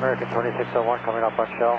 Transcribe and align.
American 0.00 0.28
2601 0.28 1.00
coming 1.04 1.24
up 1.24 1.38
on 1.38 1.46
shell. 1.58 1.76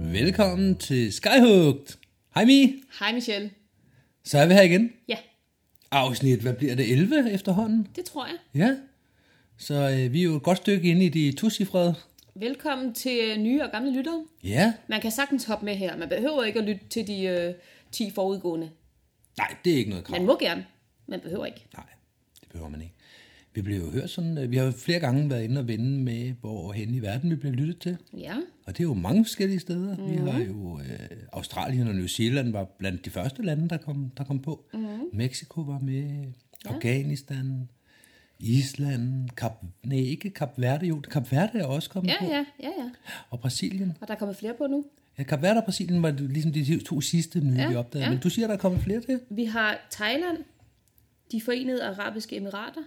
Velkommen 0.00 0.76
til 0.76 1.12
Skyhugt. 1.12 1.98
Hej 2.34 2.44
Mi. 2.44 2.82
Hej 3.00 3.12
Michelle. 3.12 3.50
Så 4.24 4.38
er 4.38 4.46
vi 4.46 4.54
her 4.54 4.62
igen. 4.62 4.90
Ja, 5.08 5.16
Afsnit, 5.90 6.40
hvad 6.40 6.52
bliver 6.52 6.74
det, 6.74 6.92
11 6.92 7.32
efterhånden? 7.32 7.88
det 7.96 8.04
tror 8.04 8.26
jeg. 8.26 8.36
Ja. 8.54 8.76
Så 9.58 9.74
øh, 9.74 10.12
vi 10.12 10.20
er 10.20 10.24
jo 10.24 10.36
et 10.36 10.42
godt 10.42 10.58
stykke 10.58 10.88
inde 10.90 11.04
i 11.04 11.08
de 11.08 11.32
tocifrede. 11.36 11.94
Velkommen 12.40 12.94
til 12.94 13.18
øh, 13.24 13.42
nye 13.42 13.62
og 13.62 13.70
gamle 13.70 13.96
lyttere. 13.96 14.24
Ja. 14.44 14.72
Man 14.88 15.00
kan 15.00 15.10
sagtens 15.10 15.44
hoppe 15.44 15.64
med 15.64 15.74
her. 15.74 15.96
Man 15.96 16.08
behøver 16.08 16.44
ikke 16.44 16.58
at 16.58 16.64
lytte 16.64 16.88
til 16.90 17.06
de 17.06 17.24
øh, 17.24 17.54
10 17.92 18.10
forudgående. 18.10 18.70
Nej, 19.38 19.56
det 19.64 19.72
er 19.72 19.76
ikke 19.76 19.90
noget 19.90 20.04
krav. 20.04 20.18
Man 20.18 20.26
må 20.26 20.36
gerne. 20.40 20.66
Man 21.06 21.20
behøver 21.20 21.46
ikke. 21.46 21.66
Nej, 21.76 21.86
det 22.40 22.48
behøver 22.48 22.70
man 22.70 22.80
ikke. 22.82 22.94
Vi 23.54 23.62
bliver 23.62 23.80
jo 23.84 23.90
hørt 23.90 24.10
sådan, 24.10 24.38
øh, 24.38 24.50
vi 24.50 24.56
har 24.56 24.64
jo 24.64 24.70
flere 24.70 25.00
gange 25.00 25.30
været 25.30 25.42
inde 25.44 25.58
og 25.60 25.68
vende 25.68 26.02
med, 26.04 26.32
hvor 26.40 26.72
hen 26.72 26.94
i 26.94 27.02
verden 27.02 27.30
vi 27.30 27.36
bliver 27.36 27.54
lyttet 27.54 27.78
til. 27.78 27.96
Ja, 28.16 28.34
Og 28.66 28.76
det 28.78 28.80
er 28.80 28.88
jo 28.88 28.94
mange 28.94 29.24
forskellige 29.24 29.60
steder. 29.60 29.96
Mm-hmm. 29.96 30.14
Mhm. 30.14 30.24
Vi 30.26 30.30
har 30.30 30.40
jo 30.40 30.80
øh, 30.80 31.16
Australien 31.32 31.88
og 31.88 31.94
New 31.94 32.06
Zealand 32.06 32.52
var 32.52 32.64
blandt 32.78 33.04
de 33.04 33.10
første 33.10 33.42
lande, 33.42 33.68
der 33.68 33.76
kom, 33.76 34.10
der 34.16 34.24
kom 34.24 34.42
på. 34.42 34.64
Mhm. 34.72 34.82
Mm-hmm. 34.82 35.04
Mexico 35.12 35.60
var 35.60 35.78
med, 35.78 36.24
ja. 36.64 36.74
Afghanistan, 36.74 37.68
Island, 38.40 39.28
Kap, 39.36 39.52
nej 39.84 39.98
ikke 39.98 40.30
Kap 40.30 40.52
Verde, 40.56 40.86
jo, 40.86 41.00
Kap 41.10 41.32
Verde 41.32 41.58
er 41.58 41.64
også 41.64 41.90
kommet 41.90 42.10
ja, 42.10 42.16
på. 42.18 42.24
ja, 42.24 42.44
ja, 42.62 42.68
ja. 42.78 42.90
Og 43.30 43.40
Brasilien. 43.40 43.96
Og 44.00 44.08
der 44.08 44.14
er 44.14 44.18
kommet 44.18 44.36
flere 44.36 44.54
på 44.54 44.66
nu. 44.66 44.84
Ja, 45.18 45.22
Kap 45.22 45.42
Verde 45.42 45.58
og 45.58 45.64
Brasilien 45.64 46.02
var 46.02 46.10
ligesom 46.10 46.52
de 46.52 46.80
to 46.84 47.00
sidste 47.00 47.40
nye, 47.40 47.54
Ja, 47.56 47.68
vi 47.68 47.74
opdagede. 47.74 48.04
ja. 48.06 48.10
Men 48.10 48.20
du 48.20 48.30
siger, 48.30 48.46
der 48.46 48.54
er 48.54 48.58
kommet 48.58 48.80
flere 48.82 49.00
til? 49.00 49.20
Vi 49.30 49.44
har 49.44 49.78
Thailand, 49.90 50.36
de 51.32 51.40
forenede 51.40 51.84
arabiske 51.86 52.36
emirater, 52.36 52.82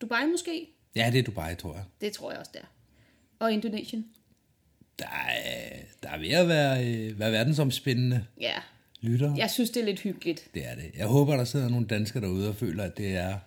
Dubai 0.00 0.26
måske, 0.30 0.66
Ja, 0.96 1.08
det 1.12 1.18
er 1.18 1.22
Dubai, 1.22 1.54
tror 1.54 1.74
jeg. 1.74 1.84
det 2.00 2.12
tror 2.12 2.30
jeg 2.30 2.38
også 2.40 2.50
der. 2.54 2.60
Og 3.38 3.52
Indonesien. 3.52 4.06
Der 4.98 5.04
er, 5.04 5.76
der 6.02 6.08
er 6.08 6.18
ved 6.18 6.28
at 6.30 6.48
være, 6.48 6.86
øh, 6.86 7.18
være 7.18 7.32
verdensomspændende 7.32 8.24
Ja, 8.40 8.52
lytter. 9.00 9.34
jeg 9.36 9.50
synes 9.50 9.70
det 9.70 9.80
er 9.80 9.84
lidt 9.86 10.00
hyggeligt. 10.00 10.48
Det 10.54 10.66
er 10.70 10.74
det. 10.74 10.84
Jeg 10.96 11.06
håber, 11.06 11.36
der 11.36 11.44
sidder 11.44 11.68
nogle 11.68 11.86
danskere 11.86 12.22
derude 12.22 12.48
og 12.48 12.54
føler, 12.56 12.84
at 12.84 12.96
det 12.96 13.16
er... 13.16 13.38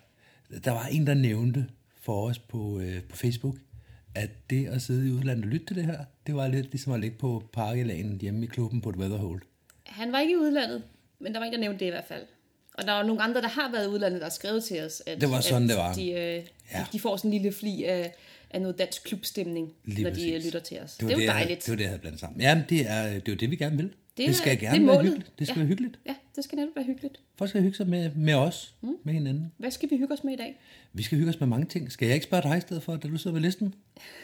Der 0.63 0.71
var 0.71 0.85
en, 0.85 1.07
der 1.07 1.13
nævnte 1.13 1.65
for 2.01 2.27
os 2.29 2.39
på, 2.39 2.79
øh, 2.79 3.03
på 3.03 3.15
Facebook, 3.17 3.55
at 4.15 4.29
det 4.49 4.67
at 4.67 4.81
sidde 4.81 5.07
i 5.07 5.11
udlandet 5.11 5.45
og 5.45 5.49
lytte 5.51 5.65
til 5.65 5.75
det 5.75 5.85
her, 5.85 5.99
det 6.27 6.35
var 6.35 6.47
lidt 6.47 6.71
ligesom 6.71 6.93
at 6.93 6.99
ligge 6.99 7.17
på 7.17 7.43
parkelanen 7.53 8.21
hjemme 8.21 8.43
i 8.43 8.47
klubben 8.47 8.81
på 8.81 8.89
et 8.89 8.95
weatherhold. 8.95 9.41
Han 9.85 10.11
var 10.11 10.19
ikke 10.19 10.33
i 10.33 10.37
udlandet, 10.37 10.83
men 11.19 11.33
der 11.33 11.39
var 11.39 11.45
en, 11.45 11.53
der 11.53 11.59
nævnte 11.59 11.79
det 11.79 11.85
i 11.85 11.89
hvert 11.89 12.05
fald. 12.07 12.23
Og 12.73 12.85
der 12.85 12.91
var 12.93 13.03
nogle 13.03 13.21
andre, 13.21 13.41
der 13.41 13.47
har 13.47 13.71
været 13.71 13.85
i 13.85 13.87
udlandet, 13.89 14.19
der 14.21 14.25
har 14.25 14.31
skrevet 14.31 14.63
til 14.63 14.81
os, 14.85 15.01
at, 15.05 15.21
Det 15.21 15.29
var 15.29 15.39
sådan, 15.41 15.63
at 15.63 15.69
det 15.69 15.77
var. 15.77 15.93
De, 15.93 16.11
øh, 16.11 16.17
Ja. 16.17 16.79
ja. 16.79 16.85
de 16.93 16.99
får 16.99 17.17
sådan 17.17 17.31
en 17.33 17.41
lille 17.41 17.51
fli 17.57 17.83
af, 17.83 18.13
af 18.51 18.61
noget 18.61 18.79
dansk 18.79 19.03
klubstemning, 19.03 19.73
Lige 19.85 20.03
når 20.03 20.09
de 20.09 20.15
præcis. 20.15 20.33
øh, 20.35 20.43
lytter 20.45 20.59
til 20.59 20.79
os. 20.79 20.97
Det, 20.97 21.07
var 21.07 21.13
det 21.15 21.21
er 21.21 21.25
jo 21.25 21.31
dejligt. 21.31 21.59
Det 21.65 21.69
var 21.71 21.75
det, 21.75 21.83
jeg 21.83 21.89
havde 21.89 22.01
blandet 22.01 22.19
sammen. 22.21 22.41
Jamen, 22.41 22.63
det 22.69 22.89
er, 22.89 23.03
det 23.13 23.27
er 23.27 23.31
jo 23.31 23.35
det, 23.35 23.51
vi 23.51 23.55
gerne 23.55 23.77
vil. 23.77 23.93
Det, 24.19 24.27
Det 24.27 24.27
det 24.27 24.35
skal 24.35 24.51
det 24.51 24.59
gerne 24.59 24.83
er 24.83 24.85
være 24.93 25.03
hyggeligt. 25.03 25.31
Det 25.39 25.47
skal 25.47 25.55
Ja. 25.57 25.59
være 25.61 25.67
hyggeligt. 25.67 25.99
Ja, 26.07 26.15
det 26.35 26.43
skal 26.43 26.55
netop 26.55 26.75
være 26.75 26.85
hyggeligt. 26.85 27.19
Folk 27.37 27.49
skal 27.49 27.61
hygge 27.61 27.77
sig 27.77 27.87
med, 27.87 28.11
med 28.15 28.33
os, 28.33 28.75
mm. 28.81 28.95
med 29.03 29.13
hinanden. 29.13 29.51
Hvad 29.57 29.71
skal 29.71 29.89
vi 29.91 29.97
hygge 29.97 30.13
os 30.13 30.23
med 30.23 30.33
i 30.33 30.35
dag? 30.35 30.59
Vi 30.93 31.03
skal 31.03 31.17
hygge 31.17 31.29
os 31.29 31.39
med 31.39 31.47
mange 31.47 31.65
ting. 31.65 31.91
Skal 31.91 32.05
jeg 32.05 32.15
ikke 32.15 32.23
spørge 32.23 32.43
dig 32.49 32.57
i 32.57 32.61
stedet 32.61 32.83
for, 32.83 32.95
da 32.95 33.07
du 33.07 33.17
sidder 33.17 33.33
ved 33.33 33.41
listen? 33.41 33.73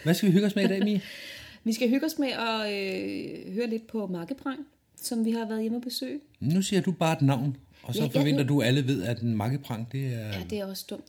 Hvad 0.04 0.14
skal 0.14 0.28
vi 0.28 0.34
hygge 0.34 0.48
os 0.48 0.56
med 0.56 0.64
i 0.64 0.68
dag, 0.68 0.84
Mie? 0.84 1.02
Vi 1.64 1.74
skal 1.74 1.90
hygge 1.90 2.06
os 2.06 2.20
med 2.20 2.28
at 2.28 2.74
øh, 2.74 3.54
høre 3.54 3.68
lidt 3.70 3.88
på 3.88 4.08
Markeprang, 4.08 4.60
som 4.96 5.26
vi 5.26 5.32
har 5.32 5.48
været 5.48 5.62
hjemme 5.62 5.78
og 5.78 5.82
besøge. 5.82 6.20
Nu 6.40 6.62
siger 6.62 6.82
du 6.82 6.92
bare 6.92 7.14
et 7.14 7.22
navn, 7.22 7.58
og 7.84 7.94
så 7.94 8.02
Ja, 8.02 8.06
ja, 8.14 8.20
forventer 8.20 8.40
ved- 8.42 8.48
du, 8.48 8.60
at 8.62 8.68
alle 8.68 8.88
ved, 8.88 9.04
at 9.04 9.22
en 9.22 9.36
makkeprang, 9.38 9.92
det 9.92 10.06
er... 10.06 10.28
Ja, 10.28 10.42
det 10.50 10.60
er 10.60 10.66
også 10.66 10.86
dumt. 10.90 11.06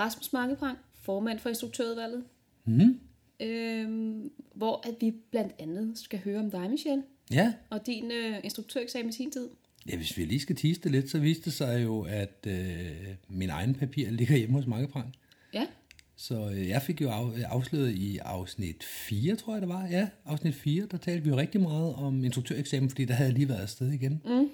Rasmus 0.00 0.32
Markeprang, 0.32 0.78
formand 1.02 1.38
for 1.38 1.48
instruktørudvalget. 1.48 2.22
Mhm. 2.64 3.00
Øhm, 3.40 4.30
hvor 4.54 4.88
at 4.88 4.94
vi 5.00 5.14
blandt 5.30 5.52
andet 5.58 5.98
skal 5.98 6.18
høre 6.24 6.38
om 6.40 6.50
dig, 6.50 6.70
Michelle, 6.70 7.02
Ja, 7.32 7.52
og 7.70 7.86
din 7.86 8.10
øh, 8.12 8.36
instruktøreksamen 8.44 9.08
i 9.08 9.12
sin 9.12 9.30
tid. 9.30 9.48
Ja, 9.88 9.96
hvis 9.96 10.16
vi 10.16 10.24
lige 10.24 10.40
skal 10.40 10.56
tease 10.56 10.80
det 10.80 10.90
lidt, 10.90 11.10
så 11.10 11.18
viste 11.18 11.44
det 11.44 11.52
sig 11.52 11.82
jo, 11.84 12.02
at 12.02 12.46
øh, 12.46 12.86
min 13.28 13.50
egen 13.50 13.74
papir 13.74 14.10
ligger 14.10 14.36
hjemme 14.36 14.56
hos 14.56 14.66
Makkeprang. 14.66 15.14
Ja, 15.54 15.66
Så 16.16 16.50
øh, 16.50 16.68
jeg 16.68 16.82
fik 16.82 17.00
jo 17.00 17.10
af, 17.10 17.42
afsløret 17.46 17.90
i 17.94 18.18
afsnit 18.18 18.84
4, 18.84 19.36
tror 19.36 19.52
jeg 19.52 19.60
det 19.62 19.68
var. 19.68 19.86
Ja, 19.90 20.08
afsnit 20.24 20.54
4, 20.54 20.86
der 20.90 20.96
talte 20.96 21.24
vi 21.24 21.30
jo 21.30 21.36
rigtig 21.36 21.60
meget 21.60 21.94
om 21.94 22.24
instruktøreksamen, 22.24 22.88
fordi 22.90 23.04
der 23.04 23.14
havde 23.14 23.28
jeg 23.28 23.34
lige 23.34 23.48
været 23.48 23.62
afsted 23.62 23.90
igen. 23.92 24.20
Mm. 24.24 24.48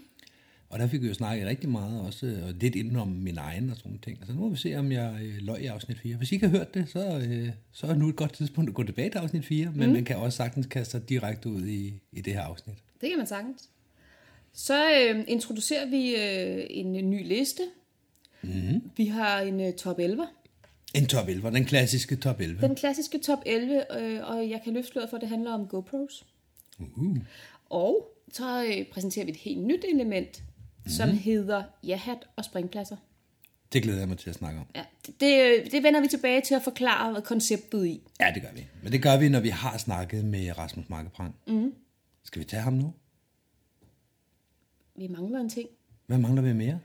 Og 0.70 0.78
der 0.78 0.86
fik 0.86 1.02
vi 1.02 1.08
jo 1.08 1.14
snakket 1.14 1.46
rigtig 1.46 1.68
meget 1.68 2.00
også, 2.00 2.26
øh, 2.26 2.46
og 2.46 2.52
lidt 2.52 2.74
inden 2.74 2.96
om 2.96 3.08
min 3.08 3.38
egen 3.38 3.70
og 3.70 3.76
sådan 3.76 3.88
nogle 3.88 4.00
ting. 4.00 4.18
Så 4.26 4.32
nu 4.32 4.40
må 4.40 4.48
vi 4.48 4.56
se, 4.56 4.74
om 4.76 4.92
jeg 4.92 5.18
øh, 5.22 5.34
løg 5.40 5.62
i 5.62 5.66
afsnit 5.66 5.98
4. 5.98 6.16
Hvis 6.16 6.32
I 6.32 6.34
ikke 6.34 6.48
har 6.48 6.56
hørt 6.58 6.74
det, 6.74 6.88
så, 6.88 7.26
øh, 7.28 7.50
så 7.72 7.86
er 7.86 7.94
nu 7.94 8.08
et 8.08 8.16
godt 8.16 8.32
tidspunkt 8.32 8.68
at 8.68 8.74
gå 8.74 8.82
tilbage 8.82 9.10
til 9.10 9.18
afsnit 9.18 9.44
4, 9.44 9.72
men 9.74 9.88
mm. 9.88 9.94
man 9.94 10.04
kan 10.04 10.16
også 10.16 10.36
sagtens 10.36 10.66
kaste 10.66 10.90
sig 10.90 11.08
direkte 11.08 11.48
ud 11.48 11.66
i, 11.66 12.00
i 12.12 12.20
det 12.20 12.32
her 12.32 12.42
afsnit. 12.42 12.76
det 13.00 13.08
kan 13.08 13.18
man 13.18 13.26
sagtens. 13.26 13.68
Så 14.52 14.90
øh, 14.90 15.24
introducerer 15.28 15.86
vi 15.86 16.16
øh, 16.16 16.66
en 16.70 17.10
ny 17.10 17.28
liste. 17.28 17.62
Mm. 18.42 18.82
Vi 18.96 19.06
har 19.06 19.40
en 19.40 19.60
øh, 19.60 19.72
top 19.72 19.98
11. 19.98 20.26
En 20.94 21.06
top 21.06 21.28
11, 21.28 21.50
den 21.50 21.64
klassiske 21.64 22.16
top 22.16 22.40
11. 22.40 22.60
Den 22.60 22.74
klassiske 22.74 23.18
top 23.18 23.38
11, 23.46 23.98
øh, 24.00 24.28
og 24.30 24.50
jeg 24.50 24.60
kan 24.64 24.74
løfte 24.74 24.92
sløret 24.92 25.10
for, 25.10 25.16
at 25.16 25.20
det 25.20 25.28
handler 25.28 25.52
om 25.52 25.66
GoPros. 25.66 26.26
Uh. 26.78 27.16
Og 27.70 28.16
så 28.32 28.64
øh, 28.64 28.86
præsenterer 28.92 29.24
vi 29.24 29.30
et 29.30 29.36
helt 29.36 29.60
nyt 29.60 29.84
element, 29.92 30.42
mm. 30.84 30.90
som 30.90 31.08
hedder 31.08 31.62
ja-hat 31.82 32.18
og 32.36 32.44
springpladser. 32.44 32.96
Det 33.72 33.82
glæder 33.82 33.98
jeg 33.98 34.08
mig 34.08 34.18
til 34.18 34.30
at 34.30 34.36
snakke 34.36 34.60
om. 34.60 34.66
Ja, 34.74 34.84
det, 35.06 35.20
det, 35.20 35.72
det 35.72 35.82
vender 35.82 36.00
vi 36.00 36.08
tilbage 36.08 36.40
til 36.40 36.54
at 36.54 36.62
forklare 36.62 37.12
hvad 37.12 37.22
konceptet 37.22 37.86
i. 37.86 38.02
Ja, 38.20 38.32
det 38.34 38.42
gør 38.42 38.52
vi. 38.54 38.66
Men 38.82 38.92
det 38.92 39.02
gør 39.02 39.16
vi, 39.18 39.28
når 39.28 39.40
vi 39.40 39.48
har 39.48 39.78
snakket 39.78 40.24
med 40.24 40.58
Rasmus 40.58 40.88
Markeprang. 40.88 41.34
Mm. 41.46 41.74
Skal 42.24 42.40
vi 42.40 42.44
tage 42.44 42.62
ham 42.62 42.72
nu? 42.72 42.94
Vi 44.96 45.08
mangler 45.08 45.40
en 45.40 45.48
ting. 45.48 45.68
Hvad 46.06 46.18
mangler 46.18 46.42
vi 46.42 46.52
mere? 46.52 46.78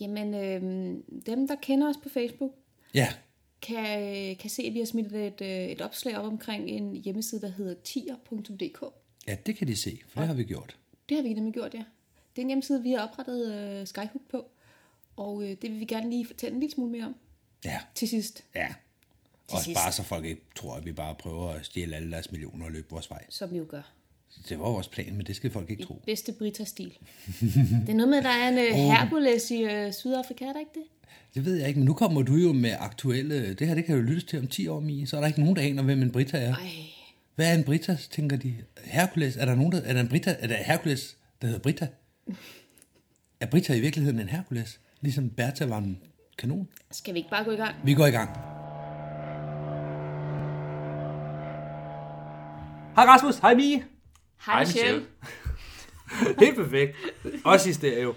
Jamen, 0.00 0.34
øh, 0.34 0.62
dem, 1.26 1.48
der 1.48 1.54
kender 1.62 1.88
os 1.88 1.96
på 2.02 2.08
Facebook, 2.08 2.50
Ja, 2.94 3.08
kan, 3.62 4.36
kan 4.36 4.50
se, 4.50 4.62
at 4.62 4.74
vi 4.74 4.78
har 4.78 4.86
smidt 4.86 5.12
et, 5.12 5.40
øh, 5.40 5.48
et 5.48 5.80
opslag 5.80 6.18
op 6.18 6.26
omkring 6.26 6.70
en 6.70 6.96
hjemmeside, 6.96 7.40
der 7.40 7.48
hedder 7.48 7.74
tier.dk. 7.84 8.84
ja 9.26 9.36
det 9.46 9.56
kan 9.56 9.66
de 9.68 9.76
se, 9.76 10.00
for 10.08 10.20
det 10.20 10.28
har 10.28 10.34
vi 10.34 10.44
gjort. 10.44 10.76
Det 11.08 11.16
har 11.16 11.22
vi 11.22 11.34
nemlig 11.34 11.54
gjort, 11.54 11.74
ja. 11.74 11.84
Det 12.36 12.38
er 12.38 12.42
en 12.42 12.48
hjemmeside, 12.48 12.82
vi 12.82 12.90
har 12.90 12.98
oprettet 13.08 13.54
øh, 13.54 13.86
Skyhook 13.86 14.22
på, 14.30 14.46
og 15.16 15.42
øh, 15.42 15.48
det 15.48 15.70
vil 15.70 15.80
vi 15.80 15.84
gerne 15.84 16.10
lige 16.10 16.26
fortælle 16.26 16.54
en 16.54 16.60
lille 16.60 16.74
smule 16.74 16.90
mere 16.92 17.04
om 17.06 17.14
Ja, 17.64 17.78
til 17.94 18.08
sidst. 18.08 18.44
ja. 18.54 18.66
Også 19.48 19.64
sidst. 19.64 19.76
bare 19.80 19.92
så 19.92 20.02
folk 20.02 20.24
ikke 20.24 20.42
tror, 20.56 20.74
at 20.74 20.84
vi 20.84 20.92
bare 20.92 21.14
prøver 21.14 21.50
at 21.50 21.66
stjæle 21.66 21.96
alle 21.96 22.10
deres 22.12 22.32
millioner 22.32 22.64
og 22.66 22.72
løbe 22.72 22.86
vores 22.90 23.10
vej. 23.10 23.24
Som 23.28 23.50
vi 23.52 23.56
jo 23.58 23.66
gør. 23.68 23.82
Det 24.48 24.58
var 24.58 24.64
vores 24.64 24.88
plan, 24.88 25.16
men 25.16 25.26
det 25.26 25.36
skal 25.36 25.50
folk 25.50 25.70
ikke 25.70 25.84
tro. 25.84 26.02
Bedste 26.06 26.32
Brita-stil. 26.32 26.98
det 27.86 27.88
er 27.88 27.94
noget 27.94 28.08
med, 28.08 28.18
at 28.18 28.24
der 28.24 28.30
er 28.30 28.48
en 28.48 28.58
øh, 28.58 28.74
Hercules 28.74 29.50
i 29.50 29.62
øh, 29.62 29.92
Sydafrika, 29.92 30.44
er 30.44 30.52
der 30.52 30.60
ikke 30.60 30.70
det? 30.74 30.82
Det 31.34 31.44
ved 31.44 31.56
jeg 31.56 31.68
ikke, 31.68 31.80
men 31.80 31.84
nu 31.86 31.94
kommer 31.94 32.22
du 32.22 32.34
jo 32.34 32.52
med 32.52 32.74
aktuelle... 32.78 33.54
Det 33.54 33.66
her, 33.68 33.74
det 33.74 33.84
kan 33.84 33.96
jo 33.96 34.02
lyttes 34.02 34.24
til 34.24 34.38
om 34.38 34.46
10 34.46 34.68
år, 34.68 34.80
Mie. 34.80 35.06
Så 35.06 35.16
er 35.16 35.20
der 35.20 35.28
ikke 35.28 35.40
nogen, 35.40 35.56
der 35.56 35.62
aner, 35.62 35.82
hvem 35.82 36.02
en 36.02 36.12
Brita 36.12 36.38
er. 36.38 36.54
Ej, 36.54 36.70
Hvad 37.34 37.50
er 37.50 37.54
en 37.54 37.64
Brita, 37.64 37.96
tænker 38.10 38.36
de? 38.36 38.54
Hercules? 38.84 39.36
Er 39.36 39.44
der 39.44 39.54
nogen, 39.54 39.72
der... 39.72 39.78
Er 39.80 39.92
der 39.92 40.00
en 40.00 40.08
Brita? 40.08 40.36
Er 40.40 40.46
der 40.46 40.56
Hercules, 40.56 41.16
der 41.40 41.46
hedder 41.46 41.60
Brita? 41.62 41.88
Er 43.40 43.46
Brita 43.46 43.74
i 43.74 43.80
virkeligheden 43.80 44.20
en 44.20 44.28
Hercules? 44.28 44.80
Ligesom 45.00 45.30
Bertha 45.30 45.66
var 45.66 45.78
en 45.78 46.02
kanon? 46.38 46.68
skal 46.90 47.14
vi 47.14 47.18
ikke 47.18 47.30
bare 47.30 47.44
gå 47.44 47.50
i 47.50 47.56
gang? 47.56 47.74
Vi 47.84 47.94
går 47.94 48.06
i 48.06 48.10
gang. 48.10 48.30
Hej 52.96 53.04
Rasmus, 53.04 53.38
hej 53.38 53.54
Mie. 53.54 53.84
Hej, 54.46 54.60
Michelle. 54.60 55.06
Helt 56.40 56.56
perfekt. 56.56 56.96
Også 57.44 57.70
i 57.70 57.72
stereo. 57.72 58.14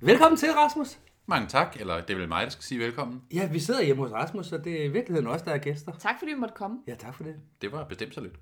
Velkommen 0.00 0.38
til, 0.38 0.52
Rasmus. 0.52 0.98
Mange 1.26 1.48
tak, 1.48 1.76
eller 1.80 2.00
det 2.00 2.10
er 2.10 2.18
vel 2.18 2.28
mig, 2.28 2.44
der 2.44 2.50
skal 2.50 2.64
sige 2.64 2.80
velkommen. 2.80 3.22
Ja, 3.34 3.46
vi 3.46 3.60
sidder 3.60 3.82
hjemme 3.82 4.02
hos 4.02 4.12
Rasmus, 4.12 4.46
så 4.46 4.58
det 4.58 4.80
er 4.80 4.84
i 4.84 4.88
virkeligheden 4.88 5.26
også, 5.26 5.44
der 5.44 5.50
er 5.50 5.58
gæster. 5.58 5.92
Tak 5.92 6.14
fordi 6.18 6.32
vi 6.32 6.38
måtte 6.38 6.54
komme. 6.54 6.78
Ja, 6.86 6.94
tak 6.94 7.14
for 7.14 7.24
det. 7.24 7.34
Det 7.62 7.72
var 7.72 7.84
bestemt 7.84 8.14
så 8.14 8.20
lidt. 8.20 8.34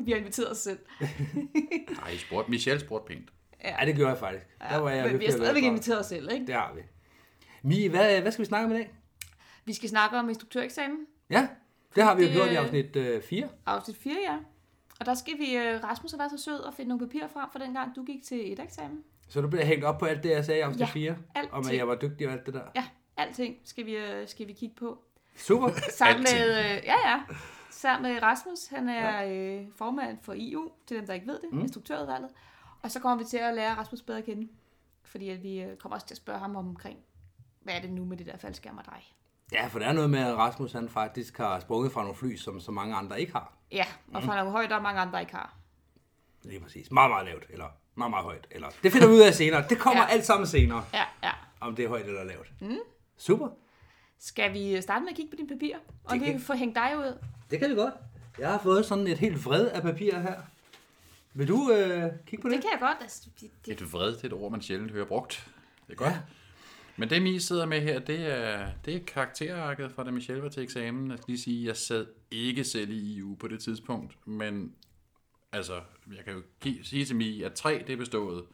Vi 0.04 0.10
har 0.12 0.18
inviteret 0.18 0.50
os 0.50 0.58
selv. 0.58 0.78
Nej, 2.00 2.16
spurgte, 2.16 2.50
Michelle 2.50 2.80
spurgte 2.80 3.14
pænt. 3.14 3.28
Ja, 3.64 3.86
det 3.86 3.94
gjorde 3.96 4.10
jeg 4.10 4.18
faktisk. 4.18 4.44
Der 4.70 4.76
var 4.78 4.90
jeg 4.90 5.10
Men 5.10 5.20
vi 5.20 5.24
har 5.24 5.32
stadigvæk 5.32 5.62
for. 5.62 5.66
inviteret 5.68 6.00
os 6.00 6.06
selv, 6.06 6.32
ikke? 6.32 6.46
Det 6.46 6.54
har 6.54 6.72
vi. 6.74 6.80
Mie, 7.62 7.88
hvad, 7.88 8.20
hvad 8.20 8.32
skal 8.32 8.42
vi 8.42 8.48
snakke 8.48 8.64
om 8.66 8.72
i 8.72 8.74
dag? 8.74 8.90
Vi 9.64 9.72
skal 9.72 9.88
snakke 9.88 10.16
om 10.18 10.28
instruktøreksamen. 10.28 10.98
Ja, 11.30 11.48
det 11.94 12.02
har 12.04 12.14
vi 12.14 12.24
jo 12.26 12.32
gjort 12.32 12.50
i 12.50 12.54
afsnit 12.54 12.96
øh, 12.96 13.22
4. 13.22 13.48
Afsnit 13.66 13.96
4, 13.96 14.14
ja. 14.28 14.36
Og 15.00 15.06
der 15.06 15.14
skal 15.14 15.34
vi, 15.38 15.56
øh, 15.56 15.84
Rasmus 15.84 16.10
har 16.10 16.18
været 16.18 16.30
så 16.30 16.44
sød 16.44 16.58
og 16.60 16.74
finde 16.74 16.88
nogle 16.88 17.06
papirer 17.06 17.28
frem 17.28 17.48
fra 17.52 17.58
dengang, 17.58 17.96
du 17.96 18.04
gik 18.04 18.22
til 18.24 18.52
et 18.52 18.60
eksamen. 18.60 19.04
Så 19.28 19.40
du 19.40 19.48
bliver 19.48 19.64
hængt 19.64 19.84
op 19.84 19.98
på 19.98 20.06
alt 20.06 20.22
det, 20.22 20.30
jeg 20.30 20.44
sagde 20.44 20.58
i 20.58 20.62
afsnit 20.62 20.80
Ja, 20.80 20.86
4. 20.86 21.16
alting. 21.34 21.54
Om 21.54 21.66
at 21.66 21.76
jeg 21.76 21.88
var 21.88 21.94
dygtig 21.94 22.26
og 22.26 22.32
alt 22.32 22.46
det 22.46 22.54
der. 22.54 22.62
Ja, 22.74 22.84
alting 23.16 23.56
skal 23.64 23.86
vi, 23.86 23.96
øh, 23.96 24.28
skal 24.28 24.46
vi 24.46 24.52
kigge 24.52 24.74
på. 24.74 24.98
Super. 25.36 25.68
Sammen 25.98 26.26
med, 26.34 26.48
øh, 26.48 26.82
ja, 26.84 27.08
ja. 27.10 27.20
Sammen 27.78 28.12
med 28.12 28.22
Rasmus, 28.22 28.66
han 28.66 28.88
er 28.88 29.24
øh, 29.26 29.66
formand 29.76 30.18
for 30.22 30.32
IU, 30.32 30.70
til 30.86 30.96
dem, 30.96 31.06
der 31.06 31.14
ikke 31.14 31.26
ved 31.26 31.40
det, 31.40 31.52
mm. 31.52 31.60
instruktørudvalget. 31.60 32.30
Og 32.82 32.90
så 32.90 33.00
kommer 33.00 33.24
vi 33.24 33.28
til 33.28 33.36
at 33.36 33.54
lære 33.54 33.74
Rasmus 33.74 34.02
bedre 34.02 34.18
at 34.18 34.24
kende. 34.24 34.48
Fordi 35.02 35.28
at 35.28 35.42
vi 35.42 35.60
øh, 35.60 35.76
kommer 35.76 35.96
også 35.96 36.06
til 36.06 36.14
at 36.14 36.18
spørge 36.18 36.38
ham 36.38 36.56
omkring, 36.56 36.98
hvad 37.62 37.74
er 37.74 37.80
det 37.80 37.90
nu 37.90 38.04
med 38.04 38.16
det 38.16 38.26
der 38.26 38.36
faldskærm 38.36 38.78
og 38.78 38.84
dig? 38.86 39.14
Ja, 39.52 39.66
for 39.66 39.78
der 39.78 39.86
er 39.86 39.92
noget 39.92 40.10
med, 40.10 40.18
at 40.18 40.36
Rasmus 40.36 40.72
han 40.72 40.88
faktisk 40.88 41.38
har 41.38 41.60
sprunget 41.60 41.92
fra 41.92 42.00
nogle 42.02 42.16
fly, 42.16 42.36
som 42.36 42.60
så 42.60 42.70
mange 42.72 42.94
andre 42.96 43.20
ikke 43.20 43.32
har. 43.32 43.52
Ja, 43.72 43.84
og 44.14 44.22
fra 44.22 44.36
nogle 44.36 44.50
højder, 44.50 44.80
mange 44.80 45.00
andre 45.00 45.20
ikke 45.20 45.32
har. 45.34 45.54
Lige 46.42 46.60
præcis. 46.60 46.90
Meget, 46.90 47.10
meget 47.10 47.26
lavt, 47.26 47.46
eller 47.50 47.66
meget, 47.94 48.10
meget 48.10 48.24
højt. 48.24 48.46
Eller... 48.50 48.68
Det 48.82 48.92
finder 48.92 49.08
vi 49.08 49.12
ud 49.14 49.20
af 49.20 49.34
senere. 49.34 49.64
Det 49.68 49.78
kommer 49.78 50.02
Ja. 50.02 50.08
ja. 50.10 50.14
alt 50.14 50.26
sammen 50.26 50.46
senere, 50.46 50.84
Ja, 50.94 51.04
ja. 51.22 51.30
om 51.60 51.76
det 51.76 51.84
er 51.84 51.88
højt 51.88 52.06
eller 52.06 52.24
lavt. 52.24 52.52
Mm. 52.60 52.76
Super. 53.16 53.48
Skal 54.18 54.52
vi 54.52 54.80
starte 54.82 55.00
med 55.00 55.10
at 55.10 55.16
kigge 55.16 55.30
på 55.30 55.36
dine 55.36 55.48
papirer? 55.48 55.78
Og 56.04 56.10
Det 56.12 56.20
lige 56.20 56.30
kan- 56.32 56.40
få 56.40 56.52
hængt 56.54 56.74
dig 56.76 56.98
ud? 56.98 57.18
Det 57.50 57.58
kan 57.58 57.70
vi 57.70 57.74
godt. 57.74 57.94
Jeg 58.38 58.48
har 58.48 58.60
fået 58.62 58.86
sådan 58.86 59.06
et 59.06 59.18
helt 59.18 59.44
vred 59.44 59.66
af 59.66 59.82
papir 59.82 60.18
her. 60.18 60.34
Vil 61.34 61.48
du 61.48 61.72
øh, 61.72 62.12
kigge 62.26 62.42
på 62.42 62.48
det? 62.48 62.56
Det 62.56 62.62
kan 62.62 62.70
jeg 62.72 62.80
godt. 62.80 62.96
Altså, 63.00 63.28
det, 63.40 63.50
det, 63.66 63.72
Et 63.72 63.92
vred, 63.92 64.12
det 64.12 64.22
er 64.22 64.26
et 64.26 64.32
ord, 64.32 64.50
man 64.50 64.62
sjældent 64.62 64.90
hører 64.90 65.04
brugt. 65.04 65.50
Det 65.86 65.92
er 65.92 65.96
godt. 65.96 66.10
Ja. 66.10 66.18
Men 66.96 67.10
det, 67.10 67.22
Mi 67.22 67.38
sidder 67.38 67.66
med 67.66 67.80
her, 67.80 67.98
det 67.98 68.20
er, 68.20 68.68
det 68.84 68.96
er 68.96 69.00
karakterarket 69.06 69.92
fra 69.92 70.04
da 70.04 70.10
Michelle 70.10 70.42
var 70.42 70.48
til 70.48 70.62
eksamen. 70.62 71.10
Jeg 71.10 71.18
skal 71.18 71.32
lige 71.32 71.42
sige, 71.42 71.66
jeg 71.66 71.76
sad 71.76 72.06
ikke 72.30 72.64
selv 72.64 72.90
i 72.90 73.18
EU 73.18 73.34
på 73.34 73.48
det 73.48 73.60
tidspunkt, 73.60 74.26
men 74.26 74.72
altså, 75.52 75.80
jeg 76.16 76.24
kan 76.24 76.32
jo 76.32 76.42
give, 76.60 76.84
sige 76.84 77.04
til 77.04 77.16
Mi, 77.16 77.42
at 77.42 77.52
3 77.52 77.84
det 77.86 77.92
er 77.92 77.96
bestået, 77.96 78.44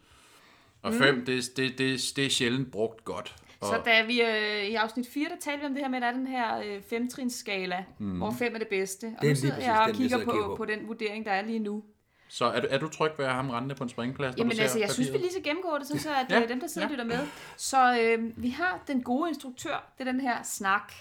og 0.82 0.94
5 0.94 1.24
det, 1.26 1.44
det, 1.56 1.78
det, 1.78 2.00
det 2.16 2.26
er 2.26 2.30
sjældent 2.30 2.72
brugt 2.72 3.04
godt. 3.04 3.36
Og, 3.64 3.68
Så 3.68 3.82
da 3.84 4.02
vi 4.06 4.22
øh, 4.22 4.64
i 4.64 4.74
afsnit 4.74 5.06
4, 5.08 5.28
der 5.28 5.36
talte 5.40 5.60
vi 5.60 5.66
om 5.66 5.74
det 5.74 5.82
her 5.82 5.88
med, 5.88 5.96
at 5.98 6.02
der 6.02 6.08
er 6.08 6.12
den 6.12 6.26
her 6.26 6.58
øh, 6.58 6.82
femtrinsskala, 6.82 7.84
mm. 7.98 8.16
hvor 8.18 8.30
5 8.30 8.54
er 8.54 8.58
det 8.58 8.68
bedste. 8.68 9.04
Og 9.16 9.22
Det 9.22 9.30
er 9.30 9.34
nu 9.34 9.40
sidder 9.40 9.56
jeg 9.58 9.80
og 9.80 9.86
den, 9.86 9.94
kigger 9.96 10.16
og 10.18 10.24
på, 10.24 10.30
kigger 10.30 10.46
på. 10.48 10.54
på. 10.56 10.64
den 10.64 10.88
vurdering, 10.88 11.24
der 11.24 11.30
er 11.32 11.42
lige 11.42 11.58
nu. 11.58 11.82
så 12.28 12.44
er 12.44 12.60
du, 12.60 12.66
er 12.70 12.78
du 12.78 12.88
tryg 12.88 13.12
ved 13.18 13.24
at 13.24 13.30
have 13.32 13.42
ham 13.42 13.50
rendende 13.50 13.74
på 13.74 13.82
en 13.84 13.88
springplads, 13.90 14.36
Jamen 14.36 14.50
du 14.50 14.56
ser 14.56 14.62
altså, 14.62 14.78
jeg 14.78 14.90
synes, 14.90 15.08
vi 15.08 15.12
papiret? 15.12 15.20
lige 15.22 15.32
skal 15.32 15.42
gennemgå 15.44 15.78
det, 15.78 15.86
sådan 15.86 16.00
så 16.00 16.10
at 16.10 16.26
Ja, 16.30 16.40
ja, 16.40 16.46
dem, 16.46 16.60
der 16.60 16.66
sidder 16.66 16.86
ja. 16.88 16.92
lytter 16.92 17.04
med. 17.04 17.18
Så 17.56 17.98
øh, 18.02 18.42
vi 18.42 18.48
har 18.50 18.82
den 18.86 19.02
gode 19.02 19.28
instruktør, 19.28 19.92
det 19.98 20.08
er 20.08 20.12
den 20.12 20.20
her 20.20 20.42
snak, 20.42 20.92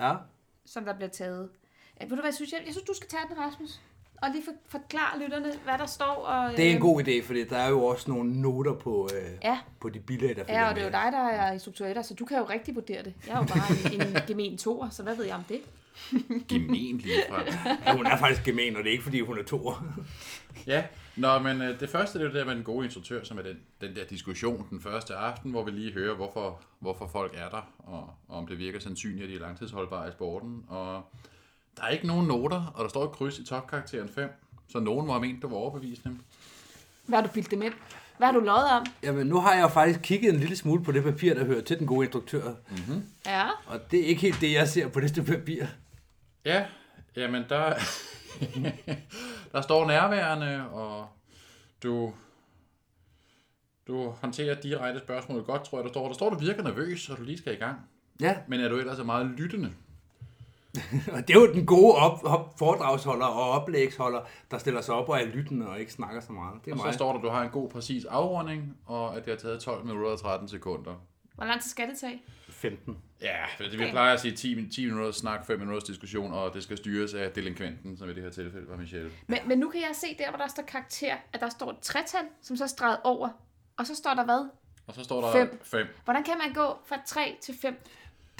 Ja. 0.00 0.14
som 0.66 0.84
der 0.84 0.94
bliver 0.94 1.08
taget. 1.10 1.48
Ja, 2.00 2.04
ved 2.04 2.10
du 2.10 2.14
hvad, 2.16 2.24
jeg 2.24 2.34
synes, 2.34 2.52
jeg, 2.52 2.60
jeg 2.66 2.72
synes, 2.74 2.84
du 2.86 2.94
skal 2.94 3.08
tage 3.08 3.22
den, 3.28 3.38
Rasmus. 3.38 3.80
Og 4.22 4.28
lige 4.32 4.44
for, 4.44 4.52
forklare 4.68 5.22
lytterne, 5.22 5.52
hvad 5.64 5.78
der 5.78 5.86
står. 5.86 6.04
Og, 6.04 6.50
Det 6.56 6.66
er 6.66 6.70
en 6.70 6.76
øh, 6.76 6.80
god 6.82 7.02
idé, 7.02 7.26
for 7.26 7.34
der 7.34 7.56
er 7.56 7.68
jo 7.68 7.84
også 7.84 8.10
nogle 8.10 8.40
noter 8.40 8.74
på, 8.74 9.08
øh, 9.14 9.30
Ja. 9.44 9.58
på 9.80 9.88
de 9.88 10.00
følger 10.08 10.44
Ja, 10.48 10.68
og 10.68 10.74
det 10.74 10.80
er 10.80 10.86
jo 10.86 10.92
dig, 10.92 11.08
der 11.12 11.28
er 11.28 11.52
instruktør 11.52 11.88
så 12.02 12.14
du 12.14 12.24
kan 12.24 12.38
jo 12.38 12.44
rigtig 12.44 12.74
vurdere 12.74 13.02
det. 13.02 13.14
Jeg 13.26 13.32
er 13.34 13.38
jo 13.38 13.44
bare 13.44 13.94
en, 13.94 14.16
en 14.16 14.22
gemen 14.28 14.58
toer, 14.58 14.88
så 14.90 15.02
hvad 15.02 15.16
ved 15.16 15.24
jeg 15.24 15.34
om 15.34 15.44
det? 15.48 15.60
Gemen 16.48 16.96
lige 16.98 17.22
fra. 17.30 17.42
Ja, 17.86 17.96
hun 17.96 18.06
er 18.06 18.16
faktisk 18.16 18.44
gemen, 18.44 18.76
og 18.76 18.82
det 18.82 18.88
er 18.88 18.92
ikke, 18.92 19.04
fordi 19.04 19.20
hun 19.20 19.38
er 19.38 19.42
toer. 19.42 19.84
Ja, 20.66 20.84
Nå, 21.16 21.38
men 21.38 21.62
øh, 21.62 21.80
det 21.80 21.90
første 21.90 22.18
det 22.18 22.24
er 22.24 22.28
jo 22.28 22.34
det 22.34 22.40
der 22.40 22.46
med 22.46 22.54
den 22.54 22.64
gode 22.64 22.84
instruktør, 22.84 23.24
som 23.24 23.38
er 23.38 23.42
den, 23.42 23.56
den 23.80 23.96
der 23.96 24.04
diskussion 24.04 24.66
den 24.70 24.80
første 24.80 25.14
aften, 25.14 25.50
hvor 25.50 25.64
vi 25.64 25.70
lige 25.70 25.92
hører, 25.92 26.14
hvorfor, 26.16 26.60
hvorfor 26.78 27.06
folk 27.06 27.32
er 27.36 27.48
der, 27.48 27.72
og, 27.78 28.10
og 28.28 28.38
om 28.38 28.46
det 28.46 28.58
virker 28.58 28.80
sandsynligt, 28.80 29.22
at 29.22 29.28
de 29.28 29.34
er 29.34 29.40
langtidsholdbare 29.40 30.08
i 30.08 30.12
sporten. 30.12 30.64
Og 30.68 31.02
der 31.76 31.82
er 31.82 31.88
ikke 31.88 32.06
nogen 32.06 32.26
noter, 32.26 32.72
og 32.74 32.84
der 32.84 32.88
står 32.88 33.04
et 33.04 33.12
kryds 33.12 33.38
i 33.38 33.44
topkarakteren 33.44 34.08
5, 34.08 34.30
så 34.68 34.80
nogen 34.80 35.06
må 35.06 35.12
have 35.12 35.20
ment, 35.20 35.42
du 35.42 35.48
var 35.48 35.56
overbevisende. 35.56 36.18
Hvad 37.06 37.18
har 37.18 37.26
du 37.26 37.32
bildt 37.32 37.50
dem 37.50 37.62
ind? 37.62 37.72
Hvad 38.18 38.28
har 38.28 38.32
du 38.32 38.40
lovet 38.40 38.70
om? 38.70 38.86
Jamen, 39.02 39.26
nu 39.26 39.40
har 39.40 39.54
jeg 39.54 39.62
jo 39.62 39.68
faktisk 39.68 40.00
kigget 40.02 40.34
en 40.34 40.40
lille 40.40 40.56
smule 40.56 40.84
på 40.84 40.92
det 40.92 41.02
papir, 41.04 41.34
der 41.34 41.44
hører 41.44 41.60
til 41.60 41.78
den 41.78 41.86
gode 41.86 42.04
instruktør. 42.04 42.54
Ja. 43.26 43.48
Og 43.66 43.90
det 43.90 44.00
er 44.00 44.04
ikke 44.04 44.22
helt 44.22 44.40
det, 44.40 44.52
jeg 44.52 44.68
ser 44.68 44.88
på 44.88 45.00
det 45.00 45.08
stykke 45.08 45.32
papir. 45.32 45.66
Ja, 46.44 46.66
jamen 47.16 47.44
der, 47.48 47.74
der 49.52 49.60
står 49.60 49.86
nærværende, 49.86 50.70
og 50.70 51.08
du, 51.82 52.12
du 53.86 54.10
håndterer 54.10 54.60
direkte 54.60 55.00
spørgsmål 55.00 55.42
godt, 55.44 55.64
tror 55.64 55.78
jeg, 55.78 55.84
der 55.84 55.90
står. 55.90 56.06
Der 56.06 56.14
står, 56.14 56.30
du 56.30 56.38
virker 56.38 56.62
nervøs, 56.62 57.08
og 57.10 57.18
du 57.18 57.22
lige 57.22 57.38
skal 57.38 57.52
i 57.52 57.56
gang. 57.56 57.78
Ja, 58.20 58.36
Men 58.48 58.60
er 58.60 58.68
du 58.68 58.76
ellers 58.76 59.04
meget 59.04 59.26
lyttende? 59.26 59.72
og 61.14 61.28
det 61.28 61.36
er 61.36 61.40
jo 61.40 61.52
den 61.52 61.66
gode 61.66 61.94
op, 61.94 62.24
op, 62.24 62.58
foredragsholder 62.58 63.26
og 63.26 63.50
oplægsholder, 63.50 64.20
der 64.50 64.58
stiller 64.58 64.80
sig 64.80 64.94
op 64.94 65.08
og 65.08 65.20
er 65.20 65.26
lyttende 65.26 65.68
og 65.68 65.80
ikke 65.80 65.92
snakker 65.92 66.20
så 66.20 66.32
meget. 66.32 66.64
Det 66.64 66.70
er 66.70 66.74
Og 66.74 66.78
så 66.80 66.84
mig. 66.84 66.94
står 66.94 67.12
der, 67.12 67.18
at 67.18 67.24
du 67.24 67.28
har 67.28 67.42
en 67.42 67.50
god, 67.50 67.70
præcis 67.70 68.04
afrunding, 68.04 68.76
og 68.86 69.16
at 69.16 69.24
det 69.24 69.32
har 69.32 69.38
taget 69.38 69.60
12 69.60 69.84
minutter 69.84 70.10
og 70.10 70.20
13 70.20 70.48
sekunder. 70.48 70.94
Hvor 71.34 71.44
lang 71.44 71.62
tid 71.62 71.70
skal 71.70 71.88
det 71.88 71.98
tage? 71.98 72.22
15. 72.48 72.96
Ja, 73.20 73.36
det 73.58 73.78
vi 73.78 73.86
plejer 73.90 74.14
at 74.14 74.20
sige 74.20 74.36
10, 74.36 74.68
10 74.70 74.86
minutter 74.86 75.10
snak, 75.10 75.46
5 75.46 75.58
minutters 75.58 75.84
diskussion, 75.84 76.32
og 76.32 76.54
det 76.54 76.62
skal 76.62 76.76
styres 76.76 77.14
af 77.14 77.30
delinkventen, 77.30 77.96
som 77.96 78.10
i 78.10 78.14
det 78.14 78.22
her 78.22 78.30
tilfælde 78.30 78.68
var 78.68 78.76
Michelle. 78.76 79.10
Men, 79.26 79.38
men 79.46 79.58
nu 79.58 79.68
kan 79.68 79.80
jeg 79.80 79.90
se 79.94 80.06
der, 80.18 80.28
hvor 80.30 80.38
der 80.38 80.48
står 80.48 80.62
karakter, 80.62 81.14
at 81.32 81.40
der 81.40 81.48
står 81.48 81.70
et 81.70 81.78
tretal, 81.78 82.20
som 82.42 82.56
så 82.56 82.64
er 82.64 82.68
streget 82.68 82.98
over. 83.04 83.28
Og 83.78 83.86
så 83.86 83.94
står 83.94 84.14
der 84.14 84.24
hvad? 84.24 84.48
Og 84.86 84.94
så 84.94 85.04
står 85.04 85.20
der 85.20 85.32
Fem. 85.32 85.60
5. 85.62 85.86
Hvordan 86.04 86.24
kan 86.24 86.34
man 86.38 86.52
gå 86.54 86.78
fra 86.86 86.96
3 87.06 87.36
til 87.42 87.54
5? 87.62 87.74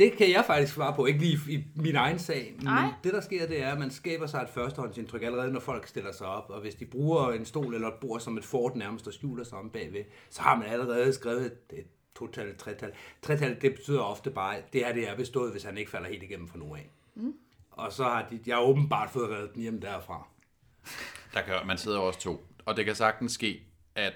Det 0.00 0.12
kan 0.12 0.31
jeg 0.31 0.44
faktisk 0.47 0.75
svare 0.75 0.94
på, 0.94 1.06
ikke 1.06 1.20
lige 1.20 1.38
i 1.49 1.64
min 1.75 1.97
egen 1.97 2.19
sag, 2.19 2.55
men 2.56 2.64
Nej. 2.64 2.93
det 3.05 3.12
der 3.12 3.20
sker, 3.20 3.47
det 3.47 3.62
er, 3.62 3.73
at 3.73 3.79
man 3.79 3.91
skaber 3.91 4.26
sig 4.26 4.43
et 4.43 4.49
førstehåndsindtryk 4.49 5.23
allerede, 5.23 5.52
når 5.52 5.61
folk 5.61 5.87
stiller 5.87 6.12
sig 6.12 6.26
op, 6.26 6.50
og 6.50 6.61
hvis 6.61 6.75
de 6.75 6.87
bruger 6.87 7.32
en 7.32 7.44
stol 7.44 7.75
eller 7.75 7.88
et 7.88 7.94
bord 8.00 8.20
som 8.20 8.38
et 8.38 8.44
fort 8.44 8.76
nærmest 8.76 9.06
og 9.06 9.12
skjuler 9.12 9.44
sig 9.44 9.58
om 9.58 9.70
bagved, 9.70 10.05
så 10.31 10.43
har 10.43 10.56
man 10.56 10.69
allerede 10.69 11.12
skrevet 11.12 11.47
et, 11.47 11.79
et 11.79 11.87
total, 12.17 12.49
et 12.49 12.56
tretal. 12.56 12.93
Tretal, 13.23 13.56
det 13.62 13.75
betyder 13.75 14.00
ofte 14.00 14.31
bare, 14.31 14.56
at 14.56 14.73
det 14.73 14.85
her 14.85 14.93
det 14.93 15.08
er 15.08 15.17
bestået, 15.17 15.52
hvis 15.52 15.62
han 15.62 15.79
ikke 15.79 15.91
falder 15.91 16.08
helt 16.08 16.23
igennem 16.23 16.49
fra 16.49 16.58
nu 16.58 16.75
af. 16.75 16.91
Mm. 17.14 17.35
Og 17.70 17.93
så 17.93 18.05
har 18.05 18.26
de, 18.31 18.41
jeg 18.47 18.56
har 18.56 18.62
åbenbart 18.62 19.11
fået 19.11 19.31
reddet 19.31 19.55
den 19.55 19.62
hjem 19.62 19.81
derfra. 19.81 20.29
Der 21.35 21.43
kan, 21.43 21.55
man 21.67 21.79
sidder 21.79 21.99
også 21.99 22.20
to. 22.20 22.47
Og 22.64 22.76
det 22.76 22.85
kan 22.85 22.94
sagtens 22.94 23.32
ske, 23.32 23.62
at... 23.94 24.12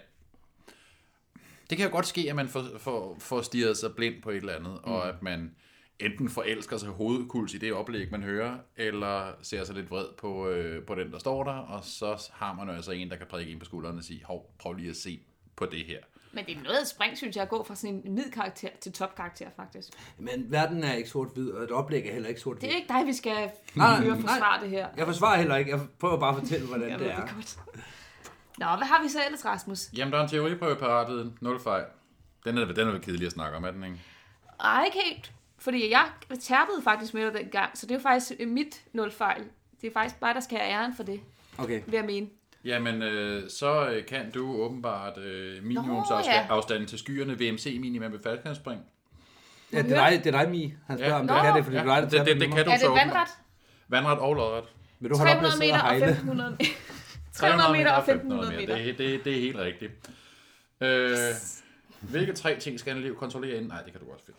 Det 1.71 1.79
kan 1.79 1.87
jo 1.87 1.93
godt 1.93 2.07
ske, 2.07 2.27
at 2.31 2.37
man 2.37 2.49
får, 2.49 2.65
får, 2.79 3.17
får 3.19 3.41
stirret 3.41 3.77
sig 3.77 3.95
blind 3.97 4.23
på 4.23 4.31
et 4.31 4.37
eller 4.37 4.53
andet, 4.53 4.81
mm. 4.85 4.93
og 4.93 5.09
at 5.09 5.23
man 5.23 5.55
enten 6.01 6.29
forelsker 6.29 6.77
sig 6.77 6.89
hovedkuls 6.89 7.55
i 7.55 7.59
det 7.59 7.73
oplæg, 7.73 8.11
man 8.11 8.23
hører, 8.23 8.57
eller 8.77 9.33
ser 9.43 9.65
sig 9.65 9.75
lidt 9.75 9.91
vred 9.91 10.07
på, 10.19 10.49
øh, 10.49 10.85
på 10.87 10.95
den, 10.95 11.13
der 11.13 11.19
står 11.19 11.45
der, 11.45 11.53
og 11.53 11.85
så 11.85 12.31
har 12.33 12.53
man 12.53 12.69
jo 12.69 12.75
altså 12.75 12.93
en, 12.93 13.11
der 13.11 13.17
kan 13.17 13.27
prikke 13.31 13.53
ind 13.53 13.61
på 13.61 13.65
skulderen 13.65 13.99
og 13.99 14.05
sige, 14.05 14.25
hov, 14.25 14.55
prøv 14.59 14.73
lige 14.73 14.91
at 14.91 14.97
se 14.97 15.21
på 15.57 15.67
det 15.67 15.85
her. 15.85 15.99
Men 16.33 16.47
det 16.47 16.57
er 16.57 16.63
noget 16.63 16.89
spring, 16.89 17.17
synes 17.17 17.37
jeg, 17.37 17.43
at 17.43 17.49
gå 17.49 17.65
fra 17.65 17.75
sådan 17.75 18.03
en 18.05 18.15
midkarakter 18.15 18.69
til 18.81 18.93
topkarakter, 18.93 19.47
faktisk. 19.57 19.89
Men 20.19 20.47
verden 20.53 20.85
er 20.85 20.93
ikke 20.93 21.09
sort-hvid, 21.11 21.51
og 21.51 21.65
et 21.65 21.71
oplæg 21.71 22.07
er 22.07 22.13
heller 22.13 22.29
ikke 22.29 22.41
sort-hvid. 22.41 22.69
Det 22.69 22.75
er 22.75 22.77
ikke 22.79 22.89
dig, 22.89 23.07
vi 23.07 23.13
skal 23.13 23.33
høre 23.77 24.21
forsvare 24.21 24.63
det 24.63 24.71
her. 24.71 24.89
Jeg 24.97 25.07
forsvarer 25.07 25.39
heller 25.39 25.57
ikke, 25.57 25.71
jeg 25.71 25.81
prøver 26.01 26.21
bare 26.21 26.37
at 26.37 26.43
fortælle, 26.43 26.67
hvordan 26.67 26.91
Jeg 26.91 26.99
det 26.99 27.11
er. 27.11 27.21
det 27.21 27.35
godt. 27.35 27.59
Nå, 28.59 28.67
hvad 28.67 28.87
har 28.87 29.03
vi 29.03 29.09
så 29.09 29.19
ellers, 29.27 29.45
Rasmus? 29.45 29.91
Jamen, 29.97 30.13
der 30.13 30.19
er 30.19 30.23
en 30.23 30.29
teoriprøve 30.29 30.77
på 30.77 30.87
rettet, 30.87 31.33
nul 31.41 31.61
fejl. 31.61 31.85
Den 32.45 32.59
er, 32.59 32.65
den 32.65 32.89
er 32.89 32.93
vel 32.93 33.01
kedelig 33.01 33.27
at 33.27 33.33
snakke 33.33 33.57
om, 33.57 33.65
er 33.65 33.71
den 33.71 33.85
ikke? 33.85 34.01
Ej, 34.61 34.85
ikke 34.85 34.99
helt. 35.09 35.33
Fordi 35.65 35.91
jeg 35.91 36.05
tærpede 36.43 36.83
faktisk 36.85 37.15
med 37.15 37.25
dig 37.27 37.35
dengang, 37.35 37.79
så 37.79 37.87
det 37.87 37.93
er 37.95 37.99
jo 37.99 38.03
faktisk 38.03 38.33
mit 38.47 38.83
nul 38.93 39.11
fejl. 39.11 39.43
Det 39.81 39.87
er 39.89 39.93
faktisk 39.93 40.21
bare, 40.21 40.35
der 40.35 40.41
skal 40.41 40.59
have 40.59 40.71
æren 40.71 40.97
for 40.97 41.03
det, 41.03 41.21
Okay. 41.59 41.81
vil 41.87 41.95
jeg 41.95 42.05
mene. 42.05 42.27
Jamen, 42.65 43.03
øh, 43.03 43.51
så 43.51 43.89
øh, 43.89 44.07
kan 44.07 44.31
du 44.31 44.53
åbenbart 44.63 45.19
øh, 45.19 45.63
minimumsafstanden 45.65 46.81
ja. 46.83 46.87
til 46.87 46.99
skyerne, 46.99 47.33
VMC 47.39 47.77
minimum 47.81 48.13
ved 48.13 48.19
faldskærmsspring. 48.23 48.81
Ja, 49.73 49.83
det 49.83 49.93
er 49.99 50.09
dig, 50.11 50.25
det 50.25 50.35
er 50.35 50.43
dig 50.43 50.51
Mi. 50.51 50.75
Han 50.87 50.99
spørger, 50.99 51.15
om 51.15 51.29
du 51.29 51.35
Nå. 51.35 51.41
kan 51.41 51.55
det, 51.57 51.65
fordi 51.65 51.77
Ja, 51.77 51.83
du 51.85 51.89
er 51.89 52.01
det, 52.01 52.11
det- 52.13 52.27
det- 52.27 52.41
det 52.41 52.49
kan 52.49 52.65
du. 52.65 52.71
Er 52.71 52.75
det 52.75 52.81
så 52.81 52.89
vandret? 52.89 53.29
Vandret 53.89 54.19
og 54.19 54.35
lodret. 54.35 54.65
Vil 55.01 55.11
du 55.11 55.17
holde 55.17 55.33
op 55.37 55.43
med 55.43 55.51
300 55.51 55.53
at 55.53 55.53
sidde 55.53 55.73
meter 55.73 55.83
og 55.83 55.89
hejle? 55.91 56.05
1500 56.07 56.51
meter. 56.51 56.71
300 57.33 57.73
meter 57.73 57.93
og 57.93 57.99
1500 57.99 58.57
meter. 58.57 58.77
Det, 58.77 58.99
det, 58.99 59.25
det 59.25 59.37
er 59.37 59.41
helt 59.41 59.57
rigtigt. 59.57 59.93
Øh, 60.81 61.17
hvilke 62.01 62.33
tre 62.33 62.59
ting 62.61 62.81
skal 62.81 62.93
en 62.97 63.03
elev 63.03 63.17
kontrollere 63.17 63.53
inden? 63.57 63.69
Nej, 63.69 63.83
det 63.83 63.93
kan 63.93 64.01
du 64.01 64.07
også 64.13 64.25
finde. 64.27 64.39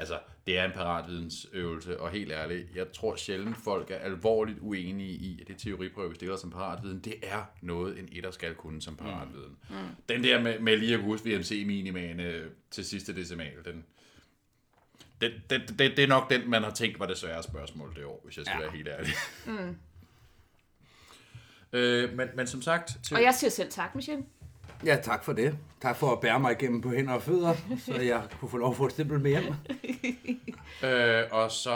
Altså, 0.00 0.18
det 0.46 0.58
er 0.58 0.64
en 0.64 0.72
paratvidensøvelse, 0.72 2.00
og 2.00 2.10
helt 2.10 2.32
ærligt, 2.32 2.68
jeg 2.74 2.92
tror 2.92 3.16
sjældent 3.16 3.56
folk 3.64 3.90
er 3.90 3.96
alvorligt 3.96 4.58
uenige 4.60 5.10
i, 5.10 5.40
at 5.40 5.48
det 5.48 5.58
teoriprøve, 5.58 6.08
vi 6.08 6.14
stiller 6.14 6.36
som 6.36 6.50
paratviden, 6.50 7.00
det 7.00 7.14
er 7.22 7.42
noget, 7.62 7.98
en 7.98 8.08
etter 8.12 8.30
skal 8.30 8.54
kunne 8.54 8.82
som 8.82 8.96
paratviden. 8.96 9.56
Mm. 9.70 9.76
Den 10.08 10.24
der 10.24 10.42
med, 10.42 10.58
med 10.58 10.76
lige 10.76 10.94
at 10.94 11.00
kunne 11.00 11.10
huske 11.10 11.36
VMC-minimaen 11.36 12.20
øh, 12.20 12.50
til 12.70 12.84
sidste 12.84 13.16
decimal, 13.16 13.64
den, 13.64 13.84
det, 15.20 15.32
det, 15.50 15.68
det, 15.68 15.96
det 15.96 15.98
er 15.98 16.08
nok 16.08 16.30
den, 16.30 16.50
man 16.50 16.62
har 16.62 16.70
tænkt 16.70 16.98
var 16.98 17.06
det 17.06 17.18
svære 17.18 17.42
spørgsmål 17.42 17.94
det 17.96 18.04
år, 18.04 18.20
hvis 18.24 18.36
jeg 18.36 18.44
skal 18.46 18.56
ja. 18.58 18.62
være 18.62 18.72
helt 18.76 18.88
ærlig. 18.88 19.12
Mm. 19.46 19.76
øh, 21.72 22.16
men, 22.16 22.28
men 22.34 22.46
som 22.46 22.62
sagt... 22.62 22.96
Til, 23.04 23.16
Og 23.16 23.22
jeg 23.22 23.34
siger 23.34 23.50
selv 23.50 23.70
tak, 23.70 23.94
Michelle. 23.94 24.24
Ja, 24.84 24.96
tak 25.02 25.24
for 25.24 25.32
det. 25.32 25.56
Tak 25.82 25.96
for 25.96 26.12
at 26.12 26.20
bære 26.20 26.40
mig 26.40 26.52
igennem 26.52 26.80
på 26.80 26.90
hænder 26.90 27.12
og 27.12 27.22
fødder, 27.22 27.54
så 27.86 27.94
jeg 28.00 28.22
kunne 28.40 28.48
få 28.50 28.56
lov 28.56 28.70
at 28.70 28.76
få 28.76 28.86
et 28.86 28.92
stempel 28.92 29.20
med 29.20 29.30
hjem. 29.30 29.54
Øh, 30.84 31.22
og 31.30 31.50
så 31.50 31.70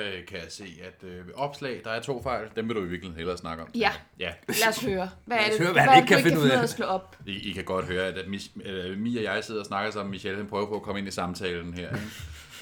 øh, 0.00 0.26
kan 0.26 0.36
jeg 0.36 0.46
se, 0.48 0.64
at 0.82 1.08
øh, 1.08 1.26
ved 1.26 1.34
opslag, 1.34 1.80
der 1.84 1.90
er 1.90 2.00
to 2.00 2.22
fejl. 2.22 2.46
Dem 2.56 2.68
vil 2.68 2.76
du 2.76 2.80
i 2.80 2.84
virkeligheden 2.84 3.16
hellere 3.16 3.36
snakke 3.36 3.62
om. 3.62 3.68
Ja. 3.74 3.90
Ja, 4.18 4.30
Lad 4.48 4.68
os 4.68 4.80
høre. 4.84 5.10
Hvad 5.24 5.36
er 5.36 5.40
Lad 5.40 5.50
os 5.50 5.56
det, 5.56 5.62
høre, 5.66 5.72
hvad 5.72 5.82
han 5.82 5.90
hvad 5.90 5.96
ikke 6.02 6.08
kan 6.08 6.16
du 6.18 6.22
finde 6.22 6.40
ud 6.40 6.48
af. 6.50 6.62
at 6.62 6.70
slå 6.70 6.86
op? 6.86 7.16
I, 7.26 7.50
I 7.50 7.52
kan 7.52 7.64
godt 7.64 7.84
høre, 7.84 8.06
at 8.06 8.28
Mis, 8.28 8.50
øh, 8.64 8.98
Mia 8.98 9.30
og 9.30 9.36
jeg 9.36 9.44
sidder 9.44 9.60
og 9.60 9.66
snakker 9.66 9.90
sammen. 9.90 10.10
Michelle 10.10 10.36
han 10.38 10.46
prøver 10.46 10.66
på 10.66 10.74
at 10.74 10.82
komme 10.82 10.98
ind 10.98 11.08
i 11.08 11.10
samtalen 11.10 11.74
her. 11.74 11.88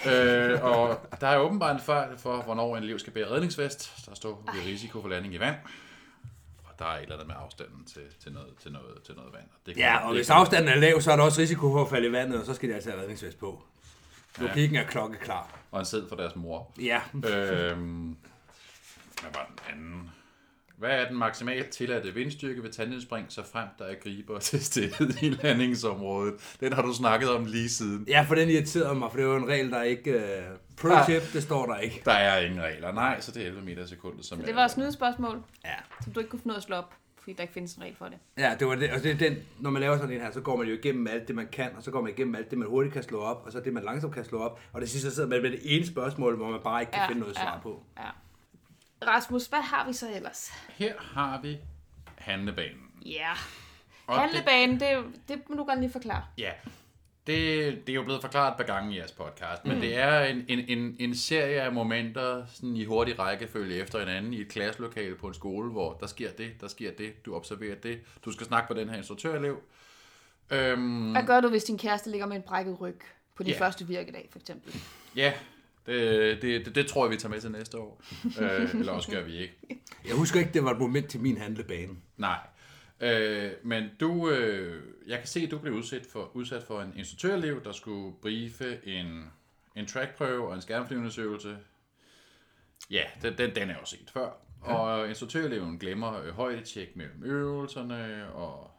øh, 0.52 0.64
og 0.64 1.00
der 1.20 1.26
er 1.26 1.38
åbenbart 1.38 1.74
en 1.76 1.82
fejl 1.82 2.08
for, 2.18 2.36
hvornår 2.42 2.76
en 2.76 2.82
elev 2.84 2.98
skal 2.98 3.12
bære 3.12 3.30
redningsvest. 3.30 4.06
Der 4.08 4.14
står 4.14 4.50
ved 4.54 4.72
risiko 4.72 5.02
for 5.02 5.08
landing 5.08 5.34
i 5.34 5.40
vand. 5.40 5.56
Der 6.78 6.84
er 6.84 6.96
et 6.96 7.02
eller 7.02 7.14
andet 7.14 7.26
med 7.26 7.34
afstanden 7.38 7.84
til, 7.84 8.02
til, 8.22 8.32
noget, 8.32 8.48
til, 8.62 8.72
noget, 8.72 9.02
til 9.02 9.14
noget 9.14 9.32
vand. 9.32 9.44
Det 9.66 9.74
kan- 9.74 9.82
Ja, 9.84 9.96
og 9.96 10.08
det 10.14 10.18
hvis 10.18 10.26
kan- 10.26 10.36
afstanden 10.36 10.68
er 10.68 10.76
lav, 10.76 11.00
så 11.00 11.12
er 11.12 11.16
der 11.16 11.22
også 11.24 11.40
risiko 11.40 11.72
for 11.72 11.82
at 11.84 11.90
falde 11.90 12.08
i 12.08 12.12
vandet, 12.12 12.40
og 12.40 12.46
så 12.46 12.54
skal 12.54 12.68
de 12.68 12.74
altså 12.74 12.90
have 12.90 13.00
redningsvest 13.02 13.38
på. 13.38 13.62
Logikken 14.38 14.76
er 14.76 14.84
klokkeklar. 14.84 15.58
Og 15.70 15.80
en 15.80 15.86
sæd 15.86 16.08
for 16.08 16.16
deres 16.16 16.36
mor. 16.36 16.72
Ja. 16.80 17.00
øhm, 17.14 18.16
hvad 19.20 19.30
var 19.34 19.50
den 19.50 19.58
anden? 19.72 20.10
Hvad 20.78 20.90
er 20.90 21.08
den 21.08 21.16
maksimalt 21.16 21.68
tilladte 21.70 22.14
vindstyrke 22.14 22.62
ved 22.62 22.70
tandemspring, 22.70 23.26
så 23.28 23.42
frem 23.52 23.68
der 23.78 23.84
er 23.84 23.94
griber 23.94 24.38
til 24.48 24.64
stede 24.64 24.90
i 25.22 25.30
landingsområdet? 25.30 26.34
Den 26.60 26.72
har 26.72 26.82
du 26.82 26.94
snakket 26.94 27.30
om 27.30 27.44
lige 27.44 27.68
siden. 27.68 28.04
Ja, 28.08 28.24
for 28.28 28.34
den 28.34 28.48
irriterede 28.48 28.94
mig, 28.94 29.10
for 29.10 29.16
det 29.18 29.24
er 29.26 29.30
jo 29.30 29.36
en 29.36 29.48
regel, 29.48 29.70
der 29.70 29.82
ikke... 29.82 30.14
Uh, 30.16 30.56
pro 30.76 30.88
Ja. 30.88 31.04
tip, 31.06 31.32
det 31.32 31.42
står 31.42 31.66
der 31.66 31.76
ikke. 31.76 32.02
Der 32.04 32.12
er 32.12 32.40
ingen 32.40 32.62
regler. 32.62 32.92
Nej, 32.92 33.20
så 33.20 33.32
det 33.32 33.42
er 33.42 33.46
11 33.46 33.62
meter 33.64 33.86
sekundet. 33.86 34.24
Som 34.24 34.38
Det 34.38 34.54
var 34.56 34.64
et 34.64 34.70
snydespørgsmål, 34.70 35.42
Ja. 35.64 35.74
som 36.04 36.12
du 36.12 36.20
ikke 36.20 36.30
kunne 36.30 36.40
finde 36.40 36.52
ud 36.52 36.54
af 36.54 36.58
at 36.58 36.62
slå 36.64 36.76
op, 36.76 36.94
fordi 37.18 37.32
der 37.32 37.42
ikke 37.42 37.54
findes 37.54 37.74
en 37.74 37.82
regel 37.82 37.96
for 37.96 38.04
det. 38.04 38.18
Ja, 38.38 38.54
det 38.58 38.66
var 38.66 38.74
det, 38.74 38.90
og 38.92 39.02
det 39.02 39.10
er 39.10 39.16
den, 39.16 39.36
når 39.58 39.70
man 39.70 39.80
laver 39.80 39.96
sådan 39.96 40.14
en 40.14 40.20
her, 40.20 40.30
så 40.30 40.40
går 40.40 40.56
man 40.56 40.66
jo 40.66 40.74
igennem 40.74 41.06
alt 41.06 41.28
det, 41.28 41.36
man 41.36 41.46
kan, 41.52 41.70
og 41.76 41.82
så 41.82 41.90
går 41.90 42.00
man 42.02 42.12
igennem 42.12 42.34
alt 42.34 42.50
det, 42.50 42.58
man 42.58 42.68
hurtigt 42.68 42.92
kan 42.94 43.02
slå 43.02 43.20
op, 43.20 43.42
og 43.46 43.52
så 43.52 43.60
det, 43.60 43.72
man 43.72 43.84
langsomt 43.84 44.14
kan 44.14 44.24
slå 44.24 44.38
op, 44.38 44.60
og 44.72 44.80
det 44.80 44.90
sidste 44.90 45.08
så 45.10 45.14
sidder 45.14 45.28
man 45.28 45.42
med 45.42 45.50
det 45.50 45.60
ene 45.64 45.86
spørgsmål, 45.86 46.36
hvor 46.36 46.50
man 46.50 46.60
bare 46.64 46.80
ikke 46.82 46.92
kan 46.92 47.02
finde 47.08 47.20
noget 47.20 47.36
svar 47.36 47.60
på. 47.62 47.82
Ja. 47.98 48.02
Rasmus, 49.06 49.46
hvad 49.46 49.60
har 49.62 49.86
vi 49.86 49.92
så 49.92 50.14
ellers? 50.14 50.52
Her 50.68 50.94
har 50.98 51.40
vi 51.40 51.58
handlebanen. 52.18 52.90
Ja. 53.06 53.30
Og 54.06 54.20
Handlebanen, 54.20 54.80
det, 54.80 55.04
det 55.28 55.48
må 55.48 55.56
du 55.56 55.64
gerne 55.64 55.80
lige 55.80 55.92
forklare. 55.92 56.24
Det, 56.36 56.42
ja, 56.42 56.52
det, 57.26 57.86
det 57.86 57.92
er 57.92 57.94
jo 57.94 58.02
blevet 58.02 58.20
forklaret 58.20 58.50
et 58.50 58.56
par 58.56 58.64
gange 58.74 58.94
i 58.94 58.98
jeres 58.98 59.12
podcast, 59.12 59.64
men 59.64 59.74
mm. 59.74 59.80
det 59.80 59.98
er 59.98 60.20
en, 60.24 60.44
en, 60.48 60.58
en, 60.78 60.96
en 60.98 61.14
serie 61.16 61.60
af 61.62 61.72
momenter 61.72 62.46
sådan 62.46 62.76
i 62.76 62.84
hurtig 62.84 63.18
rækkefølge 63.18 63.76
efter 63.76 63.98
hinanden 63.98 64.34
i 64.34 64.40
et 64.40 64.48
klasselokale 64.48 65.14
på 65.16 65.26
en 65.28 65.34
skole, 65.34 65.70
hvor 65.70 65.92
der 66.00 66.06
sker 66.06 66.30
det, 66.32 66.60
der 66.60 66.68
sker 66.68 66.90
det, 66.98 67.26
du 67.26 67.34
observerer 67.34 67.74
det, 67.76 68.00
du 68.24 68.32
skal 68.32 68.46
snakke 68.46 68.74
med 68.74 68.82
den 68.82 68.90
her 68.90 68.96
instruktørelev. 68.96 69.60
Øhm, 70.50 71.12
Hvad 71.12 71.22
gør 71.26 71.40
du, 71.40 71.48
hvis 71.48 71.64
din 71.64 71.78
kæreste 71.78 72.10
ligger 72.10 72.26
med 72.26 72.36
en 72.36 72.42
brækket 72.42 72.80
ryg 72.80 73.00
på 73.34 73.42
din 73.42 73.52
Ja. 73.54 73.60
første 73.60 73.86
virkedag, 73.86 74.28
for 74.32 74.38
eksempel? 74.38 74.80
ja, 75.16 75.32
det, 75.88 76.42
det, 76.42 76.66
det, 76.66 76.74
det 76.74 76.86
tror 76.86 77.04
jeg, 77.04 77.10
vi 77.10 77.16
tager 77.16 77.30
med 77.30 77.40
til 77.40 77.50
næste 77.50 77.78
år. 77.78 78.02
øh, 78.40 78.74
eller 78.74 78.92
også 78.92 79.10
gør 79.10 79.22
vi 79.22 79.36
ikke. 79.36 79.54
Jeg 80.06 80.16
husker 80.16 80.40
ikke, 80.40 80.52
det 80.52 80.64
var 80.64 80.70
et 80.70 80.78
moment 80.78 81.10
til 81.10 81.20
min 81.20 81.36
handlebane. 81.36 81.96
Nej. 82.16 82.38
Øh, 83.00 83.50
men 83.62 83.90
du, 84.00 84.30
øh, 84.30 84.82
jeg 85.06 85.18
kan 85.18 85.26
se, 85.26 85.40
at 85.40 85.50
du 85.50 85.58
blev 85.58 85.74
udsat 85.74 86.06
for, 86.12 86.30
udsat 86.34 86.62
for 86.62 86.80
en 86.80 86.92
instruktørelev, 86.96 87.64
der 87.64 87.72
skulle 87.72 88.14
briefe 88.22 88.78
en, 88.84 89.24
en 89.76 89.86
trackprøve 89.86 90.48
og 90.48 90.54
en 90.54 90.60
skærmflyvningsøvelse. 90.60 91.56
Ja, 92.90 93.02
den, 93.22 93.38
den, 93.38 93.54
den 93.54 93.70
er 93.70 93.74
jo 93.80 93.84
set 93.84 94.10
før. 94.12 94.30
Ja. 94.66 94.74
Og 94.74 95.08
instruktøreleven 95.08 95.78
glemmer 95.78 96.20
øh, 96.22 96.28
højdetjek 96.28 96.96
mellem 96.96 97.24
øvelserne, 97.24 98.32
og 98.32 98.70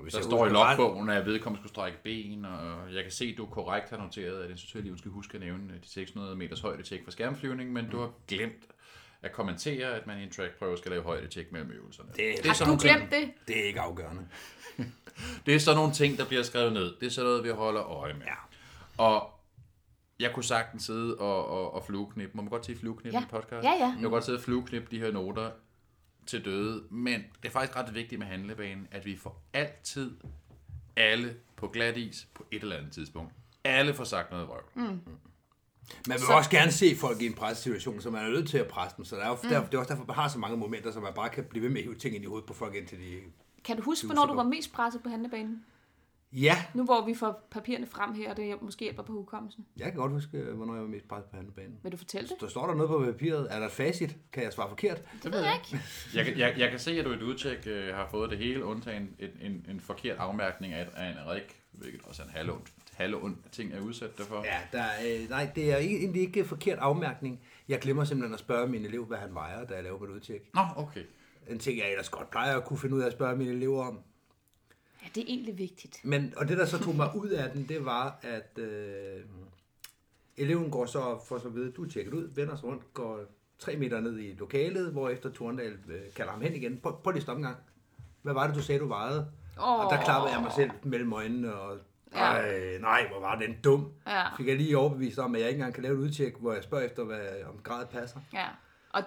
Hvis 0.00 0.12
der 0.12 0.18
jeg 0.18 0.24
står 0.24 0.46
i 0.46 0.48
logbogen, 0.48 1.08
at 1.08 1.26
vedkommende 1.26 1.60
skulle 1.60 1.72
strække 1.72 1.98
ben, 2.02 2.44
og 2.44 2.94
jeg 2.94 3.02
kan 3.02 3.12
se, 3.12 3.24
at 3.24 3.38
du 3.38 3.46
korrekt 3.46 3.90
har 3.90 3.96
noteret, 3.96 4.42
at 4.42 4.50
instruktøreleven 4.50 4.98
skal 4.98 5.10
huske 5.10 5.34
at 5.34 5.40
nævne 5.40 5.72
øh, 5.74 5.82
de 5.82 5.88
600 5.88 6.36
meters 6.36 6.60
højdetjek 6.60 7.04
for 7.04 7.10
skærmflyvning, 7.10 7.72
men 7.72 7.90
du 7.90 7.98
har 8.00 8.10
glemt 8.28 8.64
at 9.22 9.32
kommentere, 9.32 9.94
at 9.94 10.06
man 10.06 10.18
i 10.18 10.22
en 10.22 10.30
trackprøve 10.30 10.78
skal 10.78 10.90
lave 10.90 11.02
højdetjek 11.02 11.52
mellem 11.52 11.70
øvelserne. 11.70 12.08
Det, 12.08 12.16
det, 12.18 12.38
er 12.44 12.46
Har 12.48 12.54
sådan 12.54 12.78
du 12.78 12.84
nogle 12.84 12.98
ting- 13.00 13.08
glemt 13.10 13.26
det? 13.38 13.48
det 13.48 13.60
er 13.60 13.64
ikke 13.64 13.80
afgørende. 13.80 14.28
Det 15.46 15.54
er 15.54 15.58
sådan 15.58 15.76
nogle 15.76 15.92
ting, 15.92 16.18
der 16.18 16.24
bliver 16.26 16.42
skrevet 16.42 16.72
ned. 16.72 16.94
Det 17.00 17.06
er 17.06 17.10
sådan 17.10 17.28
noget, 17.30 17.44
vi 17.44 17.48
holder 17.50 17.82
øje 17.82 18.14
med. 18.14 18.22
Ja. 18.26 18.34
Og 19.04 19.30
jeg 20.20 20.32
kunne 20.34 20.44
sagtens 20.44 20.82
sidde 20.82 21.16
og, 21.16 21.46
og, 21.48 21.74
og 21.74 21.84
flueknip. 21.84 22.34
Må 22.34 22.42
man 22.42 22.50
godt 22.50 22.66
sige 22.66 22.78
flueknip 22.78 23.12
Ja. 23.12 23.20
i 23.22 23.24
podcast? 23.30 23.64
Ja, 23.64 23.70
ja. 23.72 23.84
Jeg 23.84 23.94
kunne 24.00 24.10
godt 24.10 24.24
sidde 24.24 24.38
og 24.38 24.42
flueknip 24.42 24.90
de 24.90 24.98
her 24.98 25.12
noter 25.12 25.50
til 26.28 26.44
døde. 26.44 26.84
Men 26.90 27.20
det 27.42 27.48
er 27.48 27.52
faktisk 27.52 27.76
ret 27.76 27.94
vigtigt 27.94 28.18
med 28.18 28.26
handlebanen, 28.26 28.88
at 28.90 29.06
vi 29.06 29.16
får 29.16 29.42
altid 29.52 30.16
alle 30.96 31.36
på 31.56 31.68
glat 31.68 31.96
is 31.96 32.28
på 32.34 32.46
et 32.50 32.62
eller 32.62 32.76
andet 32.76 32.92
tidspunkt. 32.92 33.32
Alle 33.64 33.94
får 33.94 34.04
sagt 34.04 34.30
noget 34.30 34.48
vrøvl. 34.48 34.64
Mm. 34.74 34.82
Man 34.82 34.98
vil 36.08 36.18
så... 36.18 36.32
også 36.32 36.50
gerne 36.50 36.72
se 36.72 36.96
folk 36.96 37.22
i 37.22 37.26
en 37.26 37.34
pressesituation, 37.34 38.00
så 38.00 38.10
man 38.10 38.24
er 38.24 38.30
nødt 38.30 38.48
til 38.48 38.58
at 38.58 38.66
presse 38.66 38.96
dem. 38.96 39.04
Så 39.04 39.16
der 39.16 39.22
er 39.22 39.28
jo, 39.28 39.34
mm. 39.42 39.48
der, 39.48 39.64
det 39.64 39.74
er 39.74 39.78
også 39.78 39.92
derfor, 39.92 40.04
man 40.04 40.16
har 40.16 40.28
så 40.28 40.38
mange 40.38 40.56
momenter, 40.56 40.92
så 40.92 41.00
man 41.00 41.12
bare 41.14 41.28
kan 41.28 41.44
blive 41.44 41.62
ved 41.62 41.70
med 41.70 41.78
at 41.78 41.84
hive 41.84 41.94
ting 41.94 42.14
ind 42.14 42.24
i 42.24 42.26
hovedet 42.26 42.46
på 42.46 42.54
folk, 42.54 42.74
indtil 42.74 42.98
de... 42.98 43.20
Kan 43.64 43.76
du 43.76 43.82
huske, 43.82 44.06
hvornår 44.06 44.26
du 44.26 44.34
var 44.34 44.42
mest 44.42 44.72
presset 44.72 45.02
på 45.02 45.08
handlebanen? 45.08 45.64
Ja, 46.32 46.56
Nu 46.74 46.84
hvor 46.84 47.06
vi 47.06 47.14
får 47.14 47.48
papirerne 47.50 47.86
frem 47.86 48.14
her, 48.14 48.30
og 48.30 48.36
det 48.36 48.62
måske 48.62 48.84
hjælper 48.84 49.02
på 49.02 49.12
hukommelsen. 49.12 49.66
jeg 49.76 49.86
kan 49.86 49.94
godt 49.94 50.12
huske, 50.12 50.38
hvornår 50.42 50.74
jeg 50.74 50.82
var 50.82 50.88
mest 50.88 51.08
presset 51.08 51.30
på 51.30 51.36
handlebanen. 51.36 51.78
Vil 51.82 51.92
du 51.92 51.96
fortælle 51.96 52.28
det? 52.28 52.36
Der 52.40 52.48
står 52.48 52.66
der 52.66 52.74
noget 52.74 52.88
på 52.90 53.04
papiret. 53.12 53.46
Er 53.50 53.58
der 53.58 53.66
et 53.66 53.72
facit? 53.72 54.16
Kan 54.32 54.42
jeg 54.42 54.52
svare 54.52 54.68
forkert? 54.68 55.02
Det 55.22 55.32
ved 55.32 55.40
jeg 55.40 55.54
ikke. 55.64 55.84
Jeg, 56.14 56.24
kan- 56.24 56.38
jeg, 56.38 56.54
jeg 56.58 56.70
kan 56.70 56.78
se, 56.78 56.90
at 56.98 57.04
du 57.04 57.10
i 57.10 57.14
et 57.14 57.22
udtjek 57.22 57.66
øh, 57.66 57.94
har 57.94 58.08
fået 58.10 58.30
det 58.30 58.38
hele, 58.38 58.64
undtagen 58.64 59.10
en, 59.18 59.30
en, 59.52 59.66
en 59.70 59.80
forkert 59.80 60.16
afmærkning 60.18 60.72
af, 60.72 60.88
af 60.96 61.08
en 61.10 61.16
rik, 61.30 61.62
hvilket 61.72 62.00
også 62.04 62.22
er 62.22 62.26
en 62.26 62.32
halvond, 62.32 62.60
halvond 62.92 63.36
ting 63.52 63.72
er 63.72 63.80
udsat 63.80 64.18
derfor. 64.18 64.44
Ja, 64.44 64.58
der 64.78 64.82
er, 64.82 65.22
øh, 65.22 65.28
nej, 65.30 65.50
det 65.54 65.72
er 65.72 65.76
ikke- 65.76 65.98
egentlig 65.98 66.22
ikke 66.22 66.44
forkert 66.44 66.78
afmærkning. 66.78 67.40
Jeg 67.68 67.78
glemmer 67.78 68.04
simpelthen 68.04 68.34
at 68.34 68.40
spørge 68.40 68.68
min 68.68 68.84
elev, 68.84 69.04
hvad 69.04 69.18
han 69.18 69.34
vejer, 69.34 69.64
da 69.64 69.74
jeg 69.74 69.82
laver 69.82 69.98
mit 70.00 70.10
udtjek. 70.10 70.50
Nå, 70.54 70.60
okay. 70.76 71.02
En 71.50 71.58
ting, 71.58 71.78
jeg 71.78 71.90
ellers 71.90 72.08
godt 72.08 72.30
plejer 72.30 72.56
at 72.56 72.64
kunne 72.64 72.78
finde 72.78 72.96
ud 72.96 73.00
af 73.00 73.06
at 73.06 73.12
spørge 73.12 73.36
mine 73.36 73.50
elever 73.50 73.84
om. 73.84 74.00
Ja, 75.08 75.20
det 75.20 75.20
er 75.22 75.26
egentlig 75.28 75.58
vigtigt. 75.58 76.00
Men, 76.04 76.32
og 76.36 76.48
det, 76.48 76.58
der 76.58 76.66
så 76.66 76.78
tog 76.84 76.94
mig 76.94 77.10
ud 77.16 77.28
af 77.28 77.50
den, 77.50 77.68
det 77.68 77.84
var, 77.84 78.18
at 78.22 78.58
øh, 78.58 79.20
eleven 80.36 80.70
går 80.70 80.86
så 80.86 81.18
for 81.28 81.38
så 81.38 81.48
vidt, 81.48 81.76
du 81.76 81.84
er 81.84 81.88
tjekket 81.90 82.14
ud, 82.14 82.30
vender 82.34 82.56
sig 82.56 82.64
rundt, 82.64 82.94
går 82.94 83.20
tre 83.58 83.76
meter 83.76 84.00
ned 84.00 84.18
i 84.18 84.32
lokalet, 84.38 84.92
hvorefter 84.92 85.30
Torndal 85.32 85.72
øh, 85.88 86.00
kalder 86.16 86.32
ham 86.32 86.40
hen 86.40 86.54
igen. 86.54 86.78
Prøv, 86.82 86.92
prøv 87.02 87.10
lige 87.10 87.18
at 87.18 87.22
stoppe 87.22 87.40
en 87.40 87.44
gang. 87.44 87.56
Hvad 88.22 88.34
var 88.34 88.46
det, 88.46 88.56
du 88.56 88.62
sagde, 88.62 88.78
du 88.80 88.88
vejede? 88.88 89.30
Åh. 89.60 89.80
Og 89.86 89.92
der 89.92 90.02
klappede 90.04 90.32
jeg 90.34 90.42
mig 90.42 90.52
selv 90.56 90.70
mellem 90.82 91.12
øjnene, 91.12 91.54
og 91.54 91.78
Ja. 92.14 92.18
ej, 92.18 92.78
nej, 92.80 93.08
hvor 93.10 93.20
var 93.20 93.38
den 93.38 93.56
dum. 93.64 93.92
Ja. 94.06 94.36
Fik 94.36 94.46
jeg 94.46 94.56
lige 94.56 94.78
overbevist 94.78 95.18
om, 95.18 95.34
at 95.34 95.40
jeg 95.40 95.48
ikke 95.48 95.58
engang 95.58 95.74
kan 95.74 95.82
lave 95.82 95.94
et 95.94 95.98
udtjek, 96.00 96.34
hvor 96.40 96.52
jeg 96.52 96.62
spørger 96.62 96.84
efter, 96.84 97.04
hvad, 97.04 97.20
om 97.48 97.58
gradet 97.62 97.88
passer. 97.88 98.20
Ja. 98.32 98.46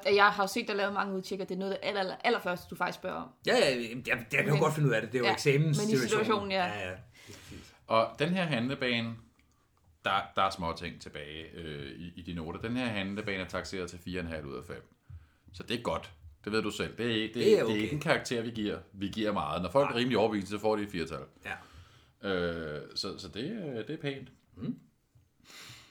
Og 0.06 0.16
jeg 0.16 0.26
har 0.30 0.44
jo 0.44 0.48
set 0.48 0.68
dig 0.68 0.76
lave 0.76 0.94
mange 0.94 1.16
udtjekker. 1.16 1.46
Det 1.46 1.56
er 1.56 1.60
noget 1.60 1.72
af 1.74 1.80
det 1.82 1.88
aller, 1.88 2.02
aller, 2.02 2.16
allerførste, 2.24 2.66
du 2.70 2.76
faktisk 2.76 2.96
spørger 3.00 3.22
om. 3.22 3.30
Ja, 3.48 3.56
ja, 3.58 3.66
jeg, 3.66 3.90
jeg, 4.08 4.08
jeg 4.08 4.26
kan 4.32 4.46
jo 4.48 4.52
Men- 4.54 4.60
godt 4.62 4.74
finde 4.74 4.90
ud 4.90 4.94
af 4.94 5.02
det. 5.02 5.12
Det 5.12 5.18
er 5.18 5.20
jo 5.20 5.26
Ja, 5.26 5.34
eksamenssituationen. 5.34 5.98
men 6.00 6.06
i 6.06 6.10
situationen, 6.10 6.52
ja. 6.52 6.66
ja, 6.66 6.90
ja. 6.90 6.96
Og 7.88 8.10
den 8.20 8.30
her 8.30 8.44
handlebane, 8.44 9.16
der, 10.06 10.12
der 10.36 10.42
er 10.42 10.50
små 10.50 10.74
ting 10.78 11.02
tilbage 11.02 11.46
øh, 11.54 11.92
i, 11.92 12.14
i 12.16 12.22
de 12.22 12.34
noter. 12.34 12.60
Den 12.62 12.78
her 12.78 12.86
handlebane 12.86 13.44
er 13.44 13.48
taxeret 13.48 13.90
til 13.90 13.98
4,5 13.98 14.46
ud 14.48 14.58
af 14.58 14.64
5. 14.68 14.94
Så 15.54 15.64
det 15.64 15.78
er 15.80 15.82
godt. 15.82 16.12
Det 16.46 16.52
ved 16.52 16.62
du 16.62 16.72
selv. 16.72 16.98
Det 16.98 17.06
er, 17.06 17.16
ikke- 17.16 17.34
det, 17.34 17.46
Det 17.46 17.52
er 17.54 17.56
det 17.56 17.64
okay. 17.66 17.74
er 17.78 17.82
ikke 17.82 17.94
en 17.94 18.00
karakter, 18.02 18.42
vi 18.42 18.50
giver. 18.52 18.80
Vi 18.94 19.08
giver 19.08 19.32
meget. 19.34 19.62
Når 19.62 19.70
folk 19.70 19.92
er 19.92 19.96
rimelig 19.96 20.18
overbeviste, 20.18 20.50
så 20.50 20.60
får 20.60 20.76
de 20.76 20.84
et 20.84 20.90
firtal. 20.92 21.20
ja. 21.46 22.30
Øh, 22.30 22.82
så 22.96 23.18
så 23.18 23.28
det, 23.28 23.52
er- 23.78 23.84
det 23.84 23.90
er 23.90 23.98
pænt. 24.02 24.30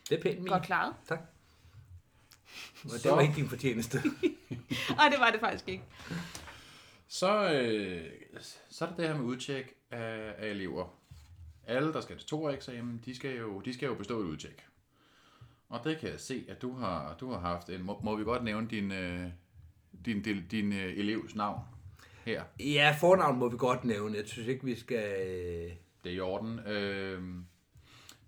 Det 0.08 0.18
er 0.18 0.22
pænt, 0.22 0.38
min. 0.38 0.46
Godt 0.48 0.62
klaret. 0.62 0.94
Tak. 1.08 1.18
Og 2.84 2.90
det 3.02 3.10
var 3.10 3.20
ikke 3.20 3.34
din 3.34 3.48
fortjeneste. 3.48 3.98
Nej, 4.96 5.08
det 5.08 5.20
var 5.20 5.30
det 5.30 5.40
faktisk 5.40 5.68
ikke. 5.68 5.84
Så, 7.08 7.52
øh, 7.52 8.04
så 8.70 8.84
er 8.84 8.88
det 8.88 8.98
det 8.98 9.06
her 9.08 9.14
med 9.16 9.24
udtjek 9.24 9.74
af, 9.90 10.34
af 10.38 10.48
elever. 10.48 10.94
Alle, 11.66 11.92
der 11.92 12.00
skal 12.00 12.16
til 12.18 12.26
to 12.26 12.50
eksamen, 12.50 13.02
de 13.04 13.16
skal 13.16 13.36
jo, 13.36 13.60
de 13.60 13.74
skal 13.74 13.86
jo 13.86 13.94
bestå 13.94 14.20
et 14.20 14.24
udtjek. 14.24 14.66
Og 15.68 15.80
det 15.84 15.98
kan 15.98 16.10
jeg 16.10 16.20
se, 16.20 16.44
at 16.48 16.62
du 16.62 16.72
har, 16.76 17.16
du 17.20 17.30
har 17.32 17.38
haft 17.38 17.68
en... 17.70 17.82
Må, 17.82 18.00
må 18.04 18.16
vi 18.16 18.24
godt 18.24 18.44
nævne 18.44 18.68
din, 18.68 18.92
øh, 18.92 19.26
din, 20.04 20.22
din, 20.22 20.46
din 20.50 20.72
øh, 20.72 20.98
elevs 20.98 21.34
navn 21.34 21.60
her? 22.24 22.44
Ja, 22.60 22.96
fornavn 23.00 23.38
må 23.38 23.48
vi 23.48 23.56
godt 23.56 23.84
nævne. 23.84 24.16
Jeg 24.16 24.28
synes 24.28 24.48
ikke, 24.48 24.64
vi 24.64 24.78
skal... 24.78 25.20
øh, 25.20 25.72
Det 26.04 26.12
er 26.12 26.16
i 26.16 26.20
orden. 26.20 26.58
Øh, 26.58 27.22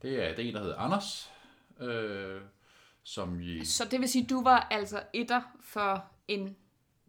det, 0.03 0.25
er, 0.25 0.35
det 0.35 0.45
er 0.45 0.49
en, 0.49 0.55
der 0.55 0.61
hedder 0.63 0.77
Anders, 0.79 1.31
øh, 1.81 2.41
som 3.05 3.41
i... 3.41 3.65
Så 3.65 3.85
det 3.91 4.01
vil 4.01 4.09
sige, 4.09 4.25
at 4.25 4.31
du 4.31 4.43
var 4.43 4.67
altså 4.71 5.03
etter 5.13 5.41
for 5.61 6.05
en 6.29 6.57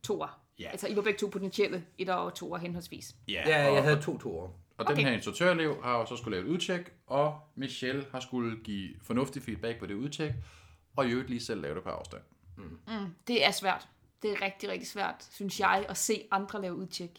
toer. 0.04 0.40
Ja. 0.60 0.70
Altså, 0.70 0.88
I 0.88 0.96
var 0.96 1.02
begge 1.02 1.20
to 1.20 1.28
potentielle 1.28 1.84
etter 1.98 2.14
og 2.14 2.36
toer 2.36 2.58
henholdsvis. 2.58 3.16
Ja, 3.28 3.68
og, 3.70 3.76
jeg 3.76 3.84
havde 3.84 4.02
to 4.02 4.18
toer. 4.18 4.50
Og 4.78 4.86
den 4.88 4.94
Okay. 4.94 5.04
her 5.04 5.12
instruktørelev 5.12 5.84
har 5.84 5.98
jo 6.00 6.06
så 6.06 6.16
skulle 6.18 6.38
lave 6.38 6.48
et 6.48 6.52
udtjek, 6.52 6.94
og 7.08 7.40
Michelle 7.56 8.06
har 8.12 8.20
skulle 8.20 8.58
give 8.64 8.90
fornuftig 9.02 9.42
feedback 9.44 9.80
på 9.80 9.86
det 9.86 9.94
udtjek, 9.94 10.32
og 10.96 11.08
i 11.08 11.12
øvrigt 11.12 11.30
lige 11.30 11.40
selv 11.42 11.62
lave 11.62 11.76
det 11.76 11.84
på 11.84 11.90
afstand. 11.90 12.22
Det 13.28 13.46
er 13.46 13.52
svært. 13.52 13.88
Det 14.22 14.32
er 14.32 14.42
rigtig, 14.42 14.70
rigtig 14.70 14.88
svært, 14.88 15.28
synes 15.32 15.60
jeg, 15.60 15.86
at 15.90 15.98
se 15.98 16.24
andre 16.32 16.62
lave 16.62 16.76
udtjek. 16.76 17.10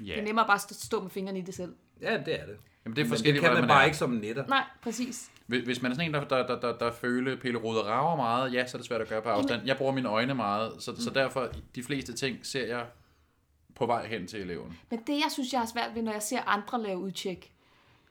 Ja, 0.00 0.04
Det 0.12 0.18
er 0.18 0.22
nemmere 0.24 0.46
bare 0.46 0.54
at 0.54 0.60
stå- 0.60 1.02
med 1.02 1.10
fingrene 1.10 1.38
i 1.38 1.42
det 1.42 1.54
selv. 1.54 1.74
Ja, 2.00 2.18
det 2.26 2.40
er 2.40 2.46
det. 2.46 2.56
Jamen, 2.84 2.96
det 2.96 3.02
er 3.02 3.04
Men 3.04 3.08
forskelligt, 3.08 3.34
det 3.34 3.42
kan 3.42 3.52
man 3.52 3.62
man 3.62 3.68
bare 3.68 3.80
er. 3.82 3.84
ikke 3.84 3.96
som 3.98 4.10
netter. 4.10 4.46
Nej, 4.46 4.64
præcis. 4.82 5.30
Hvis 5.50 5.64
hvis 5.64 5.82
man 5.82 5.90
er 5.90 5.94
sådan 5.94 6.08
en, 6.08 6.14
der, 6.14 6.24
der, 6.24 6.46
der, 6.46 6.60
der, 6.60 6.78
der 6.78 6.92
føler 6.92 7.36
pille 7.36 7.58
ruder 7.58 7.82
rager 7.82 8.16
meget, 8.16 8.52
ja, 8.54 8.66
så 8.66 8.76
er 8.76 8.78
det 8.78 8.86
svært 8.86 9.00
at 9.00 9.08
gøre 9.08 9.22
på 9.22 9.28
afstand. 9.28 9.62
Jeg 9.66 9.76
bruger 9.76 9.92
mine 9.92 10.08
øjne 10.08 10.34
meget, 10.34 10.72
så, 10.78 11.02
så 11.02 11.10
derfor 11.10 11.48
de 11.74 11.82
fleste 11.82 12.12
ting 12.12 12.38
ser 12.42 12.66
jeg 12.66 12.86
på 13.74 13.86
vej 13.86 14.06
hen 14.06 14.26
til 14.26 14.40
eleven. 14.40 14.78
Men 14.90 15.00
det, 15.06 15.12
jeg 15.12 15.30
synes, 15.32 15.52
jeg 15.52 15.60
har 15.60 15.66
svært 15.66 15.90
ved, 15.94 16.02
når 16.02 16.12
jeg 16.12 16.22
ser 16.22 16.40
andre 16.46 16.82
lave 16.82 16.98
udtjek, 16.98 17.52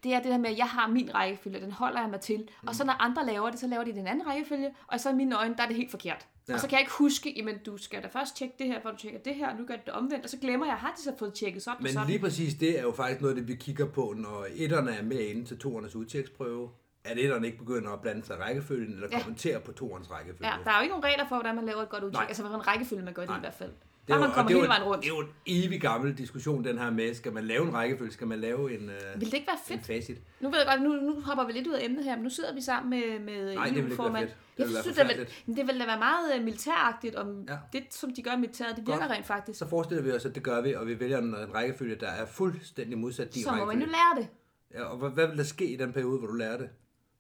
det 0.03 0.13
er 0.13 0.19
det 0.19 0.31
der 0.31 0.37
med, 0.37 0.49
at 0.49 0.57
jeg 0.57 0.65
har 0.67 0.87
min 0.87 1.15
rækkefølge, 1.15 1.61
den 1.61 1.71
holder 1.71 2.01
jeg 2.01 2.09
mig 2.09 2.19
til. 2.19 2.49
Og 2.67 2.75
så 2.75 2.83
når 2.83 2.93
andre 2.93 3.25
laver 3.25 3.49
det, 3.49 3.59
så 3.59 3.67
laver 3.67 3.83
de 3.83 3.93
den 3.93 4.07
anden 4.07 4.27
rækkefølge, 4.27 4.69
og 4.87 4.99
så 4.99 5.09
i 5.09 5.13
mine 5.13 5.37
øjne, 5.37 5.55
der 5.57 5.63
er 5.63 5.67
det 5.67 5.75
helt 5.75 5.91
forkert. 5.91 6.27
Ja. 6.49 6.53
Og 6.53 6.59
så 6.59 6.67
kan 6.67 6.73
jeg 6.73 6.81
ikke 6.81 6.91
huske, 6.91 7.33
jamen 7.37 7.57
du 7.65 7.77
skal 7.77 8.03
da 8.03 8.07
først 8.07 8.37
tjekke 8.37 8.55
det 8.59 8.67
her, 8.67 8.81
før 8.81 8.91
du 8.91 8.97
tjekker 8.97 9.19
det 9.19 9.35
her, 9.35 9.57
nu 9.57 9.65
gør 9.65 9.75
det 9.75 9.89
omvendt, 9.93 10.23
og 10.23 10.29
så 10.29 10.37
glemmer 10.37 10.65
jeg, 10.65 10.75
har 10.75 10.93
de 10.97 11.01
så 11.01 11.13
fået 11.19 11.33
tjekket 11.33 11.63
sådan 11.63 11.77
Men 11.79 11.87
og 11.87 11.93
sådan. 11.93 12.07
lige 12.07 12.19
præcis 12.19 12.53
det 12.53 12.79
er 12.79 12.81
jo 12.81 12.91
faktisk 12.91 13.21
noget, 13.21 13.37
det 13.37 13.47
vi 13.47 13.55
kigger 13.55 13.85
på, 13.85 14.13
når 14.17 14.47
etterne 14.55 14.91
er 14.91 15.03
med 15.03 15.19
inde 15.19 15.45
til 15.45 15.57
toernes 15.59 15.95
udtjeksprøve. 15.95 16.69
At 17.11 17.17
etterne 17.17 17.45
ikke 17.47 17.57
begynder 17.57 17.89
at 17.91 18.01
blande 18.01 18.25
sig 18.25 18.35
i 18.37 18.39
rækkefølgen, 18.39 18.93
eller 18.93 19.07
Ja. 19.11 19.19
kommentere 19.21 19.59
på 19.59 19.71
toernes 19.71 20.11
rækkefølge. 20.11 20.47
Ja, 20.47 20.53
der 20.63 20.71
er 20.71 20.75
jo 20.77 20.81
ikke 20.81 20.91
nogen 20.91 21.03
regler 21.05 21.25
for, 21.29 21.35
hvordan 21.35 21.55
man 21.55 21.65
laver 21.65 21.81
et 21.81 21.89
godt 21.89 22.03
udtjek. 22.03 22.13
Nej. 22.19 22.25
Altså, 22.27 22.43
hvilken 22.43 22.67
rækkefølge 22.67 23.03
man 23.03 23.13
gør 23.13 23.25
det 23.25 23.37
i 23.37 23.39
hvert 23.39 23.53
fald. 23.53 23.71
Det 24.07 24.15
er, 24.15 24.19
man 24.19 24.27
jo- 24.29 24.33
kommer 24.33 24.47
det 24.49 24.55
er 24.55 24.59
hele 24.59 24.67
vejen 24.67 24.83
rundt. 24.83 25.03
Det 25.03 25.11
er 25.11 25.15
jo 25.15 25.21
en 25.21 25.29
evig 25.65 25.81
gammel 25.81 26.17
diskussion, 26.17 26.63
den 26.63 26.77
her 26.77 26.89
med, 26.91 27.13
skal 27.13 27.33
man 27.33 27.43
lave 27.43 27.63
en 27.67 27.73
rækkefølge, 27.73 28.11
skal 28.11 28.27
man 28.27 28.39
lave 28.39 28.73
en, 28.79 28.89
øh, 28.89 29.19
Vil 29.21 29.25
det 29.27 29.33
ikke 29.33 29.47
være 29.47 29.57
fedt? 29.77 29.85
facit? 29.85 30.17
Nu 30.39 30.49
ved 30.49 30.57
jeg 30.57 30.67
godt, 30.67 30.81
nu, 30.81 30.89
nu 30.93 31.21
hopper 31.21 31.45
vi 31.45 31.51
lidt 31.51 31.67
ud 31.67 31.73
af 31.73 31.83
emnet 31.85 32.03
her, 32.03 32.15
men 32.15 32.23
nu 32.23 32.29
sidder 32.29 32.53
vi 32.53 32.61
sammen 32.61 32.89
med, 32.89 33.19
med 33.19 33.55
Nej, 33.55 33.65
det 33.65 33.75
vil 33.75 33.77
ikke 33.77 33.81
være 33.81 33.89
EU-formand. 33.89 34.27
fedt. 34.27 34.37
Det 34.57 34.75
Jeg 34.75 34.83
synes, 34.83 34.97
det 34.97 35.07
vil, 35.47 35.55
det 35.55 35.67
vil 35.67 35.79
da 35.79 35.85
være 35.85 35.99
meget 35.99 36.35
øh, 36.37 36.43
militæragtigt, 36.43 37.15
om 37.15 37.45
Ja. 37.49 37.57
det, 37.73 37.83
som 37.93 38.13
de 38.13 38.21
gør 38.23 38.31
i 38.31 38.37
militæret, 38.37 38.75
det 38.75 38.87
virker 38.87 38.99
Godt. 38.99 39.11
rent 39.11 39.25
faktisk. 39.27 39.59
Så 39.59 39.67
forestiller 39.67 40.03
vi 40.03 40.11
os, 40.11 40.25
at 40.25 40.35
det 40.35 40.43
gør 40.43 40.61
vi, 40.61 40.73
og 40.73 40.87
vi 40.87 40.99
vælger 40.99 41.17
en, 41.17 41.25
en 41.25 41.55
rækkefølge, 41.55 41.95
der 41.95 42.07
er 42.09 42.25
fuldstændig 42.25 42.97
modsat 42.97 43.33
din 43.35 43.43
Så 43.43 43.49
må 43.49 43.55
man 43.55 43.63
jo 43.65 43.69
rækkefølge. 43.71 43.91
lære 43.91 44.23
det. 44.23 44.27
Ja, 44.73 44.83
og 44.83 44.97
hvad, 44.97 45.09
hvad 45.09 45.27
vil 45.27 45.37
der 45.37 45.43
ske 45.43 45.65
i 45.65 45.75
den 45.75 45.93
periode, 45.93 46.17
hvor 46.19 46.27
du 46.27 46.33
lærer 46.33 46.57
det? 46.57 46.69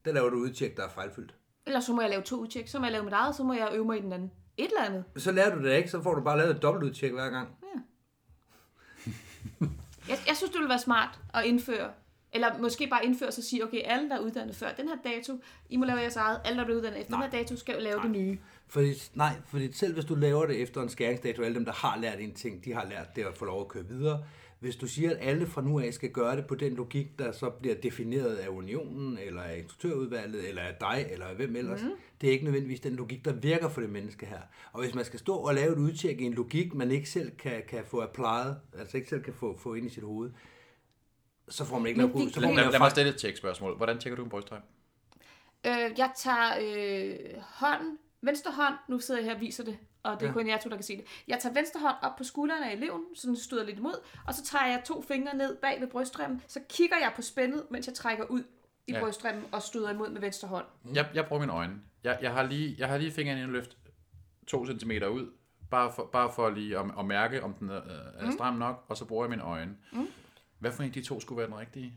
Der 0.05 0.11
laver 0.11 0.29
du 0.29 0.37
udtjek, 0.37 0.77
der 0.77 0.83
er 0.83 0.89
fejlfyldt. 0.89 1.35
Ellers 1.65 1.83
så 1.83 1.93
må 1.93 2.01
jeg 2.01 2.09
lave 2.09 2.21
to 2.21 2.35
udtjek, 2.35 2.67
så 2.67 2.79
må 2.79 2.85
jeg 2.85 2.91
lave 2.91 3.03
mit 3.03 3.13
eget, 3.13 3.35
så 3.35 3.43
må 3.43 3.53
jeg 3.53 3.69
øve 3.73 3.85
mig 3.85 3.97
i 3.97 4.01
den 4.01 4.13
anden. 4.13 4.31
Et 4.57 4.65
eller 4.65 4.83
andet. 4.85 5.03
Så 5.17 5.31
lærer 5.31 5.55
du 5.55 5.63
det 5.63 5.77
ikke, 5.77 5.89
så 5.89 6.01
får 6.01 6.15
du 6.15 6.21
bare 6.21 6.37
lavet 6.37 6.55
et 6.55 6.61
dobbeltudtjek 6.61 7.11
hver 7.11 7.29
gang. 7.29 7.47
Jeg, 10.09 10.17
jeg 10.27 10.35
synes, 10.37 10.51
det 10.51 10.59
ville 10.59 10.69
være 10.69 10.79
smart 10.79 11.19
at 11.33 11.45
indføre, 11.45 11.91
eller 12.33 12.57
måske 12.57 12.87
bare 12.87 13.05
indføre 13.05 13.31
så 13.31 13.41
sige, 13.43 13.63
okay, 13.63 13.81
alle, 13.83 14.09
der 14.09 14.15
er 14.15 14.19
uddannet 14.19 14.55
før 14.55 14.73
den 14.73 14.87
her 14.87 14.95
dato, 15.03 15.41
I 15.69 15.77
må 15.77 15.85
lave 15.85 15.99
jeres 15.99 16.15
eget. 16.15 16.41
Alle, 16.45 16.57
der 16.59 16.65
bliver 16.65 16.77
uddannet 16.77 16.99
efter 16.99 17.11
Nej. 17.11 17.25
den 17.25 17.31
her 17.31 17.39
dato, 17.39 17.55
skal 17.55 17.81
lave 17.81 18.01
det 18.01 18.11
nye. 18.11 18.37
Fordi, 18.67 18.93
nej, 19.13 19.33
fordi 19.45 19.71
selv 19.71 19.93
hvis 19.93 20.05
du 20.05 20.15
laver 20.15 20.45
det 20.45 20.61
efter 20.61 20.81
en 20.81 20.89
skæringsdato, 20.89 21.41
alle 21.43 21.55
dem, 21.55 21.65
der 21.65 21.71
har 21.71 21.97
lært 21.97 22.19
en 22.19 22.33
ting, 22.33 22.65
de 22.65 22.73
har 22.73 22.85
lært 22.85 23.15
det 23.15 23.25
at 23.25 23.37
få 23.37 23.45
lov 23.45 23.61
at 23.61 23.67
køre 23.67 23.85
videre. 23.87 24.23
Hvis 24.59 24.75
du 24.75 24.87
siger, 24.87 25.11
at 25.11 25.17
alle 25.19 25.47
fra 25.47 25.61
nu 25.61 25.79
af 25.79 25.93
skal 25.93 26.11
gøre 26.11 26.35
det 26.35 26.47
på 26.47 26.55
den 26.55 26.73
logik, 26.73 27.19
der 27.19 27.31
så 27.31 27.49
bliver 27.49 27.75
defineret 27.75 28.35
af 28.35 28.47
unionen, 28.47 29.17
eller 29.17 29.41
af 29.41 29.57
instruktørudvalget, 29.57 30.49
eller 30.49 30.61
af 30.61 30.75
dig, 30.79 31.07
eller 31.11 31.25
af 31.25 31.35
hvem 31.35 31.55
ellers, 31.55 31.81
mm. 31.81 31.91
det 32.21 32.27
er 32.27 32.31
ikke 32.31 32.43
nødvendigvis 32.43 32.79
den 32.79 32.95
logik, 32.95 33.25
der 33.25 33.33
virker 33.33 33.69
for 33.69 33.81
det 33.81 33.89
menneske 33.89 34.25
her. 34.25 34.41
Og 34.71 34.81
hvis 34.83 34.95
man 34.95 35.05
skal 35.05 35.19
stå 35.19 35.35
og 35.35 35.55
lave 35.55 35.73
et 35.73 35.77
udtjek 35.77 36.21
i 36.21 36.23
en 36.23 36.33
logik, 36.33 36.73
man 36.73 36.91
ikke 36.91 37.09
selv 37.09 37.31
kan, 37.31 37.63
kan 37.67 37.85
få 37.85 38.01
applied, 38.01 38.53
altså 38.79 38.97
ikke 38.97 39.09
selv 39.09 39.23
kan 39.23 39.33
få, 39.33 39.57
få 39.57 39.73
ind 39.73 39.85
i 39.85 39.89
sit 39.89 40.03
hoved, 40.03 40.31
så 41.49 41.65
får 41.65 41.79
man 41.79 41.87
ikke 41.87 42.01
så 42.01 42.07
får 42.13 42.41
Lad, 42.41 42.55
lad, 42.55 42.71
lad 42.71 42.79
mig 42.79 42.91
stille 42.91 43.09
et 43.09 43.17
tjekspørgsmål. 43.17 43.77
Hvordan 43.77 43.99
tjekker 43.99 44.15
du 44.15 44.23
en 44.23 44.29
bryststrøm? 44.29 44.61
Øh, 45.65 45.91
jeg 45.97 46.11
tager 46.15 46.51
øh, 46.61 47.15
hånden, 47.41 47.97
venstre 48.21 48.51
hånd, 48.51 48.73
nu 48.89 48.99
sidder 48.99 49.21
jeg 49.21 49.29
her 49.29 49.35
og 49.35 49.41
viser 49.41 49.63
det, 49.63 49.77
og 50.03 50.13
det 50.19 50.21
er 50.23 50.27
Ja. 50.27 50.33
kun 50.33 50.47
jer 50.47 50.57
to, 50.57 50.69
der 50.69 50.75
kan 50.75 50.83
se 50.83 50.97
det. 50.97 51.05
Jeg 51.27 51.39
tager 51.39 51.53
venstre 51.53 51.79
hånd 51.79 51.95
op 52.01 52.15
på 52.15 52.23
skuldrene 52.23 52.69
af 52.71 52.73
eleven, 52.75 53.01
så 53.15 53.27
den 53.27 53.35
støder 53.35 53.63
lidt 53.65 53.77
imod, 53.77 53.95
og 54.27 54.33
så 54.33 54.43
tager 54.45 54.65
jeg 54.65 54.83
to 54.85 55.01
fingre 55.01 55.35
ned 55.37 55.55
bag 55.57 55.81
ved 55.81 55.87
bryststrømmen, 55.87 56.41
så 56.47 56.59
kigger 56.69 56.97
jeg 56.97 57.11
på 57.15 57.21
spændet, 57.21 57.63
mens 57.71 57.87
jeg 57.87 57.95
trækker 57.95 58.25
ud 58.25 58.43
i 58.87 58.91
Ja. 58.91 58.99
bryststrømmen 58.99 59.43
og 59.51 59.61
støder 59.61 59.91
imod 59.91 60.09
med 60.09 60.21
venstre 60.21 60.47
hånd. 60.47 60.65
Jeg, 60.93 61.09
jeg 61.13 61.25
bruger 61.25 61.39
mine 61.39 61.53
øjne. 61.53 61.73
Jeg, 62.03 62.19
jeg, 62.21 62.33
har 62.33 62.43
lige, 62.43 62.75
jeg 62.77 62.87
har 62.87 62.97
lige 62.97 63.11
fingeren 63.11 63.39
i 63.39 63.43
en 63.43 63.51
løft 63.51 63.77
to 64.47 64.65
centimeter 64.65 65.07
ud, 65.07 65.31
bare 65.71 65.91
for, 65.95 66.05
bare 66.11 66.31
for 66.35 66.49
lige 66.49 66.77
at, 66.79 66.85
at 66.99 67.05
mærke, 67.05 67.43
om 67.43 67.53
den 67.53 67.69
er, 67.69 67.81
er 68.19 68.31
stram 68.31 68.53
nok, 68.55 68.85
og 68.87 68.97
så 68.97 69.05
bruger 69.05 69.23
jeg 69.25 69.29
mine 69.29 69.43
øjne. 69.43 69.75
Mm. 69.91 70.07
Hvad 70.59 70.71
for 70.71 70.83
en 70.83 70.89
af 70.89 70.93
de 70.93 71.01
to 71.03 71.19
skulle 71.19 71.37
være 71.37 71.47
den 71.47 71.57
rigtige? 71.59 71.93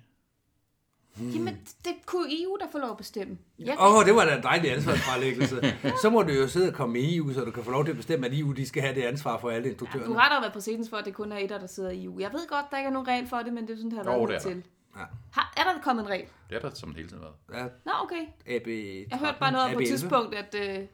Hmm. 1.14 1.30
Jamen, 1.30 1.60
det 1.84 1.94
kunne 2.06 2.42
EU 2.42 2.56
da 2.60 2.66
få 2.72 2.78
lov 2.78 2.90
at 2.90 2.96
bestemme. 2.96 3.38
Åh, 3.78 3.96
oh, 3.96 4.04
det 4.04 4.14
var 4.14 4.24
da 4.24 4.36
en 4.36 4.42
dejlig 4.42 4.72
ansvarsfralæggelse. 4.72 5.56
så 6.02 6.10
må 6.10 6.22
du 6.22 6.32
jo 6.32 6.48
sidde 6.48 6.68
og 6.68 6.74
komme 6.74 6.92
med 6.92 7.14
EU, 7.14 7.32
så 7.32 7.44
du 7.44 7.50
kan 7.50 7.64
få 7.64 7.70
lov 7.70 7.84
til 7.84 7.90
at 7.90 7.96
bestemme, 7.96 8.26
at 8.26 8.38
EU 8.38 8.52
de 8.52 8.66
skal 8.66 8.82
have 8.82 8.94
det 8.94 9.02
ansvar 9.02 9.38
for 9.38 9.50
alle 9.50 9.68
instruktørerne. 9.68 10.12
du 10.12 10.18
har 10.18 10.28
da 10.28 10.40
været 10.40 10.52
præcedens 10.52 10.90
for, 10.90 10.96
at 10.96 11.04
det 11.04 11.14
kun 11.14 11.32
er 11.32 11.36
etter, 11.36 11.58
der 11.58 11.66
sidder 11.66 11.90
i 11.90 12.04
EU. 12.04 12.20
Jeg 12.20 12.32
ved 12.32 12.48
godt, 12.48 12.70
der 12.70 12.78
ikke 12.78 12.88
er 12.88 12.92
nogen 12.92 13.08
regel 13.08 13.28
for 13.28 13.36
det, 13.36 13.52
men 13.52 13.66
det 13.66 13.72
er 13.72 13.76
sådan, 13.76 13.90
det 13.90 13.98
har 13.98 14.04
været 14.04 14.28
det 14.28 14.36
er 14.36 14.40
til. 14.40 14.62
Ja. 14.96 15.04
Har, 15.32 15.52
er 15.56 15.62
der 15.62 15.82
kommet 15.82 16.02
en 16.02 16.10
regel? 16.10 16.26
Det 16.50 16.56
er 16.56 16.60
der 16.60 16.70
som 16.74 16.94
hele 16.94 17.08
tiden 17.08 17.22
været. 17.22 17.62
Ja, 17.62 17.68
Nå, 17.84 17.92
okay. 18.02 18.26
AB 18.46 18.68
Jeg 19.10 19.18
hørte 19.18 19.36
bare 19.40 19.52
noget 19.52 19.66
om 19.66 19.72
på 19.72 19.80
et 19.80 19.88
tidspunkt, 19.88 20.34
at, 20.34 20.54
øh, 20.54 20.86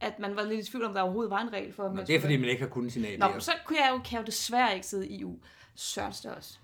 at 0.00 0.18
man 0.18 0.36
var 0.36 0.42
lidt 0.42 0.68
i 0.68 0.70
tvivl 0.70 0.84
om, 0.84 0.94
der 0.94 1.00
overhovedet 1.00 1.30
var 1.30 1.40
en 1.40 1.52
regel 1.52 1.72
for. 1.72 1.88
Nå, 1.88 2.02
det 2.02 2.14
er 2.14 2.20
fordi, 2.20 2.36
man 2.36 2.48
ikke 2.48 2.62
har 2.62 2.68
kunnet 2.68 2.92
sin 2.92 3.04
AB. 3.04 3.18
Nå, 3.18 3.28
men 3.28 3.40
så 3.40 3.52
kunne 3.66 3.78
jeg 3.78 3.90
jo, 3.92 3.98
kan 3.98 4.12
jeg 4.12 4.20
jo 4.20 4.26
desværre 4.26 4.74
ikke 4.74 4.86
sidde 4.86 5.08
i 5.08 5.20
EU. 5.20 5.38
Sørens 5.74 6.20
det 6.20 6.34
også. 6.34 6.58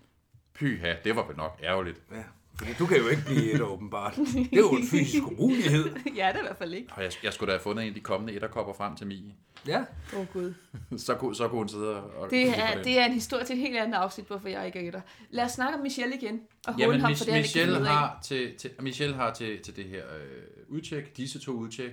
Pyha, 0.55 0.95
det 1.05 1.17
var 1.17 1.27
vel 1.27 1.37
nok 1.37 1.61
ærgerligt. 1.63 2.03
Ja, 2.11 2.23
fordi 2.61 2.73
du 2.79 2.87
kan 2.87 2.97
jo 2.97 3.09
ikke 3.09 3.23
blive 3.27 3.53
et 3.53 3.61
åbenbart. 3.61 4.17
Det 4.17 4.53
er 4.53 4.57
jo 4.57 4.71
en 4.71 4.87
fysisk 4.87 5.23
umulighed. 5.27 5.85
ja, 6.17 6.29
det 6.29 6.37
er 6.37 6.39
i 6.39 6.43
hvert 6.43 6.57
fald 6.59 6.75
ikke. 6.75 6.93
Og 6.93 7.03
jeg, 7.03 7.13
jeg 7.23 7.33
skulle 7.33 7.53
da 7.53 7.57
have 7.57 7.63
fundet 7.63 7.83
en 7.83 7.89
af 7.89 7.95
de 7.95 8.01
kommende 8.01 8.33
etterkopper 8.33 8.73
frem 8.73 8.97
til 8.97 9.07
Mie. 9.07 9.35
Ja, 9.67 9.85
Åh 10.13 10.21
oh, 10.21 10.27
gud. 10.27 10.55
Så, 11.07 11.15
kunne, 11.15 11.37
så 11.37 11.49
kunne 11.49 11.59
hun 11.59 11.69
sidde 11.69 12.03
og... 12.03 12.31
Det 12.31 12.59
er, 12.59 12.83
det 12.83 12.99
er 12.99 13.05
en 13.05 13.13
historie 13.13 13.45
til 13.45 13.55
et 13.57 13.61
helt 13.61 13.77
andet 13.77 13.95
afsnit, 13.95 14.27
hvorfor 14.27 14.49
jeg 14.49 14.67
ikke 14.67 14.79
er 14.79 14.89
etter. 14.89 15.01
Lad 15.31 15.45
os 15.45 15.53
snakke 15.53 15.75
om 15.75 15.83
Michelle 15.83 16.17
igen. 16.17 16.41
Og 16.67 16.75
Jamen, 16.79 17.01
ham 17.01 17.17
for 17.17 17.25
det, 17.25 17.35
han 17.35 17.43
Michelle 17.43 17.79
af. 17.79 17.87
har, 17.87 18.19
til, 18.25 18.55
til, 18.59 18.71
Michelle 18.81 19.15
har 19.15 19.35
til, 19.35 19.63
til 19.63 19.77
det 19.77 19.85
her 19.85 20.05
øh, 20.17 20.43
udtjek, 20.69 21.17
disse 21.17 21.39
to 21.39 21.53
udtjek, 21.53 21.93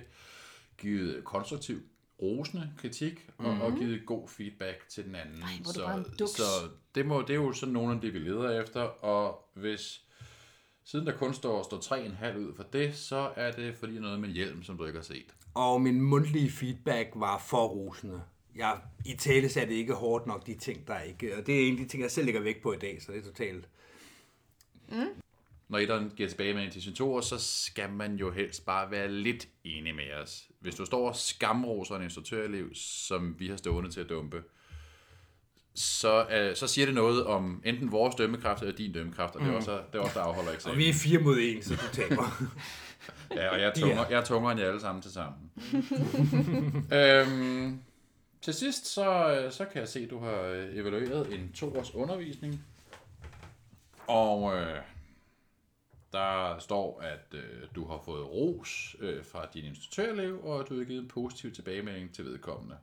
givet 0.78 1.24
konstruktiv 1.24 1.80
rosende 2.22 2.72
kritik 2.78 3.28
og, 3.38 3.44
mm-hmm. 3.44 3.60
og 3.60 3.72
givet 3.78 4.06
god 4.06 4.28
feedback 4.28 4.88
til 4.88 5.04
den 5.04 5.14
anden. 5.14 5.34
Mhm. 5.34 5.42
Ej, 5.42 5.48
hvor 5.62 5.72
du 5.72 5.80
bare 5.80 5.98
en 5.98 6.06
duks. 6.18 6.30
så 6.32 6.42
det, 6.94 7.06
må, 7.06 7.22
det 7.22 7.30
er 7.30 7.34
jo 7.34 7.52
sådan 7.52 7.72
nogle 7.72 7.94
af 7.94 8.00
det, 8.00 8.14
vi 8.14 8.18
leder 8.18 8.60
efter, 8.62 8.80
og 8.82 9.50
hvis 9.54 10.00
siden 10.90 11.06
der 11.06 11.16
kun 11.16 11.34
står, 11.34 11.62
står 11.62 11.78
3,5 11.78 12.38
ud 12.38 12.54
for 12.56 12.62
det, 12.62 12.96
så 12.96 13.32
er 13.36 13.52
det 13.52 13.74
fordi 13.76 13.98
noget 13.98 14.20
med 14.20 14.28
hjelm, 14.28 14.62
som 14.62 14.76
du 14.76 14.84
ikke 14.84 14.98
har 14.98 15.04
set. 15.04 15.34
og 15.54 15.80
min 15.80 16.00
mundtlige 16.00 16.50
feedback 16.50 17.08
var 17.14 17.38
for 17.38 17.66
rosende. 17.66 18.22
Jeg 18.56 18.80
i 19.06 19.14
tale 19.14 19.48
satte 19.48 19.74
ikke 19.74 19.94
hårdt 19.94 20.26
nok 20.26 20.46
de 20.46 20.54
ting, 20.54 20.86
der 20.86 21.00
ikke... 21.00 21.36
Og 21.36 21.46
det 21.46 21.62
er 21.62 21.68
en 21.68 21.72
af 21.72 21.78
de 21.78 21.88
ting, 21.88 22.02
jeg 22.02 22.10
selv 22.10 22.24
lægger 22.24 22.40
væk 22.40 22.62
på 22.62 22.72
i 22.72 22.76
dag, 22.76 23.02
så 23.02 23.12
det 23.12 23.18
er 23.18 23.24
totalt... 23.24 23.68
Når 25.68 25.78
etteren 25.78 26.12
giver 26.16 26.28
tilbage 26.28 26.54
med 26.54 26.70
til 26.70 26.82
sin 26.82 26.94
toer, 26.94 27.20
så 27.20 27.38
skal 27.38 27.92
man 27.92 28.16
jo 28.16 28.30
helst 28.30 28.66
bare 28.66 28.90
være 28.90 29.12
lidt 29.12 29.48
enig 29.64 29.94
med 29.94 30.12
os. 30.22 30.48
Hvis 30.60 30.74
du 30.74 30.84
står 30.84 31.08
og 31.08 31.16
skamroser 31.16 31.96
en 31.96 32.02
instruktørelev, 32.02 32.74
som 32.74 33.36
vi 33.38 33.48
har 33.48 33.56
stående 33.56 33.90
til 33.90 34.00
at 34.00 34.08
dumpe, 34.08 34.42
så, 35.78 36.26
øh, 36.30 36.56
så 36.56 36.66
siger 36.66 36.86
det 36.86 36.94
noget 36.94 37.24
om 37.26 37.62
enten 37.64 37.92
vores 37.92 38.14
dømmekraft 38.14 38.62
eller 38.62 38.76
din 38.76 38.92
dømmekraft, 38.92 39.34
og 39.36 39.40
det 39.40 39.48
er 39.48 39.54
også, 39.56 39.80
det 39.92 39.98
er 39.98 40.02
også 40.02 40.18
der 40.18 40.24
afholder 40.24 40.50
Og 40.50 40.54
eksamen. 40.54 40.78
vi 40.78 40.88
er 40.88 40.94
fire 40.94 41.18
mod 41.18 41.38
en, 41.40 41.62
så 41.62 41.74
du 41.74 41.92
taber. 41.92 42.42
Ja, 43.34 43.48
og 43.48 43.60
jeg 43.60 43.68
er 43.68 43.74
tungere, 43.74 44.06
jeg 44.10 44.20
er 44.20 44.24
tungere 44.24 44.52
end 44.52 44.60
jer 44.60 44.68
alle 44.68 44.80
sammen 44.80 45.02
til 45.02 45.12
sammen. 45.12 45.50
øhm, 46.92 47.80
til 48.42 48.54
sidst, 48.54 48.86
så, 48.86 49.32
øh, 49.32 49.52
så 49.52 49.64
kan 49.64 49.80
jeg 49.80 49.88
se, 49.88 50.00
at 50.00 50.10
du 50.10 50.18
har 50.18 50.40
øh, 50.42 50.76
evalueret 50.76 51.34
en 51.34 51.52
to 51.52 51.76
års 51.78 51.94
undervisning. 51.94 52.64
Og 54.06 54.56
øh, 54.56 54.76
der 56.12 56.56
står, 56.58 57.00
at 57.00 57.34
øh, 57.38 57.62
du 57.74 57.88
har 57.88 58.00
fået 58.04 58.26
ros 58.26 58.96
øh, 59.00 59.24
fra 59.24 59.46
din 59.54 59.64
instruktørelev, 59.64 60.40
og 60.44 60.60
at 60.60 60.68
du 60.68 60.78
har 60.78 60.84
givet 60.84 61.02
en 61.02 61.08
positiv 61.08 61.52
tilbagemelding 61.52 62.14
til 62.14 62.24
vedkommende. 62.24 62.76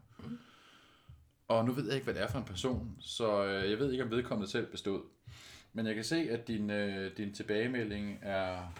Og 1.47 1.65
nu 1.65 1.71
ved 1.71 1.85
jeg 1.85 1.93
ikke, 1.93 2.03
hvad 2.03 2.13
det 2.13 2.21
er 2.23 2.27
for 2.27 2.37
en 2.39 2.45
person, 2.45 2.95
så 3.01 3.45
øh, 3.45 3.69
jeg 3.71 3.79
ved 3.79 3.91
ikke, 3.91 4.03
om 4.03 4.11
vedkommende 4.11 4.51
selv 4.51 4.65
bestod. 4.65 5.01
Men 5.73 5.85
jeg 5.87 5.95
kan 5.95 6.03
se, 6.03 6.27
at 6.31 6.47
din, 6.47 6.69
øh, 6.69 7.11
din 7.17 7.33
tilbagemelding 7.33 8.19
er 8.21 8.73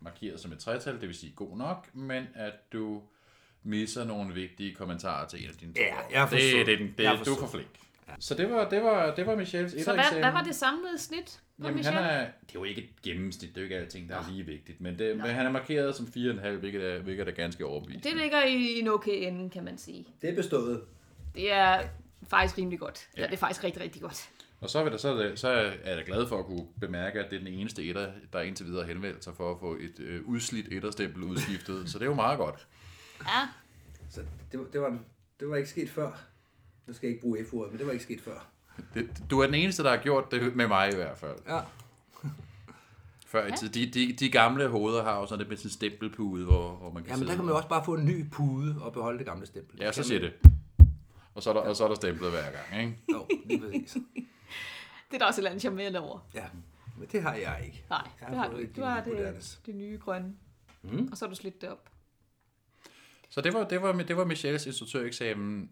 markeret 0.00 0.40
som 0.40 0.52
et 0.52 0.58
tretal, 0.58 0.92
det 1.00 1.02
vil 1.08 1.14
sige 1.14 1.32
god 1.36 1.56
nok, 1.56 1.88
men 1.94 2.26
at 2.34 2.72
du 2.72 3.02
misser 3.62 4.04
nogle 4.04 4.34
vigtige 4.34 4.74
kommentarer 4.74 5.28
til 5.28 5.42
en 5.44 5.48
af 5.48 5.54
dine 5.60 5.72
Ja, 5.76 6.20
jeg 6.20 6.28
forstår. 6.28 6.58
det, 6.58 6.66
det, 6.66 6.78
det, 6.98 7.04
Jeg 7.04 7.18
det, 7.18 7.26
du 7.26 7.32
er 7.32 7.36
forstår. 7.36 7.46
for 7.46 7.46
flink. 7.56 7.68
Så 8.18 8.34
det 8.34 8.50
var, 8.50 8.68
det 8.68 8.82
var, 8.82 9.14
det 9.14 9.26
var 9.26 9.36
Michels 9.36 9.84
Så 9.84 9.92
hvad, 9.94 10.04
hvad 10.20 10.32
var 10.32 10.42
det 10.42 10.54
samlede 10.54 10.98
snit 10.98 11.40
på 11.58 11.62
Jamen, 11.66 11.76
Michelle? 11.76 12.00
han 12.00 12.20
er, 12.20 12.24
det 12.24 12.30
er 12.48 12.54
jo 12.54 12.64
ikke 12.64 12.82
et 12.82 13.02
gennemsnit, 13.02 13.50
det 13.50 13.56
er 13.56 13.60
jo 13.60 13.64
ikke 13.64 13.76
alting, 13.76 14.08
der 14.08 14.16
er 14.16 14.24
lige 14.30 14.46
vigtigt, 14.46 14.80
men, 14.80 14.98
det, 14.98 15.16
men 15.16 15.26
han 15.26 15.46
er 15.46 15.50
markeret 15.50 15.94
som 15.96 16.06
4,5, 16.06 16.48
hvilket 16.48 16.92
er, 16.92 16.98
hvilket 17.02 17.28
er 17.28 17.32
ganske 17.32 17.66
overbevist. 17.66 18.04
Det 18.04 18.16
ligger 18.16 18.44
i 18.44 18.78
en 18.78 18.88
okay 18.88 19.26
ende, 19.28 19.50
kan 19.50 19.64
man 19.64 19.78
sige. 19.78 20.06
Det 20.22 20.30
er 20.30 20.34
bestået. 20.34 20.82
Det 21.34 21.52
er 21.52 21.82
faktisk 22.28 22.58
rimelig 22.58 22.78
godt. 22.80 23.08
Ja, 23.16 23.20
Ja. 23.22 23.26
det 23.26 23.32
er 23.32 23.38
faktisk 23.38 23.64
rigtig, 23.64 23.82
rigtig 23.82 24.02
godt. 24.02 24.30
Og 24.60 24.70
så, 24.70 24.82
vil 24.82 24.92
der, 24.92 24.98
så, 24.98 25.08
er 25.08 25.14
det- 25.22 25.38
så 25.38 25.48
er 25.84 25.94
jeg 25.96 26.04
glad 26.06 26.28
for 26.28 26.38
at 26.38 26.44
kunne 26.46 26.66
bemærke, 26.80 27.20
at 27.24 27.30
det 27.30 27.36
er 27.36 27.44
den 27.44 27.52
eneste 27.54 27.84
etter, 27.84 28.10
der 28.32 28.40
indtil 28.40 28.66
videre 28.66 28.86
henvendt 28.86 29.24
sig 29.24 29.34
for 29.36 29.50
at 29.54 29.60
få 29.60 29.74
et 29.80 29.94
øh, 30.00 30.22
udslidt 30.24 30.66
etterstempel 30.72 31.22
udskiftet. 31.22 31.90
så 31.90 31.98
det 31.98 32.04
er 32.04 32.08
jo 32.08 32.14
meget 32.14 32.38
godt. 32.38 32.66
Ja, 33.20 33.48
Så 34.10 34.20
det, 34.52 34.60
var- 34.60 34.66
det, 34.72 34.80
var, 34.80 34.98
det 35.40 35.48
var 35.48 35.56
ikke 35.56 35.68
sket 35.70 35.90
før. 35.90 36.10
Nu 36.86 36.92
skal 36.94 37.06
jeg 37.06 37.10
ikke 37.14 37.22
bruge 37.22 37.44
F-ordet, 37.50 37.72
men 37.72 37.78
det 37.78 37.86
var 37.86 37.92
ikke 37.92 38.04
sket 38.04 38.20
før. 38.20 38.46
Det, 38.94 39.08
du 39.30 39.40
er 39.40 39.46
den 39.46 39.54
eneste, 39.54 39.82
der 39.82 39.90
har 39.90 39.96
gjort 40.02 40.30
det 40.30 40.56
med 40.56 40.66
mig 40.68 40.92
i 40.92 40.94
hvert 40.96 41.18
fald. 41.18 41.36
Ja. 41.48 41.60
Før 43.26 43.46
i 43.46 43.50
tid. 43.58 43.68
De, 43.68 43.86
de, 43.90 44.12
de 44.12 44.30
gamle 44.30 44.68
hoveder 44.68 45.02
har 45.04 45.18
jo 45.20 45.26
sådan 45.26 45.38
det 45.40 45.48
med 45.48 45.64
en 45.64 45.70
stempelpude, 45.70 46.44
hvor, 46.44 46.70
hvor 46.70 46.90
man 46.92 47.02
kan 47.02 47.10
Jamen, 47.10 47.18
sidde. 47.18 47.30
der 47.30 47.36
kan 47.36 47.44
man 47.44 47.52
jo 47.52 47.56
også 47.56 47.68
bare 47.68 47.84
få 47.84 47.94
en 47.94 48.04
ny 48.04 48.30
pude 48.30 48.76
og 48.80 48.92
beholde 48.92 49.18
det 49.18 49.26
gamle 49.26 49.46
stempel. 49.46 49.78
Ja, 49.80 49.92
så 49.92 50.02
siger 50.02 50.20
man- 50.20 50.30
det. 50.42 50.52
Og 51.34 51.42
så 51.42 51.50
er 51.50 51.54
der, 51.54 51.60
og 51.60 51.76
så 51.76 51.84
er 51.84 51.88
der 51.88 51.94
stemplet 51.94 52.30
hver 52.30 52.50
gang, 52.50 52.82
ikke? 52.82 52.98
Jo, 53.12 53.26
lige 53.44 53.60
præcis. 53.60 53.92
det 55.08 55.14
er 55.14 55.18
der 55.18 55.26
også 55.26 55.36
et 55.36 55.42
eller 55.42 55.50
andet 55.50 55.60
charmerende 55.62 56.00
over. 56.00 56.18
Ja, 56.34 56.44
men 56.98 57.08
det 57.12 57.22
har 57.22 57.34
jeg 57.34 57.62
ikke. 57.66 57.84
Nej, 57.90 58.08
Jeg 58.20 58.28
det 58.28 58.36
har 58.38 58.48
du 58.50 58.56
ikke. 58.56 58.72
Du 58.72 58.82
har 58.82 59.04
det, 59.04 59.12
modernes. 59.12 59.60
det 59.66 59.74
nye 59.74 59.98
grønne. 60.04 60.36
Mm. 60.82 61.08
Og 61.10 61.16
så 61.18 61.24
har 61.24 61.30
du 61.30 61.36
slidt 61.36 61.60
det 61.60 61.68
op. 61.68 61.90
Så 63.28 63.40
det 63.40 63.54
var, 63.54 63.68
det 63.68 63.82
var, 63.82 63.92
det 63.92 64.16
var 64.16 64.24
Michelles 64.24 64.66
instruktøreksamen. 64.66 65.70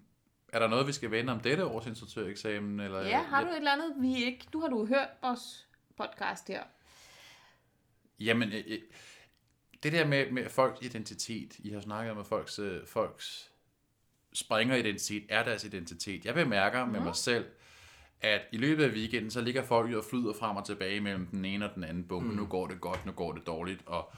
Er 0.53 0.59
der 0.59 0.68
noget, 0.68 0.87
vi 0.87 0.92
skal 0.92 1.11
vende 1.11 1.33
om 1.33 1.40
dette 1.40 1.64
års 1.64 1.87
instruktøreksamen? 1.87 2.81
Eller, 2.81 3.01
Ja, 3.01 3.23
har 3.23 3.44
du 3.44 3.51
et 3.51 3.57
eller 3.57 3.73
andet, 3.73 3.94
vi 3.99 4.25
ikke... 4.25 4.46
Nu 4.53 4.61
har 4.61 4.68
du 4.68 4.87
hørt 4.87 5.09
vores 5.23 5.66
podcast 5.96 6.49
her. 6.49 6.62
Jamen, 8.20 8.49
øh, 8.53 8.64
øh, 8.66 8.79
det 9.83 9.92
der 9.92 10.07
med, 10.07 10.31
med 10.31 10.49
folks 10.49 10.87
identitet, 10.87 11.59
I 11.59 11.70
har 11.70 11.81
snakket 11.81 12.12
om, 12.12 12.18
at 12.18 12.27
folks, 12.27 13.51
folks 14.31 14.38
springeridentitet 14.38 15.23
er 15.29 15.45
deres 15.45 15.64
identitet. 15.64 16.25
Jeg 16.25 16.35
bemærker 16.35 16.87
med 16.87 17.01
mig 17.01 17.16
selv, 17.16 17.45
at 18.21 18.40
i 18.53 18.57
løbet 18.57 18.85
af 18.85 18.90
weekenden, 18.90 19.31
så 19.31 19.40
ligger 19.40 19.62
folk 19.64 19.95
og 19.95 20.05
flyder 20.11 20.33
frem 20.40 20.57
og 20.57 20.66
tilbage 20.66 21.01
mellem 21.01 21.27
den 21.27 21.45
ene 21.45 21.64
og 21.71 21.75
den 21.75 21.85
anden 21.85 22.05
bunke. 22.05 22.29
Mm. 22.31 22.37
Nu 22.37 22.47
går 22.47 22.66
det 22.66 22.81
godt, 22.81 23.07
nu 23.07 23.12
går 23.12 23.33
det 23.33 23.47
dårligt. 23.47 23.83
Og, 23.87 24.12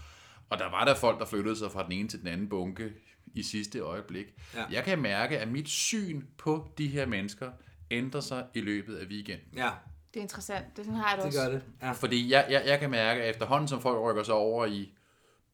og 0.50 0.58
der 0.58 0.70
var 0.70 0.84
der 0.84 0.94
folk, 0.94 1.18
der 1.18 1.24
flyttede 1.26 1.56
sig 1.56 1.70
fra 1.72 1.84
den 1.84 1.92
ene 1.92 2.08
til 2.08 2.20
den 2.20 2.28
anden 2.28 2.48
bunke 2.48 2.92
i 3.34 3.42
sidste 3.42 3.78
øjeblik. 3.78 4.26
Ja. 4.54 4.64
Jeg 4.70 4.84
kan 4.84 4.98
mærke, 5.02 5.38
at 5.38 5.48
mit 5.48 5.68
syn 5.68 6.22
på 6.38 6.72
de 6.78 6.86
her 6.88 7.06
mennesker 7.06 7.50
ændrer 7.90 8.20
sig 8.20 8.46
i 8.54 8.60
løbet 8.60 8.96
af 8.96 9.06
weekenden. 9.06 9.48
Ja, 9.56 9.70
Det 10.14 10.20
er 10.20 10.22
interessant. 10.22 10.76
Det 10.76 10.84
sådan 10.84 11.00
har 11.00 11.08
jeg 11.08 11.24
det, 11.24 11.32
det 11.32 11.40
også. 11.40 11.50
gør 11.50 11.50
det. 11.58 11.62
Ja. 11.82 11.92
Fordi 11.92 12.30
jeg, 12.30 12.46
jeg, 12.50 12.62
jeg 12.66 12.80
kan 12.80 12.90
mærke, 12.90 13.22
at 13.22 13.30
efterhånden 13.30 13.68
som 13.68 13.80
folk 13.80 13.98
rykker 14.00 14.22
sig 14.22 14.34
over 14.34 14.66
i 14.66 14.92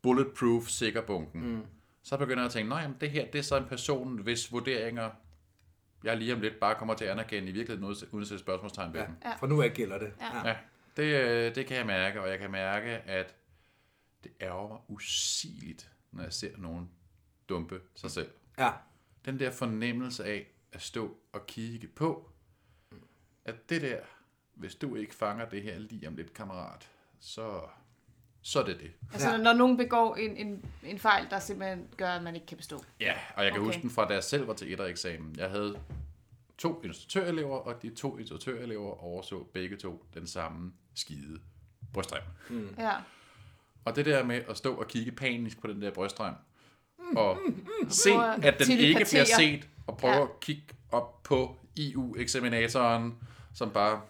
bulletproof 0.03 0.69
sikkerbunken, 0.69 1.55
mm. 1.55 1.63
Så 2.09 2.17
begynder 2.17 2.43
jeg 2.43 2.47
at 2.47 2.53
tænke, 2.53 2.69
nej, 2.69 2.89
det 3.01 3.11
her 3.11 3.31
det 3.31 3.39
er 3.39 3.43
så 3.43 3.57
en 3.57 3.65
person, 3.65 4.23
hvis 4.23 4.53
vurderinger, 4.53 5.11
jeg 6.05 6.17
lige 6.17 6.35
om 6.35 6.41
lidt 6.41 6.61
bare 6.61 6.75
kommer 6.75 6.95
til 6.95 7.05
at 7.05 7.11
anerkende 7.11 7.49
i 7.49 7.53
virkeligheden, 7.53 7.85
uden 8.13 8.23
at 8.23 8.29
sætte 8.29 8.39
spørgsmålstegn 8.39 8.93
ved 8.93 9.01
ja. 9.01 9.07
dem. 9.07 9.17
For 9.39 9.47
nu 9.47 9.63
af 9.63 9.73
gælder 9.73 9.99
det. 9.99 10.13
Ja. 10.21 10.49
Ja, 10.49 10.57
det, 10.97 11.03
øh, 11.03 11.55
det 11.55 11.67
kan 11.67 11.77
jeg 11.77 11.87
mærke, 11.87 12.21
og 12.21 12.29
jeg 12.29 12.39
kan 12.39 12.51
mærke, 12.51 12.89
at 12.89 13.35
det 14.25 14.33
ærger 14.41 14.69
mig 14.69 14.79
usigeligt, 14.89 15.91
når 16.13 16.23
jeg 16.23 16.33
ser 16.33 16.57
nogen 16.57 16.91
dumpe 17.49 17.81
sig 17.95 18.11
selv. 18.11 18.31
ja. 18.59 18.73
Den 19.25 19.39
der 19.39 19.51
fornemmelse 19.51 20.25
af 20.25 20.47
at 20.73 20.83
stå 20.83 21.17
og 21.33 21.47
kigge 21.47 21.89
på, 21.89 22.31
at 23.45 23.71
det 23.71 23.83
der, 23.83 24.01
hvis 24.55 24.75
du 24.75 24.97
ikke 24.97 25.15
fanger 25.15 25.49
det 25.49 25.63
her 25.63 25.79
lige 25.79 26.09
om 26.09 26.17
lidt, 26.17 26.35
kammerat, 26.35 26.91
så, 27.19 27.61
så 28.51 28.61
er 28.61 28.65
det 28.65 28.81
det. 28.81 28.91
Altså, 29.13 29.31
Ja. 29.31 29.37
når 29.37 29.53
nogen 29.53 29.77
begår 29.77 30.17
en, 30.17 30.37
en, 30.37 30.65
en 30.85 30.99
fejl, 30.99 31.27
der 31.31 31.39
simpelthen 31.39 31.87
gør, 31.97 32.09
at 32.11 32.23
man 32.23 32.35
ikke 32.35 32.47
kan 32.47 32.57
bestå. 32.57 32.85
Ja, 33.01 33.13
og 33.37 33.45
jeg 33.45 33.53
kan 33.53 33.61
Okay. 33.61 33.67
huske 33.69 33.83
den 33.83 33.91
fra, 33.91 34.09
da 34.09 34.15
jeg 34.15 34.25
selv 34.25 34.49
var 34.49 34.55
til 34.55 34.73
ettereksamen. 34.73 35.35
Jeg 35.39 35.51
havde 35.51 35.79
to 36.59 36.83
instruktørelever, 36.85 37.57
og 37.57 37.83
de 37.83 37.95
to 37.95 38.19
instruktørelever 38.19 39.05
overså 39.05 39.43
begge 39.45 39.77
to 39.77 40.05
den 40.15 40.27
samme 40.27 40.73
skide 40.95 41.39
brystrem. 41.93 42.23
Ja. 42.79 42.93
Og 43.85 43.97
det 43.97 44.07
der 44.07 44.25
med 44.25 44.41
at 44.49 44.57
stå 44.57 44.75
og 44.75 44.89
kigge 44.89 45.13
panisk 45.13 45.61
på 45.61 45.67
den 45.67 45.83
der 45.83 45.91
brystrem, 45.91 46.35
og 47.17 47.39
se, 47.89 48.11
Prøve 48.11 48.35
at 48.35 48.45
at 48.45 48.59
den 48.67 48.79
ikke 48.79 49.07
bliver 49.11 49.25
set, 49.39 49.69
og 49.87 49.97
prøve 49.99 50.15
Ja. 50.15 50.23
at 50.23 50.41
kigge 50.41 50.63
op 50.93 51.23
på 51.23 51.57
EU-eksaminatoren, 51.79 53.15
som 53.55 53.71
bare 53.71 54.01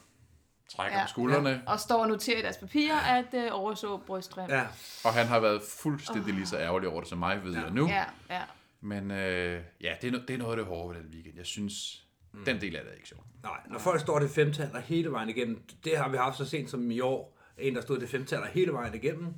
trækker 0.68 0.98
Ja. 0.98 1.04
på 1.04 1.08
skuldrene, 1.08 1.62
Og 1.66 1.80
står 1.80 2.02
og 2.02 2.08
noterer 2.08 2.38
i 2.38 2.42
deres 2.42 2.56
papirer, 2.56 2.98
at 2.98 3.34
øh, 3.34 3.48
overså 3.50 3.96
bryststrøm. 3.96 4.50
Ja. 4.50 4.66
og 5.04 5.12
han 5.14 5.26
har 5.26 5.40
været 5.40 5.62
fuldstændig 5.62 6.34
lige 6.34 6.46
så 6.46 6.58
ærgerlig 6.58 6.88
over 6.88 7.00
det, 7.00 7.08
som 7.08 7.18
mig 7.18 7.44
ved 7.44 7.52
jeg 7.54 7.70
nu. 7.70 7.88
ja, 7.88 8.04
ja. 8.30 8.42
Men 8.80 9.10
øh, 9.10 9.62
ja, 9.80 9.94
det 10.02 10.14
er, 10.14 10.18
no- 10.18 10.24
det 10.26 10.34
er 10.34 10.38
noget 10.38 10.52
af 10.52 10.56
det 10.56 10.66
hårde 10.66 10.94
ved 10.96 11.02
den 11.04 11.10
weekend. 11.14 11.36
Jeg 11.36 11.46
synes, 11.46 12.04
mm. 12.32 12.44
den 12.44 12.60
del 12.60 12.76
af 12.76 12.82
det 12.82 12.90
er 12.92 12.96
ikke 12.96 13.08
sjov. 13.08 13.24
Nej, 13.42 13.60
når 13.70 13.78
folk 13.78 14.00
står 14.00 14.18
det 14.18 14.30
femtaler 14.30 14.80
hele 14.80 15.10
vejen 15.12 15.28
igennem, 15.28 15.62
det 15.84 15.98
har 15.98 16.08
vi 16.08 16.16
haft 16.16 16.36
så 16.36 16.44
sent 16.44 16.70
som 16.70 16.90
i 16.90 17.00
år, 17.00 17.38
en 17.58 17.74
der 17.74 17.80
stod 17.80 17.98
det 17.98 18.08
femtaler 18.08 18.46
hele 18.46 18.72
vejen 18.72 18.94
igennem, 18.94 19.34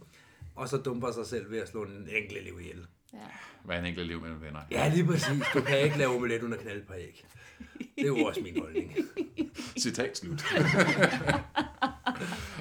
og 0.56 0.68
så 0.68 0.76
dumper 0.76 1.12
sig 1.12 1.26
selv 1.26 1.50
ved 1.50 1.58
at 1.58 1.68
slå 1.68 1.82
en 1.84 2.08
enkelt 2.16 2.38
elev 2.38 2.60
ihjel. 2.60 2.86
Ja. 3.12 3.18
Hvad 3.64 3.76
er 3.76 3.80
en 3.80 3.86
enkelt 3.86 4.06
liv 4.06 4.20
mellem 4.20 4.42
venner? 4.42 4.60
Ja, 4.70 4.88
lige 4.88 5.06
præcis. 5.06 5.42
Du 5.54 5.60
kan 5.60 5.78
ikke 5.80 5.98
lave 5.98 6.14
omelet 6.14 6.42
uden 6.42 6.52
at 6.52 6.58
knalde 6.60 6.82
på 6.86 6.94
æg. 6.94 7.24
Det 7.78 7.88
er 8.02 8.06
jo 8.06 8.16
også 8.24 8.40
min 8.40 8.60
holdning. 8.60 8.96
Citat 9.78 10.18
slut. 10.18 10.44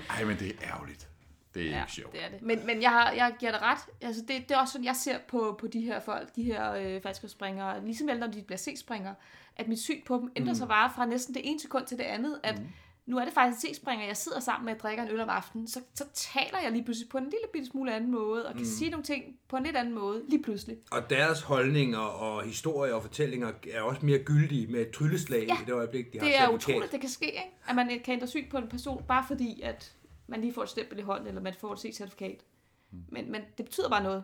Ej, 0.10 0.24
men 0.26 0.40
det 0.40 0.48
er 0.48 0.54
ærgerligt. 0.74 1.08
Det 1.54 1.66
er 1.66 1.70
Ja, 1.72 1.82
ikke 1.82 1.92
sjovt. 1.92 2.14
det 2.14 2.24
er 2.26 2.30
det. 2.30 2.42
Men, 2.42 2.66
men 2.66 2.82
jeg, 2.82 2.90
har, 2.90 3.12
jeg 3.12 3.36
giver 3.40 3.52
dig 3.52 3.62
ret. 3.62 3.78
Altså, 4.02 4.22
det, 4.28 4.50
det 4.50 4.56
er 4.56 4.60
også 4.60 4.72
sådan, 4.72 4.86
jeg 4.86 4.96
ser 4.96 5.18
på, 5.28 5.58
på 5.60 5.68
de 5.68 5.82
her 5.82 6.00
folk, 6.00 6.36
de 6.36 6.44
her 6.44 6.72
øh, 6.74 7.02
falskerspringere, 7.02 7.86
ligesom 7.86 8.08
vel, 8.08 8.20
når 8.20 8.28
de 8.28 8.42
bliver 8.42 8.58
C-springere, 8.58 9.16
at 9.56 9.68
mit 9.68 9.80
syn 9.80 10.02
på 10.06 10.18
dem 10.18 10.32
ændrer 10.36 10.54
sig 10.54 10.68
bare 10.68 10.92
fra 10.96 11.06
næsten 11.06 11.34
det 11.36 11.42
ene 11.50 11.60
sekund 11.60 11.86
til 11.86 11.98
det 11.98 12.04
andet, 12.04 12.40
at 12.44 12.62
nu 13.10 13.18
er 13.18 13.26
det 13.26 13.34
faktisk 13.34 13.70
en 13.70 13.76
C-springer, 13.76 14.06
jeg 14.06 14.18
sidder 14.18 14.40
sammen 14.40 14.66
med 14.66 14.74
og 14.74 14.80
drikker 14.80 15.04
en 15.04 15.10
øl 15.10 15.20
om 15.20 15.30
aftenen, 15.30 15.68
så, 15.68 15.80
så 15.94 16.04
taler 16.14 16.60
jeg 16.64 16.72
lige 16.72 16.84
pludselig 16.84 17.10
på 17.10 17.18
en 17.18 17.24
lille 17.24 17.48
bitte 17.54 17.68
smule 17.68 17.96
anden 17.96 18.12
måde, 18.12 18.48
og 18.48 18.56
kan 18.56 18.66
sige 18.66 18.92
nogle 18.92 19.04
ting 19.04 19.24
på 19.48 19.58
en 19.58 19.64
lidt 19.64 19.76
anden 19.76 19.94
måde, 19.94 20.24
lige 20.28 20.44
pludselig. 20.44 20.78
Og 20.92 21.10
deres 21.10 21.42
holdninger 21.42 21.98
og 21.98 22.44
historier 22.44 22.94
og 22.94 23.02
fortællinger 23.02 23.52
er 23.74 23.82
også 23.82 24.06
mere 24.06 24.20
gyldige 24.20 24.68
med 24.68 24.82
et 24.82 24.92
trylleslag 24.92 25.46
Ja, 25.48 25.54
i 25.54 25.66
det 25.66 25.74
øjeblik, 25.74 26.14
de 26.14 26.20
har 26.20 26.26
Det 26.26 26.38
er 26.38 26.50
utroligt, 26.50 26.92
det 26.92 27.02
kan 27.02 27.10
ske, 27.10 27.26
ikke? 27.26 27.58
at 27.68 27.76
man 27.76 27.88
kan 27.88 28.14
ændre 28.14 28.28
syn 28.28 28.50
på 28.52 28.58
en 28.58 28.68
person, 28.68 29.04
bare 29.08 29.26
fordi, 29.28 29.62
at 29.62 29.94
man 30.28 30.42
lige 30.42 30.54
får 30.54 30.64
et 30.64 30.70
stempel 30.70 31.00
i 31.00 31.02
hånden, 31.02 31.28
eller 31.28 31.42
man 31.42 31.54
får 31.60 31.74
et 31.74 31.80
C-certifikat. 31.80 32.46
Men, 32.92 33.32
men 33.32 33.42
det 33.58 33.66
betyder 33.66 33.90
bare 33.90 34.04
noget. 34.04 34.24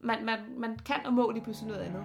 Man, 0.00 0.24
man, 0.24 0.38
man 0.56 0.78
kan 0.78 1.06
og 1.06 1.12
må 1.12 1.30
lige 1.30 1.44
pludselig 1.44 1.68
noget 1.68 1.82
andet. 1.82 2.04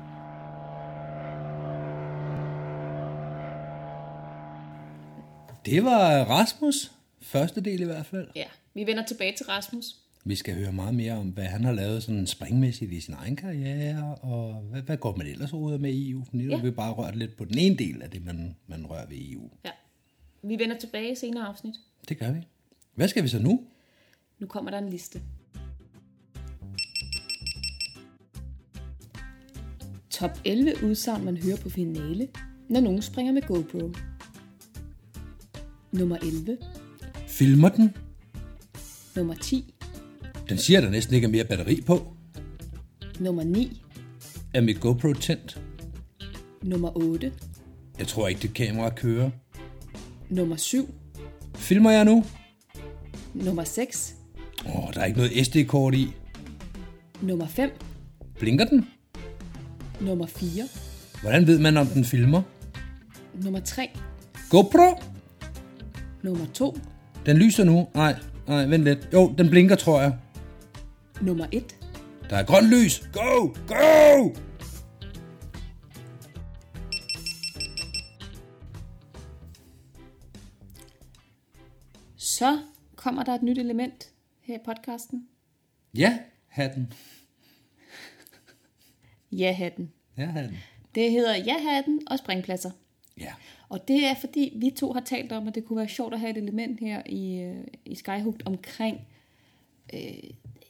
Det 5.65 5.83
var 5.83 6.23
Rasmus. 6.23 6.91
Første 7.21 7.61
del 7.61 7.81
i 7.81 7.83
hvert 7.83 8.05
fald. 8.05 8.27
Ja, 8.35 8.45
vi 8.73 8.85
vender 8.87 9.05
tilbage 9.05 9.33
til 9.37 9.45
Rasmus. 9.45 9.85
Vi 10.25 10.35
skal 10.35 10.55
høre 10.55 10.71
meget 10.71 10.95
mere 10.95 11.13
om, 11.13 11.29
hvad 11.29 11.43
han 11.43 11.63
har 11.63 11.71
lavet 11.71 12.03
sådan 12.03 12.27
springmæssigt 12.27 12.91
i 12.91 12.99
sin 13.01 13.13
egen 13.13 13.35
karriere, 13.35 14.15
og 14.15 14.53
hvad, 14.53 14.81
hvad 14.81 14.97
går 14.97 15.15
man 15.15 15.27
ellers 15.27 15.53
ud 15.53 15.77
med 15.77 15.93
i 15.93 16.11
EU? 16.11 16.23
Nu 16.31 16.43
Ja. 16.43 16.61
vi 16.61 16.71
bare 16.71 16.93
rørt 16.93 17.15
lidt 17.15 17.37
på 17.37 17.45
den 17.45 17.57
ene 17.57 17.75
del 17.75 18.01
af 18.01 18.09
det, 18.09 18.25
man, 18.25 18.55
man 18.67 18.85
rører 18.85 19.07
ved 19.07 19.17
EU. 19.31 19.49
Ja. 19.65 19.69
Vi 20.43 20.59
vender 20.59 20.77
tilbage 20.77 21.11
i 21.11 21.15
senere 21.15 21.45
afsnit. 21.47 21.75
Det 22.09 22.19
gør 22.19 22.31
vi. 22.31 22.39
Hvad 22.95 23.07
skal 23.07 23.23
vi 23.23 23.27
så 23.27 23.39
nu? 23.39 23.63
Nu 24.39 24.47
kommer 24.47 24.71
der 24.71 24.77
en 24.77 24.89
liste. 24.89 25.21
Top 30.09 30.31
11 30.45 30.73
udsagn, 30.83 31.25
man 31.25 31.37
hører 31.37 31.57
på 31.57 31.69
finale, 31.69 32.27
når 32.69 32.79
nogen 32.79 33.01
springer 33.01 33.33
med 33.33 33.41
GoPro. 33.41 33.91
Nummer 35.91 36.17
11. 36.17 36.57
Filmer 37.27 37.69
den? 37.69 37.95
Nummer 39.15 39.35
10. 39.35 39.73
Den 40.49 40.57
siger, 40.57 40.79
at 40.79 40.83
der 40.83 40.89
næsten 40.89 41.15
ikke 41.15 41.25
er 41.25 41.31
mere 41.31 41.43
batteri 41.43 41.81
på. 41.81 42.13
Nummer 43.19 43.43
9. 43.43 43.81
Er 44.53 44.61
mit 44.61 44.79
GoPro 44.79 45.13
tændt? 45.13 45.61
Nummer 46.63 46.97
8. 46.97 47.33
Jeg 47.99 48.07
tror 48.07 48.27
ikke, 48.27 48.41
det 48.41 48.53
kamera 48.53 48.89
kører. 48.89 49.29
Nummer 50.29 50.55
7. 50.55 50.93
Filmer 51.55 51.91
jeg 51.91 52.05
nu? 52.05 52.25
Nummer 53.33 53.63
6. 53.63 54.15
Åh, 54.65 54.93
der 54.93 55.01
er 55.01 55.05
ikke 55.05 55.17
noget 55.17 55.45
SD-kort 55.47 55.95
i. 55.95 56.07
Nummer 57.21 57.47
5. 57.47 57.71
Blinker 58.39 58.65
den? 58.65 58.85
Nummer 60.01 60.27
4. 60.27 60.63
Hvordan 61.21 61.47
ved 61.47 61.59
man, 61.59 61.77
om 61.77 61.87
den 61.87 62.05
filmer? 62.05 62.41
Nummer 63.43 63.59
3. 63.59 63.89
GoPro? 64.49 65.01
Nummer 66.23 66.45
2. 66.53 66.77
Den 67.25 67.37
lyser 67.37 67.63
nu. 67.63 67.87
Nej, 67.93 68.15
nej, 68.47 68.65
vent 68.65 68.83
lidt. 68.83 69.09
Jo, 69.13 69.33
den 69.37 69.49
blinker, 69.49 69.75
tror 69.75 70.01
jeg. 70.01 70.17
Nummer 71.21 71.45
1. 71.51 71.75
Der 72.29 72.37
er 72.37 72.43
grønt 72.43 72.67
lys. 72.67 73.09
Go, 73.13 73.47
go! 73.67 74.35
Så 82.17 82.59
kommer 82.95 83.23
der 83.23 83.35
et 83.35 83.43
nyt 83.43 83.57
element 83.57 84.09
her 84.41 84.55
i 84.55 84.59
podcasten. 84.65 85.27
Ja, 85.93 86.17
hatten. 86.47 86.93
Ja-hatten. 89.31 89.91
Ja, 90.17 90.25
hatten. 90.25 90.57
Det 90.95 91.11
hedder 91.11 91.35
ja-hatten 91.35 92.01
og 92.07 92.19
springpladser. 92.19 92.71
Ja. 93.17 93.33
Og 93.69 93.87
det 93.87 94.05
er 94.05 94.15
fordi, 94.19 94.53
vi 94.55 94.69
to 94.69 94.93
har 94.93 94.99
talt 94.99 95.31
om, 95.31 95.47
at 95.47 95.55
det 95.55 95.65
kunne 95.65 95.77
være 95.77 95.87
sjovt 95.87 96.13
at 96.13 96.19
have 96.19 96.31
et 96.31 96.37
element 96.37 96.79
her 96.79 97.01
i, 97.05 97.41
øh, 97.41 97.63
i 97.85 97.95
Skyhooked 97.95 98.41
omkring, 98.45 98.97
øh, 99.93 100.29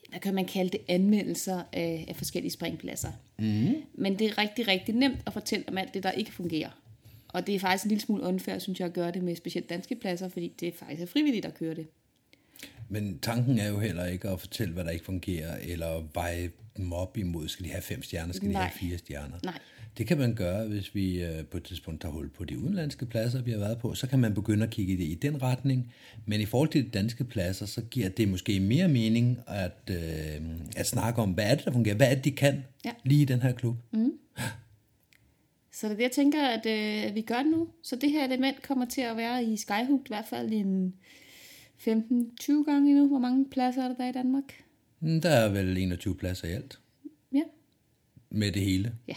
hvad 0.10 0.20
kan 0.20 0.36
man 0.36 0.46
kalde 0.46 0.70
det, 0.70 0.82
anmeldelser 0.88 1.64
af, 1.74 2.06
af 2.08 2.16
forskellige 2.16 2.52
springpladser. 2.52 3.12
Mm. 3.40 3.76
Men 3.94 4.20
det 4.20 4.28
er 4.28 4.38
rigtig, 4.38 4.68
rigtig 4.68 4.96
nemt 4.96 5.20
at 5.26 5.34
fortælle 5.34 5.70
om 5.70 5.78
alt 5.78 5.94
det, 5.94 6.04
der 6.04 6.12
ikke 6.12 6.32
fungerer. 6.32 6.70
Og 7.28 7.48
det 7.48 7.56
er 7.56 7.60
faktisk 7.60 7.84
en 7.84 7.90
lille 7.90 8.02
smule 8.02 8.24
unfair, 8.24 8.60
synes 8.60 8.80
jeg, 8.80 8.88
at 8.88 8.94
gøre 8.94 9.12
det 9.12 9.24
med 9.24 9.36
specielt 9.36 9.70
danske 9.70 9.96
pladser, 9.96 10.30
fordi 10.30 10.54
det 10.60 10.74
faktisk 10.76 11.02
er 11.02 11.08
frivilligt 11.08 11.46
at 11.46 11.54
køre 11.54 11.76
det. 11.76 11.88
Men 12.90 13.20
tanken 13.20 13.60
er 13.60 13.68
jo 13.68 13.80
heller 13.80 14.06
ikke 14.06 14.30
at 14.30 14.40
fortælle, 14.40 14.74
hvad 14.74 14.84
der 14.84 14.90
ikke 14.90 15.06
fungerer, 15.06 15.58
eller 15.62 16.04
veje 16.14 16.50
dem 16.78 16.94
op 16.94 17.18
imod, 17.18 17.48
skal 17.48 17.66
de 17.66 17.70
have 17.70 17.82
fem 17.82 18.02
stjerner, 18.04 18.34
skal 18.34 18.48
de 18.48 18.54
Nej. 18.54 18.62
have 18.62 18.80
fire 18.80 18.98
stjerner. 18.98 19.38
Nej. 19.44 19.60
Det 19.98 20.08
kan 20.08 20.18
man 20.18 20.36
gøre, 20.36 20.68
hvis 20.68 20.96
vi 20.96 21.24
øh, 21.24 21.46
på 21.46 21.58
et 21.58 21.64
tidspunkt 21.64 22.02
tager 22.02 22.14
hul 22.14 22.30
på 22.30 22.44
de 22.46 22.60
udenlandske 22.60 23.06
pladser, 23.06 23.42
vi 23.42 23.52
har 23.52 23.58
været 23.58 23.78
på. 23.80 23.94
Så 23.94 24.08
kan 24.08 24.20
man 24.20 24.34
begynde 24.34 24.64
at 24.64 24.70
kigge 24.70 24.94
i 24.94 24.96
det 24.96 25.04
i 25.04 25.16
den 25.16 25.42
retning. 25.42 25.94
Men 26.26 26.42
i 26.42 26.46
forhold 26.46 26.70
til 26.70 26.86
de 26.86 26.90
danske 26.90 27.24
pladser, 27.24 27.66
så 27.66 27.82
giver 27.82 28.10
det 28.10 28.30
måske 28.30 28.60
mere 28.60 28.88
mening 28.88 29.40
at, 29.48 29.90
øh, 29.92 30.42
at 30.78 30.88
snakke 30.88 31.22
om, 31.22 31.32
hvad 31.32 31.52
er 31.52 31.56
det, 31.56 31.66
der 31.66 31.72
fungerer? 31.72 31.96
Hvad 31.96 32.12
er 32.12 32.16
det, 32.16 32.26
de 32.26 32.32
kan 32.32 32.64
Ja. 32.86 32.92
lige 33.06 33.22
i 33.22 33.26
den 33.26 33.42
her 33.42 33.52
klub? 33.52 33.76
Mm. 33.92 34.12
Så 35.72 35.88
det 35.88 35.92
er 35.94 35.96
det, 35.96 36.04
jeg 36.04 36.12
tænker, 36.12 36.48
at 36.48 36.66
øh, 36.66 37.16
vi 37.16 37.22
gør 37.22 37.44
nu. 37.44 37.68
Så 37.84 37.96
det 37.96 38.12
her 38.12 38.26
element 38.26 38.62
kommer 38.62 38.86
til 38.86 39.02
at 39.02 39.18
være 39.18 39.44
i 39.44 39.58
Skyhook 39.58 40.00
i 40.06 40.08
hvert 40.08 40.26
fald 40.30 40.52
en 40.54 40.94
15-20 41.78 42.64
gange 42.66 42.90
endnu. 42.90 43.08
Hvor 43.08 43.20
mange 43.20 43.46
pladser 43.52 43.84
er 43.84 43.88
der 43.88 43.96
der 43.96 44.10
i 44.10 44.12
Danmark? 44.12 44.44
Mm, 45.00 45.22
Der 45.22 45.30
er 45.30 45.50
vel 45.50 45.78
21 45.78 46.16
pladser 46.16 46.48
i 46.48 46.52
alt 46.52 46.80
Ja. 47.34 47.42
med 48.30 48.52
det 48.52 48.62
hele. 48.62 48.94
Ja. 49.08 49.14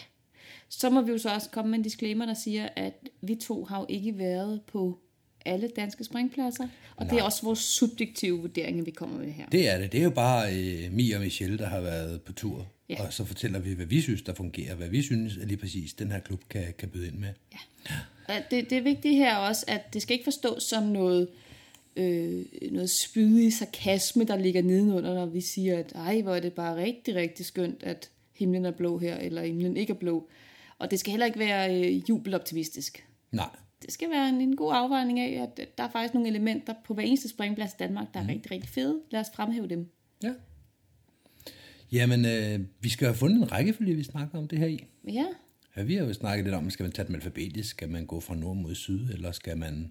Så 0.79 0.91
må 0.91 1.03
vi 1.03 1.13
jo 1.13 1.19
så 1.19 1.35
også 1.35 1.51
komme 1.51 1.71
med 1.71 1.79
en 1.79 1.83
disclaimer, 1.83 2.27
der 2.27 2.35
siger, 2.35 2.69
at 2.77 3.09
vi 3.21 3.35
to 3.35 3.65
har 3.65 3.79
jo 3.79 3.87
ikke 3.89 4.19
været 4.19 4.61
på 4.63 4.99
alle 5.45 5.69
danske 5.77 6.05
springpladser. 6.05 6.69
Og 6.97 7.05
Nej. 7.05 7.15
det 7.15 7.21
er 7.21 7.25
også 7.25 7.43
vores 7.43 7.59
subjektive 7.59 8.41
vurdering, 8.41 8.87
vi 8.87 8.91
kommer 8.91 9.19
med 9.19 9.33
her. 9.33 9.47
Det 9.47 9.69
er 9.69 9.79
det. 9.79 9.93
Det 9.93 10.01
er 10.01 10.05
jo 10.05 10.11
bare 10.11 10.55
øh, 10.55 10.93
Mia 10.93 11.17
og 11.17 11.23
Michelle, 11.23 11.59
der 11.59 11.67
har 11.67 11.81
været 11.81 12.23
på 12.23 12.33
tur. 12.33 12.67
Ja. 12.89 13.07
Og 13.07 13.13
så 13.13 13.25
fortæller 13.25 13.59
vi, 13.59 13.73
hvad 13.73 13.87
vi 13.87 14.01
synes, 14.01 14.23
der 14.23 14.35
fungerer. 14.35 14.75
Hvad 14.75 14.89
vi 14.89 15.03
synes, 15.03 15.37
at 15.37 15.49
lige 15.49 15.57
præcis 15.57 15.93
den 15.93 16.13
her 16.13 16.21
klub 16.21 16.41
kan, 16.51 16.75
kan 16.79 16.89
byde 16.89 17.07
ind 17.07 17.19
med. 17.19 17.29
Og 18.29 18.35
Det, 18.51 18.71
det 18.71 18.79
er 18.79 18.83
vigtigt 18.83 19.15
her 19.15 19.37
også, 19.37 19.65
at 19.69 19.95
det 19.95 20.03
skal 20.03 20.15
ikke 20.15 20.25
forstås 20.25 20.63
som 20.63 20.83
noget, 20.83 21.29
øh, 21.97 22.45
noget 22.71 22.91
spydig 22.91 23.53
sarkasme, 23.53 24.25
der 24.25 24.37
ligger 24.37 24.63
nedenunder, 24.63 25.15
når 25.15 25.27
vi 25.27 25.41
siger, 25.41 25.79
at 25.79 25.93
ej, 25.95 26.21
hvor 26.21 26.35
er 26.35 26.41
det 26.41 26.53
bare 26.53 26.77
rigtig, 26.77 27.15
rigtig 27.15 27.47
skønt, 27.47 27.83
at 27.83 28.11
himlen 28.35 28.65
er 28.65 28.71
blå 28.71 28.99
her, 28.99 29.17
eller 29.17 29.43
himlen 29.43 29.77
ikke 29.77 29.91
er 29.91 29.97
blå. 29.97 30.29
Og 30.79 30.91
det 30.91 31.01
skal 31.01 31.11
heller 31.11 31.27
ikke 31.27 31.39
være 31.39 31.81
øh, 31.81 32.11
jubeloptimistisk. 32.11 33.07
Nej. 33.33 33.49
Det 33.83 33.93
skal 33.93 34.11
være 34.11 34.29
en, 34.29 34.41
en 34.41 34.57
god 34.57 34.73
afvejning 34.75 35.21
af, 35.21 35.43
at 35.43 35.79
der 35.79 35.85
er 35.85 35.91
faktisk 35.91 36.15
nogle 36.15 36.29
elementer 36.29 36.75
på 36.85 36.95
hver 36.95 37.03
eneste 37.03 37.29
springplads 37.29 37.73
i 37.73 37.77
Danmark, 37.79 38.07
der 38.15 38.21
er 38.21 38.25
mm. 38.25 38.29
rigtig, 38.29 38.51
rigtig 38.51 38.71
fede. 38.71 39.01
Lad 39.11 39.21
os 39.21 39.27
fremhæve 39.35 39.67
dem. 39.69 39.91
Ja. 40.23 40.33
Jamen, 41.93 42.25
øh, 42.25 42.61
vi 42.81 42.89
skal 42.89 43.07
have 43.07 43.17
fundet 43.17 43.37
en 43.37 43.53
rækkefølge, 43.53 43.95
vi 43.95 44.03
snakker 44.03 44.39
om 44.39 44.49
det 44.49 44.59
her 44.59 44.67
i. 44.67 44.87
Ja, 45.09 45.27
Ja, 45.77 45.83
vi 45.83 45.95
har 45.95 46.05
jo 46.05 46.13
snakket 46.13 46.45
lidt 46.45 46.55
om, 46.55 46.71
skal 46.71 46.85
man 46.85 46.93
tage 46.93 47.07
dem 47.07 47.15
alfabetisk? 47.15 47.71
Skal 47.71 47.89
man 47.89 48.07
gå 48.07 48.21
fra 48.21 48.35
nord 48.35 48.57
mod 48.57 48.75
syd? 48.75 49.11
Eller 49.11 49.33
skal 49.33 49.59
man 49.59 49.91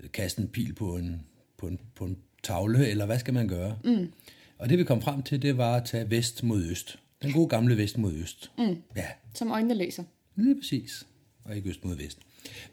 øh, 0.00 0.10
kaste 0.10 0.42
en 0.42 0.48
pil 0.48 0.74
på 0.74 0.96
en, 0.96 1.26
på 1.56 1.66
en, 1.66 1.78
på 1.94 2.04
en 2.04 2.18
tavle? 2.42 2.88
Eller 2.88 3.06
hvad 3.06 3.18
skal 3.18 3.34
man 3.34 3.48
gøre? 3.48 3.78
Mm. 3.84 4.12
Og 4.58 4.68
det 4.68 4.78
vi 4.78 4.84
kom 4.84 5.02
frem 5.02 5.22
til, 5.22 5.42
det 5.42 5.56
var 5.56 5.76
at 5.76 5.84
tage 5.84 6.10
vest 6.10 6.42
mod 6.42 6.64
øst. 6.64 6.98
Den 7.22 7.32
gode 7.32 7.48
gamle 7.48 7.76
vest 7.76 7.98
mod 7.98 8.12
øst. 8.12 8.50
Mm. 8.58 8.76
Ja, 8.96 9.06
som 9.34 9.50
øjnene 9.50 9.74
læser. 9.74 10.04
Lige 10.36 10.54
præcis. 10.60 11.06
Og 11.44 11.56
ikke 11.56 11.68
øst 11.70 11.84
mod 11.84 11.96
vest. 11.96 12.18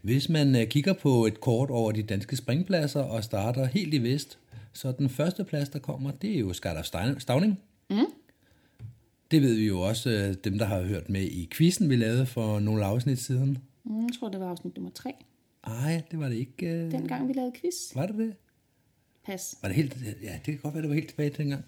Hvis 0.02 0.30
man 0.30 0.56
øh, 0.56 0.68
kigger 0.68 0.94
på 0.94 1.26
et 1.26 1.42
kort 1.42 1.70
over 1.70 1.92
de 1.92 2.04
danske 2.04 2.36
springpladser 2.36 3.00
og 3.02 3.24
starter 3.24 3.66
helt 3.66 3.94
i 3.94 3.98
vest, 4.04 4.38
så 4.74 4.92
den 4.92 5.10
første 5.10 5.44
plads, 5.44 5.70
der 5.70 5.80
kommer, 5.80 6.12
det 6.12 6.36
er 6.36 6.40
jo 6.40 6.54
Skarder 6.54 6.82
Stavning. 7.20 7.60
Mm. 7.90 8.06
Det 9.32 9.42
ved 9.42 9.54
vi 9.56 9.68
jo 9.68 9.82
også, 9.82 10.10
øh, 10.10 10.36
dem 10.44 10.58
der 10.58 10.66
har 10.66 10.82
hørt 10.82 11.10
med 11.10 11.22
i 11.22 11.48
quizzen, 11.52 11.90
vi 11.90 11.96
lavede 11.96 12.26
for 12.26 12.60
nogle 12.60 12.86
afsnit 12.86 13.20
siden. 13.20 13.58
Mm, 13.84 14.04
jeg 14.06 14.10
tror, 14.20 14.30
det 14.30 14.40
var 14.40 14.50
afsnit 14.50 14.76
nummer 14.76 14.92
tre, 14.92 15.14
Nej, 15.68 16.02
det 16.12 16.20
var 16.20 16.30
det 16.30 16.36
ikke. 16.36 16.68
øh, 16.68 16.92
dengang 16.92 17.28
vi 17.28 17.34
lavede 17.34 17.52
quiz. 17.62 17.96
Var 17.96 18.06
det 18.06 18.16
det? 18.16 18.34
Pas. 19.26 19.56
Var 19.62 19.70
det 19.70 19.76
helt, 19.76 19.98
ja, 20.24 20.34
det 20.34 20.44
kan 20.44 20.58
godt 20.58 20.74
være, 20.74 20.82
det 20.82 20.90
var 20.90 20.96
helt 20.96 21.10
tilbage 21.10 21.30
dengang. 21.30 21.66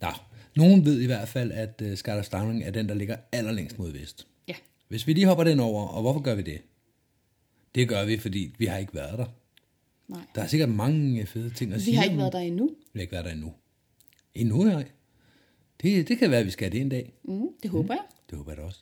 Nå, 0.00 0.08
nogen 0.56 0.84
ved 0.84 1.00
i 1.00 1.06
hvert 1.06 1.28
fald, 1.28 1.52
at 1.52 1.82
uh, 1.84 1.94
Skarder 1.94 2.22
Stavning 2.22 2.62
er 2.64 2.70
den, 2.70 2.88
der 2.88 2.94
ligger 2.94 3.16
allerlængst 3.32 3.78
mod 3.78 3.92
vest. 3.92 4.26
Ja. 4.48 4.54
Hvis 4.88 5.06
vi 5.06 5.12
lige 5.12 5.26
hopper 5.26 5.44
den 5.44 5.60
over, 5.60 5.86
og 5.86 6.00
hvorfor 6.02 6.20
gør 6.20 6.34
vi 6.34 6.42
det? 6.42 6.58
Det 7.74 7.88
gør 7.88 8.04
vi, 8.04 8.18
fordi 8.18 8.54
vi 8.58 8.66
har 8.66 8.76
ikke 8.78 8.94
været 8.94 9.18
der. 9.18 9.26
Nej. 10.08 10.20
Der 10.34 10.42
er 10.42 10.46
sikkert 10.46 10.68
mange 10.68 11.26
fede 11.26 11.50
ting 11.50 11.72
at 11.72 11.78
Vi 11.78 11.84
sige. 11.84 11.96
har 11.96 12.04
ikke 12.04 12.16
været 12.18 12.32
der 12.32 12.38
endnu. 12.38 12.70
Vi 12.92 12.98
har 12.98 13.00
ikke 13.00 13.12
været 13.12 13.24
der 13.24 13.32
endnu. 13.32 13.52
Endnu, 14.34 14.64
nej. 14.64 14.84
Det, 15.82 16.08
det 16.08 16.18
kan 16.18 16.30
være, 16.30 16.40
at 16.40 16.46
vi 16.46 16.50
skal 16.50 16.72
det 16.72 16.80
en 16.80 16.88
dag. 16.88 17.12
Mm, 17.24 17.48
det 17.62 17.70
håber 17.70 17.94
jeg. 17.94 18.02
Det 18.30 18.38
håber 18.38 18.50
jeg 18.50 18.56
da 18.58 18.62
også. 18.62 18.80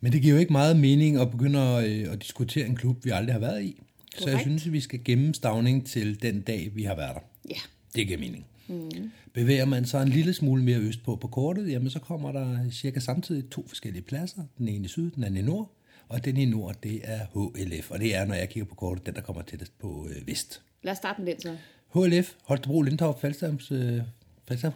Men 0.00 0.12
det 0.12 0.22
giver 0.22 0.34
jo 0.34 0.40
ikke 0.40 0.52
meget 0.52 0.76
mening 0.76 1.16
at 1.16 1.30
begynde 1.30 1.58
at, 1.60 1.90
øh, 1.90 2.12
at 2.12 2.22
diskutere 2.22 2.66
en 2.66 2.76
klub, 2.76 3.04
vi 3.04 3.10
aldrig 3.10 3.34
har 3.34 3.40
været 3.40 3.62
i. 3.64 3.82
Så 4.18 4.30
jeg 4.30 4.40
synes, 4.40 4.66
at 4.66 4.72
vi 4.72 4.80
skal 4.80 5.04
gemme 5.04 5.34
stavning 5.34 5.86
til 5.86 6.22
den 6.22 6.40
dag, 6.40 6.70
vi 6.74 6.82
har 6.82 6.94
været 6.94 7.14
der. 7.14 7.20
Ja. 7.50 7.60
Det 7.94 8.06
giver 8.06 8.18
mening. 8.18 8.46
Mm. 8.68 9.10
Bevæger 9.32 9.64
man 9.64 9.84
så 9.86 9.98
en 9.98 10.08
lille 10.08 10.32
smule 10.32 10.62
mere 10.62 10.78
østpå 10.78 11.16
på 11.16 11.28
kortet, 11.28 11.70
jamen 11.70 11.90
så 11.90 11.98
kommer 11.98 12.32
der 12.32 12.70
cirka 12.70 13.00
samtidig 13.00 13.50
to 13.50 13.68
forskellige 13.68 14.02
pladser. 14.02 14.42
Den 14.58 14.68
ene 14.68 14.84
i 14.84 14.88
syd, 14.88 15.10
den 15.10 15.24
anden 15.24 15.44
i 15.44 15.46
nord. 15.46 15.70
Og 16.08 16.24
den 16.24 16.36
i 16.36 16.44
nord, 16.44 16.74
det 16.82 17.00
er 17.04 17.20
HLF. 17.34 17.90
Og 17.90 18.00
det 18.00 18.14
er, 18.14 18.24
når 18.24 18.34
jeg 18.34 18.48
kigger 18.48 18.68
på 18.68 18.74
kortet, 18.74 19.06
den 19.06 19.14
der 19.14 19.20
kommer 19.20 19.42
tættest 19.42 19.78
på 19.78 20.08
øh, 20.10 20.26
vest. 20.26 20.62
Lad 20.82 20.92
os 20.92 20.98
starte 20.98 21.22
med 21.22 21.34
den 21.34 21.40
så. 21.40 21.56
HLF, 21.94 22.34
Holstebro 22.42 22.82
Lindtorp 22.82 23.20
Faldstams, 23.20 23.70
øh, 23.70 24.00
Faldstams 24.48 24.74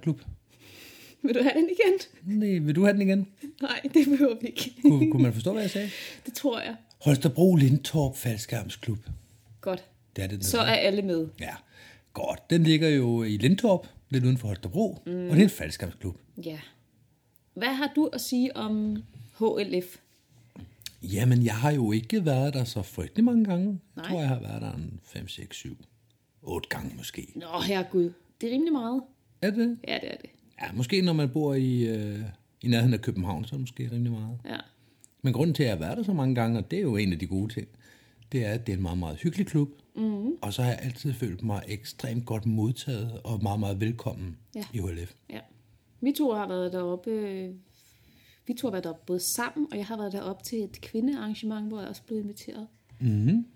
Vil 1.22 1.34
du 1.34 1.42
have 1.42 1.54
den 1.54 1.70
igen? 1.70 1.98
Nej, 2.38 2.58
vil 2.58 2.76
du 2.76 2.84
have 2.84 2.92
den 2.92 3.02
igen? 3.02 3.26
Nej, 3.62 3.80
det 3.94 4.08
behøver 4.08 4.36
vi 4.40 4.46
ikke. 4.46 4.74
Kunne, 4.82 5.10
kunne 5.10 5.22
man 5.22 5.32
forstå, 5.32 5.52
hvad 5.52 5.62
jeg 5.62 5.70
sagde? 5.70 5.90
Det 6.26 6.34
tror 6.34 6.60
jeg. 6.60 6.76
Holstebro 7.00 7.56
Lindtorp 7.56 8.16
Faldskærmsklub. 8.16 8.98
Godt. 9.60 9.84
Det 10.16 10.24
er 10.24 10.28
det, 10.28 10.44
Så 10.44 10.58
er 10.58 10.74
alle 10.74 11.02
med. 11.02 11.28
Ja, 11.40 11.54
godt. 12.18 12.50
Den 12.50 12.62
ligger 12.62 12.88
jo 12.88 13.22
i 13.22 13.36
Lindtorp, 13.36 13.86
lidt 14.10 14.24
uden 14.24 14.38
for 14.38 14.48
Holstebro, 14.48 15.02
mm. 15.06 15.12
og 15.12 15.30
det 15.30 15.38
er 15.38 15.42
en 15.44 15.50
faldskærmsklub. 15.50 16.16
Ja. 16.44 16.58
Hvad 17.54 17.68
har 17.68 17.92
du 17.96 18.06
at 18.06 18.20
sige 18.20 18.56
om 18.56 19.02
HLF? 19.38 19.96
Jamen, 21.02 21.44
jeg 21.44 21.54
har 21.54 21.70
jo 21.70 21.92
ikke 21.92 22.24
været 22.24 22.54
der 22.54 22.64
så 22.64 22.82
frygtelig 22.82 23.24
mange 23.24 23.44
gange. 23.44 23.66
Jeg 23.66 24.02
Nej. 24.02 24.10
tror, 24.10 24.20
jeg 24.20 24.28
har 24.28 24.40
været 24.40 24.62
der 24.62 24.72
en 24.72 25.00
5, 25.02 25.28
6, 25.28 25.56
7, 25.56 25.76
8 26.42 26.68
gange 26.68 26.96
måske. 26.96 27.32
Nå, 27.34 27.60
herregud. 27.66 28.12
Det 28.40 28.48
er 28.48 28.52
rimelig 28.52 28.72
meget. 28.72 29.02
Er 29.42 29.50
det? 29.50 29.78
Ja, 29.88 29.94
det 29.94 30.12
er 30.12 30.16
det. 30.16 30.30
Ja, 30.62 30.72
måske 30.72 31.02
når 31.02 31.12
man 31.12 31.28
bor 31.28 31.54
i, 31.54 31.82
øh, 31.82 32.20
i 32.62 32.68
nærheden 32.68 32.94
af 32.94 33.00
København, 33.00 33.44
så 33.44 33.48
er 33.48 33.56
det 33.56 33.60
måske 33.60 33.88
rimelig 33.92 34.12
meget. 34.12 34.38
Ja. 34.44 34.56
Men 35.22 35.32
grunden 35.32 35.54
til, 35.54 35.62
at 35.62 35.68
jeg 35.68 35.76
har 35.76 35.80
været 35.80 35.96
der 35.96 36.04
så 36.04 36.12
mange 36.12 36.34
gange, 36.34 36.58
og 36.58 36.70
det 36.70 36.76
er 36.78 36.82
jo 36.82 36.96
en 36.96 37.12
af 37.12 37.18
de 37.18 37.26
gode 37.26 37.54
ting, 37.54 37.68
det 38.32 38.46
er, 38.46 38.50
at 38.50 38.66
det 38.66 38.72
er 38.72 38.76
en 38.76 38.82
meget, 38.82 38.98
meget 38.98 39.16
hyggelig 39.16 39.46
klub. 39.46 39.68
Mm. 39.98 40.32
Og 40.42 40.52
så 40.52 40.62
har 40.62 40.70
jeg 40.70 40.78
altid 40.82 41.12
følt 41.12 41.42
mig 41.42 41.62
ekstremt 41.68 42.26
godt 42.26 42.46
modtaget 42.46 43.20
og 43.24 43.42
meget, 43.42 43.60
meget 43.60 43.80
velkommen 43.80 44.36
Ja. 44.54 44.64
i 44.74 44.78
HLF. 44.78 45.14
ja. 45.30 45.40
Vi 46.00 46.12
to 46.12 46.32
har 46.32 46.48
været 46.48 46.72
deroppe... 46.72 47.10
øh, 47.10 47.54
Vi 48.46 48.54
to 48.54 48.66
har 48.66 48.72
været 48.72 48.84
deroppe 48.84 49.02
både 49.06 49.20
sammen, 49.20 49.66
og 49.70 49.76
jeg 49.78 49.86
har 49.86 49.96
været 49.96 50.12
deroppe 50.12 50.44
til 50.44 50.64
et 50.64 50.80
kvindearrangement, 50.80 51.68
hvor 51.68 51.80
jeg 51.80 51.88
også 51.88 52.02
blev 52.02 52.18
inviteret. 52.18 52.66
Mm. 53.00 53.46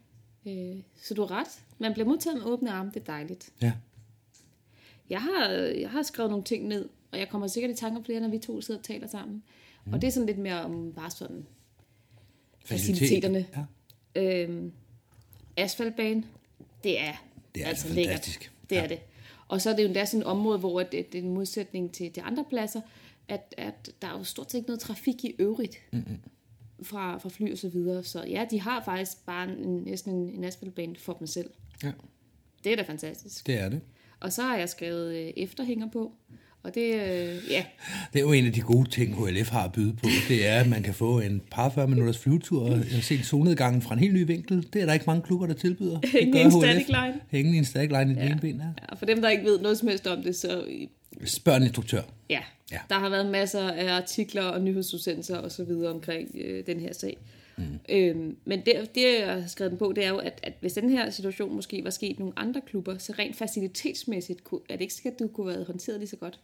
Øh, 0.46 0.76
så 1.02 1.14
du 1.14 1.24
har 1.24 1.31
ret. 1.40 1.62
Man 1.78 1.92
bliver 1.92 2.07
modtaget 2.09 2.38
med 2.38 2.46
åbne 2.46 2.70
arme. 2.70 2.90
Det 2.94 3.00
er 3.00 3.05
dejligt. 3.05 3.52
Ja. 3.62 3.72
Jeg 5.11 5.22
har, 5.22 5.48
jeg 5.81 5.90
har 5.90 6.02
skrevet 6.02 6.31
nogle 6.31 6.44
ting 6.44 6.66
ned, 6.66 6.88
og 7.12 7.18
jeg 7.18 7.28
kommer 7.28 7.46
sikkert 7.46 7.70
i 7.72 7.81
tanke 7.81 7.98
om 7.98 8.05
flere, 8.05 8.20
når 8.20 8.28
vi 8.28 8.38
to 8.38 8.61
sidder 8.61 8.81
og 8.81 8.85
taler 8.85 9.07
sammen. 9.07 9.42
Mm. 9.87 9.92
Og 9.92 10.00
det 10.02 10.07
er 10.09 10.12
sådan 10.12 10.26
lidt 10.26 10.38
mere 10.38 10.62
om 10.62 10.92
bare 10.96 11.11
sådan 11.11 11.46
faciliteterne. 12.64 13.46
Ja. 14.16 14.42
Øhm, 14.44 14.72
asfaltbane, 15.57 16.25
det 16.85 17.01
er, 17.01 17.12
Det 17.55 17.62
er 17.62 17.67
altså 17.67 17.85
altså 17.87 17.95
lækkert. 17.95 18.12
fantastisk. 18.15 18.53
Det 18.71 18.79
er 18.79 18.83
Ja. 18.83 18.88
det. 18.88 18.99
Og 19.49 19.61
så 19.61 19.71
er 19.71 19.77
det 19.77 19.83
jo 19.83 19.87
endda 19.88 20.05
sådan 20.05 20.21
et 20.21 20.27
område, 20.27 20.59
hvor 20.59 20.83
det, 20.83 21.12
det 21.12 21.19
er 21.19 21.23
en 21.23 21.35
modsætning 21.35 21.93
til 21.93 22.15
de 22.15 22.23
andre 22.23 22.45
pladser, 22.51 22.81
at, 23.29 23.55
at 23.59 23.91
der 24.03 24.09
er 24.09 24.19
jo 24.19 24.25
stort 24.25 24.51
set 24.53 24.59
ikke 24.59 24.69
noget 24.69 24.81
trafik 24.81 25.25
i 25.25 25.35
øvrigt 25.38 25.79
mm-hmm. 25.93 26.19
fra, 26.83 27.19
fra 27.19 27.29
fly 27.29 27.53
og 27.53 27.59
så 27.59 27.69
videre. 27.69 28.05
Så 28.05 28.25
ja, 28.25 28.47
de 28.51 28.61
har 28.61 28.85
faktisk 28.85 29.27
bare 29.27 29.49
en, 29.49 29.83
næsten 29.83 30.12
en, 30.15 30.29
en 30.31 30.45
asfaltbane 30.45 30.97
for 30.97 31.12
dem 31.12 31.27
selv. 31.27 31.51
ja, 31.83 31.93
Det 32.65 32.73
er 32.73 32.77
da 32.77 32.83
fantastisk. 32.83 33.47
det 33.47 33.55
er 33.59 33.69
det. 33.69 33.81
Og 34.21 34.33
så 34.33 34.43
har 34.43 34.57
jeg 34.57 34.69
skrevet 34.69 35.15
øh, 35.15 35.33
efterhænger 35.37 35.91
på. 35.91 36.12
Og 36.64 36.75
det, 36.75 36.94
øh, 36.94 37.51
ja, 37.51 37.64
Det 38.12 38.18
er 38.18 38.20
jo 38.20 38.33
en 38.33 38.46
af 38.46 38.53
de 38.53 38.61
gode 38.61 38.90
ting, 38.90 39.27
HLF 39.27 39.48
har 39.51 39.64
at 39.64 39.72
byde 39.72 39.92
på. 39.92 40.09
Det 40.29 40.48
er, 40.48 40.61
at 40.61 40.68
man 40.68 40.83
kan 40.83 40.94
få 40.94 41.20
en 41.20 41.42
par 41.51 41.68
40 41.70 41.88
minutters 41.88 42.18
flyvetur 42.18 42.70
og 42.70 42.79
se 43.03 43.25
solnedgangen 43.25 43.83
fra 43.83 43.94
en 43.94 43.98
helt 44.01 44.14
ny 44.14 44.27
vinkel. 44.27 44.66
Det 44.72 44.83
er 44.83 44.87
der 44.87 44.92
ikke 44.92 45.07
mange 45.07 45.22
klubber, 45.22 45.46
der 45.46 45.55
tilbyder. 45.55 46.01
Gør 46.33 46.38
i 46.38 46.42
en 46.42 46.51
static 46.51 46.88
line. 46.88 47.14
Hængende 47.31 47.57
i 47.57 47.59
en 47.59 47.64
static 47.64 47.90
line 47.90 48.12
i 48.12 48.14
det 48.14 48.25
ene 48.31 48.38
ben. 48.40 48.57
Ja. 48.57 48.64
ja, 48.64 48.94
for 48.94 49.07
dem, 49.07 49.22
der 49.22 49.29
ikke 49.29 49.44
ved 49.44 49.61
noget 49.61 49.79
som 49.79 49.88
helst 49.88 50.07
om 50.07 50.22
det, 50.22 50.37
så 50.37 50.64
Spørg 51.25 51.57
en 51.57 51.62
instruktør. 51.62 52.03
Ja, 52.31 52.40
Ja. 52.72 52.79
der 52.88 52.94
har 52.98 53.09
været 53.09 53.27
masser 53.27 53.68
af 53.70 53.92
artikler 53.92 54.42
og 54.42 54.61
nyhedsudsendelser 54.62 55.37
og 55.37 55.53
så 55.53 55.64
videre 55.64 55.92
omkring 55.92 56.31
øh, 56.35 56.66
den 56.66 56.81
her 56.81 56.92
sag. 56.92 57.16
Mm. 57.57 57.64
Øhm, 57.88 58.37
men 58.44 58.59
det, 58.66 58.75
det, 58.94 59.05
jeg 59.20 59.33
har 59.42 59.46
skrevet 59.48 59.70
den 59.70 59.79
på, 59.79 59.92
det 59.96 60.05
er 60.05 60.09
jo, 60.09 60.16
at, 60.16 60.40
at 60.42 60.53
hvis 60.61 60.72
den 60.72 60.90
her 60.90 61.11
situation 61.11 61.55
måske 61.57 61.85
var 61.85 61.90
sket 61.90 62.11
i 62.11 62.16
nogle 62.18 62.35
andre 62.37 62.61
klubber, 62.66 62.98
så 62.98 63.12
rent 63.18 63.37
facilitetsmæssigt, 63.37 64.44
kunne, 64.44 64.61
er 64.68 64.72
det 64.75 64.81
ikke 64.81 64.94
sikkert, 64.94 65.12
at 65.12 65.18
det 65.18 65.33
kunne 65.33 65.53
have 65.53 65.64
håndteret 65.66 65.98
lige 65.98 66.09
så 66.09 66.16
godt? 66.16 66.40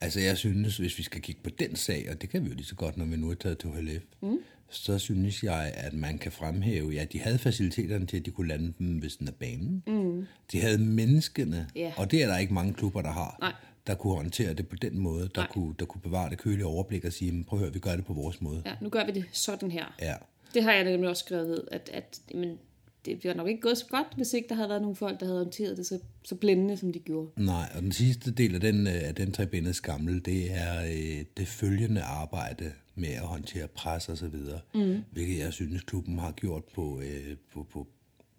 Altså 0.00 0.20
jeg 0.20 0.38
synes, 0.38 0.76
hvis 0.76 0.98
vi 0.98 1.02
skal 1.02 1.20
kigge 1.20 1.40
på 1.42 1.50
den 1.50 1.76
sag, 1.76 2.06
og 2.10 2.22
det 2.22 2.30
kan 2.30 2.44
vi 2.44 2.48
jo 2.48 2.54
lige 2.54 2.66
så 2.66 2.74
godt, 2.74 2.96
når 2.96 3.04
vi 3.04 3.16
nu 3.16 3.30
er 3.30 3.34
taget 3.34 3.58
til 3.58 3.70
HLF, 3.70 4.02
mm. 4.22 4.38
så 4.70 4.98
synes 4.98 5.42
jeg, 5.42 5.72
at 5.76 5.92
man 5.92 6.18
kan 6.18 6.32
fremhæve, 6.32 6.90
ja, 6.90 7.04
de 7.04 7.20
havde 7.20 7.38
faciliteterne 7.38 8.06
til, 8.06 8.16
at 8.16 8.26
de 8.26 8.30
kunne 8.30 8.48
lande 8.48 8.72
dem 8.78 9.02
ved 9.02 9.08
sådan 9.10 9.28
af 9.28 9.34
banen. 9.34 9.82
Mm. 9.86 10.26
De 10.52 10.60
havde 10.60 10.78
menneskene, 10.78 11.68
Ja. 11.76 11.92
og 11.96 12.10
det 12.10 12.22
er 12.22 12.26
der 12.26 12.38
ikke 12.38 12.54
mange 12.54 12.74
klubber, 12.74 13.02
der 13.02 13.10
har, 13.12 13.36
Nej. 13.40 13.52
der 13.86 13.94
kunne 13.94 14.14
håndtere 14.14 14.54
det 14.54 14.68
på 14.68 14.76
den 14.76 14.98
måde, 14.98 15.28
der, 15.34 15.40
Nej. 15.40 15.48
kunne, 15.52 15.74
der 15.78 15.84
kunne 15.84 16.00
bevare 16.00 16.30
det 16.30 16.38
kølige 16.38 16.66
overblik 16.66 17.04
og 17.04 17.12
sige, 17.12 17.32
"Men 17.32 17.44
prøv 17.44 17.58
at 17.58 17.62
høre, 17.64 17.72
vi 17.72 17.78
gør 17.78 17.96
det 17.96 18.04
på 18.04 18.12
vores 18.12 18.40
måde. 18.40 18.62
Ja, 18.66 18.74
nu 18.80 18.88
gør 18.88 19.06
vi 19.06 19.12
det 19.12 19.24
sådan 19.32 19.70
her. 19.70 19.94
Ja. 20.02 20.14
Det 20.54 20.62
har 20.62 20.72
jeg 20.72 20.84
nemlig 20.84 21.10
også 21.10 21.24
skrevet 21.24 21.48
ved, 21.48 21.60
at, 21.72 21.90
at 21.92 22.20
jamen, 22.30 22.58
det 23.04 23.18
bliver 23.18 23.34
nok 23.34 23.48
ikke 23.48 23.60
gået 23.60 23.78
så 23.78 23.86
godt, 23.86 24.06
hvis 24.16 24.32
ikke 24.32 24.48
der 24.48 24.54
havde 24.54 24.68
været 24.68 24.82
nogle 24.82 24.96
folk, 24.96 25.20
der 25.20 25.26
havde 25.26 25.38
håndteret 25.38 25.76
det 25.76 25.86
så, 25.86 25.98
så 26.24 26.34
blændende, 26.34 26.76
som 26.76 26.92
de 26.92 26.98
gjorde. 26.98 27.30
Nej, 27.36 27.68
og 27.74 27.82
den 27.82 27.92
sidste 27.92 28.30
del 28.30 28.54
af 28.54 28.60
den, 28.60 28.86
øh, 28.86 28.92
af 28.94 29.14
den 29.14 29.32
trebindede 29.32 29.74
skammel, 29.74 30.24
det 30.24 30.52
er 30.52 30.82
øh, 30.84 31.24
det 31.36 31.48
følgende 31.48 32.02
arbejde 32.02 32.72
med 32.94 33.08
at 33.08 33.20
håndtere 33.20 33.68
pres 33.68 34.08
og 34.08 34.18
så 34.18 34.28
videre, 34.28 34.60
mm. 34.74 35.04
hvilket 35.12 35.38
jeg 35.38 35.52
synes, 35.52 35.82
klubben 35.82 36.18
har 36.18 36.32
gjort 36.32 36.64
på, 36.64 37.00
øh, 37.00 37.36
på, 37.52 37.66
på 37.72 37.86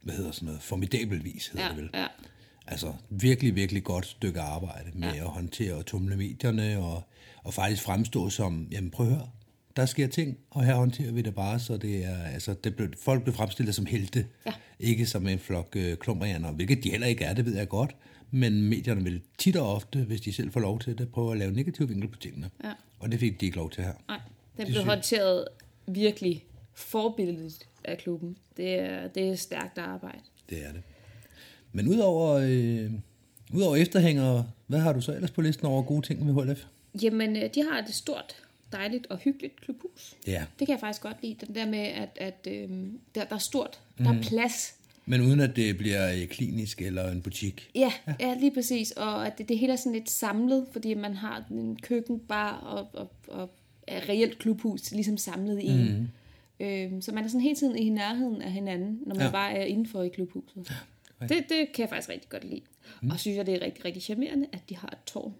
hvad 0.04 0.15
hedder 0.15 0.32
sådan 0.32 0.45
noget, 0.45 0.62
formidabel 0.62 1.23
vis, 1.23 1.47
hedder 1.47 1.65
Ja, 1.65 1.69
det 1.69 1.78
vel. 1.78 1.89
ja. 1.93 2.06
Altså 2.67 2.93
virkelig, 3.10 3.56
virkelig 3.56 3.84
godt 3.84 4.06
stykke 4.06 4.41
arbejde 4.41 4.91
med 4.93 5.08
ja. 5.13 5.15
at 5.15 5.28
håndtere 5.28 5.73
og 5.73 5.86
tumle 5.86 6.17
medierne 6.17 6.80
og, 6.80 7.04
og 7.43 7.54
faktisk 7.54 7.84
fremstå 7.84 8.30
som, 8.30 8.67
jamen 8.71 8.91
prøv 8.91 9.08
at 9.08 9.13
høre, 9.13 9.30
der 9.75 9.85
sker 9.85 10.07
ting, 10.07 10.38
og 10.49 10.63
her 10.65 10.75
håndterer 10.75 11.11
vi 11.11 11.21
det 11.21 11.35
bare, 11.35 11.59
så 11.59 11.77
det 11.77 12.05
er, 12.05 12.23
altså, 12.23 12.53
det 12.63 12.75
blev, 12.75 12.89
folk 13.01 13.23
blev 13.23 13.33
fremstillet 13.35 13.75
som 13.75 13.85
helte, 13.85 14.27
Ja. 14.45 14.51
ikke 14.79 15.05
som 15.05 15.27
en 15.27 15.39
flok 15.39 15.75
øh, 15.75 15.97
klumrianer, 15.97 16.51
hvilket 16.51 16.83
de 16.83 16.89
heller 16.91 17.07
ikke 17.07 17.23
er, 17.23 17.33
det 17.33 17.45
ved 17.45 17.55
jeg 17.55 17.69
godt, 17.69 17.95
men 18.31 18.61
medierne 18.69 19.03
vil 19.03 19.21
tit 19.38 19.55
og 19.55 19.73
ofte, 19.75 19.99
hvis 19.99 20.21
de 20.21 20.33
selv 20.33 20.51
får 20.51 20.59
lov 20.59 20.79
til 20.79 20.97
det, 20.97 21.09
prøve 21.11 21.31
at 21.31 21.38
lave 21.38 21.51
negativ 21.51 21.89
vinkel 21.89 22.09
på 22.09 22.17
tingene. 22.19 22.49
Ja. 22.63 22.71
Og 22.99 23.11
det 23.11 23.19
fik 23.19 23.41
de 23.41 23.45
ikke 23.45 23.57
lov 23.57 23.69
til 23.71 23.83
her. 23.83 23.93
Nej, 24.07 24.19
den 24.57 24.65
Det 24.65 24.73
blev 24.73 24.83
håndteret 24.85 25.45
virkelig 25.88 26.45
forbilledeligt 26.73 27.69
af 27.83 27.97
klubben. 27.97 28.38
Det 28.57 28.79
er, 28.79 29.07
det 29.07 29.29
er 29.29 29.35
stærkt 29.35 29.77
arbejde. 29.77 30.19
Det 30.49 30.65
er 30.65 30.71
det. 30.71 30.81
Men 31.71 31.88
udover, 31.88 32.33
øh, 32.33 32.91
udover 33.53 33.75
efterhænger, 33.75 34.43
hvad 34.67 34.79
har 34.79 34.93
du 34.93 35.01
så 35.01 35.13
ellers 35.15 35.31
på 35.31 35.41
listen 35.41 35.65
over 35.67 35.81
gode 35.81 36.01
ting 36.07 36.27
ved 36.27 36.43
HLF? 36.45 36.63
Jamen, 37.01 37.35
øh, 37.35 37.49
de 37.55 37.63
har 37.71 37.79
et 37.79 37.93
stort, 37.95 38.35
dejligt 38.77 39.07
og 39.07 39.17
hyggeligt 39.17 39.61
klubhus. 39.61 40.15
Ja, 40.27 40.45
Det 40.59 40.67
kan 40.67 40.73
jeg 40.73 40.79
faktisk 40.79 41.01
godt 41.01 41.17
lide. 41.21 41.35
Den 41.45 41.55
der 41.55 41.65
med, 41.65 41.79
at, 41.79 42.09
at 42.15 42.47
øh, 42.51 42.69
der, 43.15 43.23
der 43.25 43.35
er 43.35 43.38
stort. 43.38 43.79
Der 43.97 44.13
er 44.13 44.21
plads. 44.21 44.75
men 45.05 45.21
uden 45.21 45.39
at 45.39 45.55
det 45.55 45.77
bliver 45.77 46.13
øh, 46.13 46.27
klinisk 46.27 46.81
eller 46.81 47.11
en 47.11 47.21
butik. 47.21 47.69
Ja, 47.75 47.91
ja, 48.19 48.35
lige 48.39 48.51
præcis. 48.53 48.91
Og 48.91 49.27
at 49.27 49.38
det, 49.38 49.49
det 49.49 49.59
hele 49.59 49.73
er 49.73 49.77
sådan 49.77 49.93
lidt 49.93 50.09
samlet, 50.09 50.67
fordi 50.71 50.93
man 50.93 51.13
har 51.13 51.45
en 51.51 51.75
køkkenbar 51.81 52.51
og, 52.57 52.88
og, 52.93 53.11
og 53.27 53.49
er 53.88 54.09
reelt 54.09 54.39
klubhus 54.39 54.91
ligesom 54.91 55.17
samlet 55.17 55.61
i 55.61 55.65
en. 55.67 55.99
Mm. 55.99 56.07
Øhm, 56.65 57.01
så 57.01 57.11
man 57.11 57.23
er 57.23 57.27
sådan 57.27 57.41
hele 57.41 57.55
tiden 57.55 57.77
i 57.77 57.89
nærheden 57.89 58.41
af 58.41 58.51
hinanden, 58.51 58.99
når 59.05 59.15
man 59.15 59.17
Ja. 59.21 59.25
ja. 59.25 59.31
bare 59.31 59.53
er 59.53 59.63
indenfor 59.63 60.03
i 60.03 60.09
klubhuset. 60.09 60.73
Det, 61.21 61.29
det 61.29 61.71
kan 61.73 61.81
jeg 61.81 61.89
faktisk 61.89 62.09
rigtig 62.09 62.29
godt 62.29 62.43
lide. 62.49 62.61
Mm. 63.01 63.09
Og 63.09 63.19
synes 63.19 63.38
jeg, 63.38 63.45
det 63.45 63.53
er 63.53 63.61
rigtig, 63.61 63.85
rigtig 63.85 64.03
charmerende, 64.03 64.47
at 64.53 64.59
de 64.69 64.77
har 64.77 64.88
et 64.88 64.97
tårn. 65.05 65.33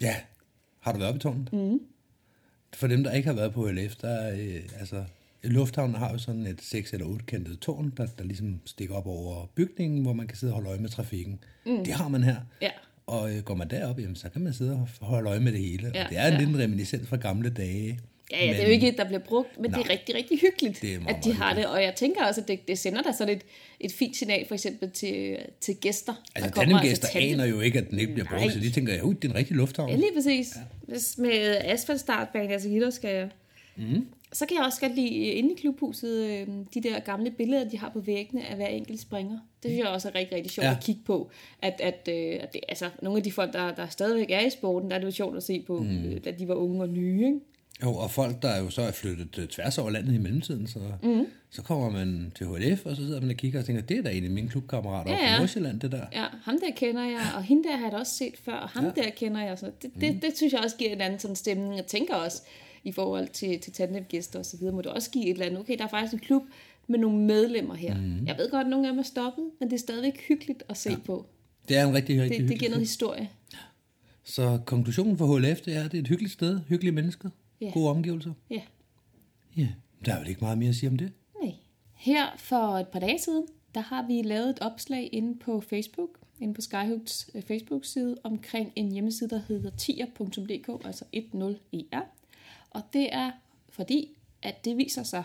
Ja. 0.00 0.16
Har 0.80 0.92
du 0.92 0.98
været 0.98 1.14
på 1.14 1.18
tårnet? 1.18 1.52
Mm. 1.52 1.80
For 2.74 2.86
dem, 2.86 3.04
der 3.04 3.12
ikke 3.12 3.28
har 3.28 3.34
været 3.34 3.52
på 3.52 3.68
HLF, 3.68 3.96
der 3.96 4.08
er, 4.08 4.34
øh, 4.34 4.62
altså, 4.78 5.04
Lufthavnen 5.42 5.96
har 5.96 6.12
jo 6.12 6.18
sådan 6.18 6.46
et 6.46 6.62
6 6.62 6.92
eller 6.92 7.06
8 7.06 7.24
kantet 7.24 7.58
tårn, 7.58 7.92
der, 7.96 8.06
der 8.06 8.24
ligesom 8.24 8.60
stikker 8.64 8.94
op 8.94 9.06
over 9.06 9.46
bygningen, 9.54 10.02
hvor 10.02 10.12
man 10.12 10.26
kan 10.26 10.36
sidde 10.36 10.52
og 10.52 10.54
holde 10.54 10.68
øje 10.70 10.78
med 10.78 10.88
trafikken. 10.88 11.38
Mm. 11.66 11.84
Det 11.84 11.92
har 11.92 12.08
man 12.08 12.22
her. 12.22 12.36
Ja. 12.62 12.70
Og 13.06 13.36
øh, 13.36 13.42
går 13.42 13.54
man 13.54 13.70
derop, 13.70 13.98
jamen, 13.98 14.16
så 14.16 14.28
kan 14.28 14.42
man 14.42 14.52
sidde 14.52 14.72
og 14.72 14.88
holde 15.00 15.30
øje 15.30 15.40
med 15.40 15.52
det 15.52 15.60
hele. 15.60 15.90
Ja, 15.94 16.04
og 16.04 16.10
det 16.10 16.18
er 16.18 16.26
en 16.26 16.32
ja. 16.32 16.38
lille 16.38 16.64
reminiscens 16.64 17.08
fra 17.08 17.16
gamle 17.16 17.50
dage. 17.50 18.00
Ja, 18.32 18.46
ja, 18.46 18.52
det 18.52 18.60
er 18.60 18.66
jo 18.66 18.72
ikke 18.72 18.88
et, 18.88 18.96
der 18.98 19.04
bliver 19.04 19.18
brugt, 19.20 19.60
men 19.60 19.70
Nej, 19.70 19.78
det 19.80 19.86
er 19.86 19.92
rigtig, 19.92 20.14
rigtig 20.14 20.38
hyggeligt, 20.38 20.82
Det 20.82 20.94
er 20.94 21.00
meget, 21.00 21.16
at 21.16 21.24
de 21.24 21.28
meget 21.28 21.42
har 21.42 21.54
det. 21.54 21.66
Og 21.66 21.82
jeg 21.82 21.94
tænker 21.94 22.24
også, 22.24 22.40
at 22.40 22.48
det, 22.48 22.68
det 22.68 22.78
sender 22.78 23.02
da 23.02 23.12
sådan 23.12 23.36
et, 23.36 23.42
et 23.80 23.92
fint 23.92 24.16
signal, 24.16 24.46
for 24.48 24.54
eksempel 24.54 24.90
til, 24.90 25.36
til 25.60 25.76
gæster. 25.76 26.14
Altså, 26.34 26.50
tandemgæster 26.50 27.08
tandem- 27.08 27.32
aner 27.32 27.44
jo 27.44 27.60
ikke, 27.60 27.78
at 27.78 27.90
den 27.90 27.98
ikke 27.98 28.12
bliver 28.12 28.28
brugt, 28.28 28.40
Nej. 28.40 28.50
så 28.50 28.60
de 28.60 28.70
tænker, 28.70 29.02
uh, 29.02 29.14
det 29.14 29.24
er 29.24 29.28
en 29.28 29.34
rigtig 29.36 29.56
lufthavn. 29.56 29.90
Ja, 29.90 29.96
lige 29.96 30.12
præcis. 30.14 30.48
Ja. 30.56 30.60
Hvis 30.94 31.18
med 31.18 31.56
asfaltstartbane, 31.64 32.52
altså 32.52 32.68
Hitler 32.68 32.90
skal 32.90 33.14
jeg... 33.14 33.28
Mm. 33.76 34.06
Så 34.32 34.46
kan 34.46 34.56
jeg 34.56 34.64
også 34.64 34.80
godt 34.80 34.94
lide 34.94 35.28
øh, 35.30 35.38
inde 35.38 35.52
i 35.52 35.56
klubhuset, 35.60 36.24
øh, 36.26 36.46
de 36.74 36.88
der 36.88 36.98
gamle 37.00 37.30
billeder, 37.30 37.68
de 37.68 37.78
har 37.78 37.90
på 37.92 38.00
væggene 38.00 38.46
af 38.46 38.56
hver 38.56 38.66
enkelt 38.66 39.00
springer. 39.00 39.38
Det 39.62 39.70
synes 39.70 39.78
jeg 39.78 39.86
også 39.88 40.08
er 40.08 40.14
rigtig, 40.14 40.36
rigtig 40.36 40.52
sjovt 40.52 40.64
Ja. 40.66 40.70
at 40.70 40.82
kigge 40.84 41.00
på. 41.04 41.30
At, 41.62 41.80
at, 41.80 42.08
øh, 42.10 42.38
at 42.40 42.52
det, 42.52 42.60
altså, 42.68 42.90
nogle 43.02 43.16
af 43.16 43.22
de 43.22 43.32
folk, 43.32 43.52
der, 43.52 43.74
der 43.74 43.86
stadigvæk 43.88 44.30
er 44.30 44.40
i 44.46 44.50
sporten, 44.50 44.90
der 44.90 44.96
er 44.96 45.00
det 45.00 45.06
jo 45.06 45.10
sjovt 45.10 45.36
at 45.36 45.42
se 45.42 45.62
på, 45.66 45.78
mm. 45.78 46.20
da 46.24 46.30
de 46.30 46.48
var 46.48 46.54
unge 46.54 46.82
og 46.82 46.88
nye. 46.88 47.26
Ikke? 47.26 47.38
Jo, 47.82 47.94
og 47.94 48.10
folk, 48.10 48.42
der 48.42 48.58
jo 48.58 48.70
så 48.70 48.82
er 48.82 48.90
flyttet 48.90 49.38
øh, 49.38 49.48
tværs 49.48 49.78
over 49.78 49.90
landet 49.90 50.14
i 50.14 50.18
mellemtiden, 50.18 50.66
så, 50.66 50.78
mm. 51.02 51.26
så 51.50 51.62
kommer 51.62 51.90
man 51.90 52.32
til 52.36 52.46
HLF, 52.46 52.86
og 52.86 52.96
så 52.96 53.02
sidder 53.02 53.20
man 53.20 53.30
og 53.30 53.36
kigger 53.36 53.60
og 53.60 53.66
tænker, 53.66 53.82
det 53.82 53.98
er 53.98 54.02
da 54.02 54.10
en 54.10 54.24
af 54.24 54.30
mine 54.30 54.48
klubkammerater 54.48 55.10
Ja, 55.10 55.16
ja, 55.16 55.34
fra 55.34 55.38
Nordsjælland, 55.38 55.80
det 55.80 55.92
der. 55.92 56.06
Ja, 56.12 56.24
ham 56.42 56.58
der 56.60 56.70
kender 56.76 57.04
jeg, 57.04 57.32
og 57.36 57.42
hende 57.42 57.68
der 57.68 57.76
har 57.76 57.84
jeg 57.84 57.92
da 57.92 57.96
også 57.96 58.14
set 58.14 58.34
før, 58.44 58.52
og 58.52 58.68
ham 58.68 58.84
ja. 58.84 59.02
der 59.02 59.10
kender 59.10 59.40
jeg. 59.40 59.58
Så 59.58 59.70
det, 59.82 59.90
det, 60.00 60.22
det, 60.22 60.36
synes 60.36 60.52
jeg 60.52 60.60
også 60.64 60.76
giver 60.76 60.92
en 60.92 61.00
anden 61.00 61.18
sådan 61.18 61.36
stemning. 61.36 61.76
Jeg 61.76 61.86
tænker 61.86 62.14
også, 62.14 62.42
i 62.84 62.92
forhold 62.92 63.28
til, 63.28 63.60
til 63.60 63.72
tandemgæster 63.72 64.38
og 64.38 64.46
så 64.46 64.56
videre, 64.56 64.74
må 64.74 64.82
det 64.82 64.90
også 64.90 65.10
give 65.10 65.24
et 65.24 65.30
eller 65.30 65.46
andet. 65.46 65.60
Okay, 65.60 65.78
der 65.78 65.84
er 65.84 65.88
faktisk 65.88 66.12
en 66.12 66.18
klub 66.18 66.42
med 66.86 66.98
nogle 66.98 67.18
medlemmer 67.18 67.74
her. 67.74 67.96
Mm. 67.96 68.26
Jeg 68.26 68.36
ved 68.38 68.50
godt, 68.50 68.64
at 68.64 68.70
nogle 68.70 68.86
af 68.86 68.92
dem 68.92 68.98
er 68.98 69.02
stoppet, 69.02 69.44
men 69.60 69.70
det 69.70 69.74
er 69.74 69.80
stadigvæk 69.80 70.20
hyggeligt 70.28 70.62
at 70.68 70.76
se 70.76 70.90
ja. 70.90 70.96
på. 71.06 71.26
Det 71.68 71.76
er 71.76 71.86
en 71.86 71.94
rigtig, 71.94 72.22
rigtig 72.22 72.40
Det, 72.40 72.48
det 72.48 72.58
giver 72.58 72.70
noget 72.70 72.86
historie. 72.86 73.28
Så 74.24 74.58
konklusionen 74.66 75.18
for 75.18 75.38
HLF, 75.38 75.60
det 75.60 75.76
er, 75.76 75.84
at 75.84 75.92
det 75.92 75.98
er 75.98 76.02
et 76.02 76.08
hyggeligt 76.08 76.32
sted, 76.32 76.60
hyggelige 76.68 76.94
mennesker, 76.94 77.30
Ja. 77.60 77.70
gode 77.74 77.90
omgivelser. 77.90 78.32
Ja. 78.50 78.62
Ja, 79.56 79.68
der 80.04 80.14
er 80.14 80.18
vel 80.18 80.28
ikke 80.28 80.40
meget 80.40 80.58
mere 80.58 80.68
at 80.68 80.74
sige 80.74 80.90
om 80.90 80.96
det. 80.96 81.12
Nej. 81.42 81.54
Her 81.94 82.26
for 82.36 82.78
et 82.78 82.88
par 82.88 82.98
dage 83.00 83.18
siden, 83.18 83.46
der 83.74 83.80
har 83.80 84.06
vi 84.06 84.22
lavet 84.22 84.50
et 84.50 84.58
opslag 84.60 85.08
inde 85.12 85.38
på 85.38 85.60
Facebook, 85.60 86.10
inde 86.40 86.54
på 86.54 86.60
Skyhooks 86.60 87.30
øh, 87.34 87.42
Facebook-side, 87.42 88.16
omkring 88.24 88.72
en 88.76 88.92
hjemmeside, 88.92 89.30
der 89.30 89.40
hedder 89.48 89.70
tier.dk, 89.70 90.86
altså 90.86 91.04
10er. 91.16 92.00
Og 92.70 92.82
det 92.92 93.14
er 93.14 93.30
fordi, 93.68 94.08
at 94.42 94.64
det 94.64 94.76
viser 94.76 95.02
sig, 95.02 95.24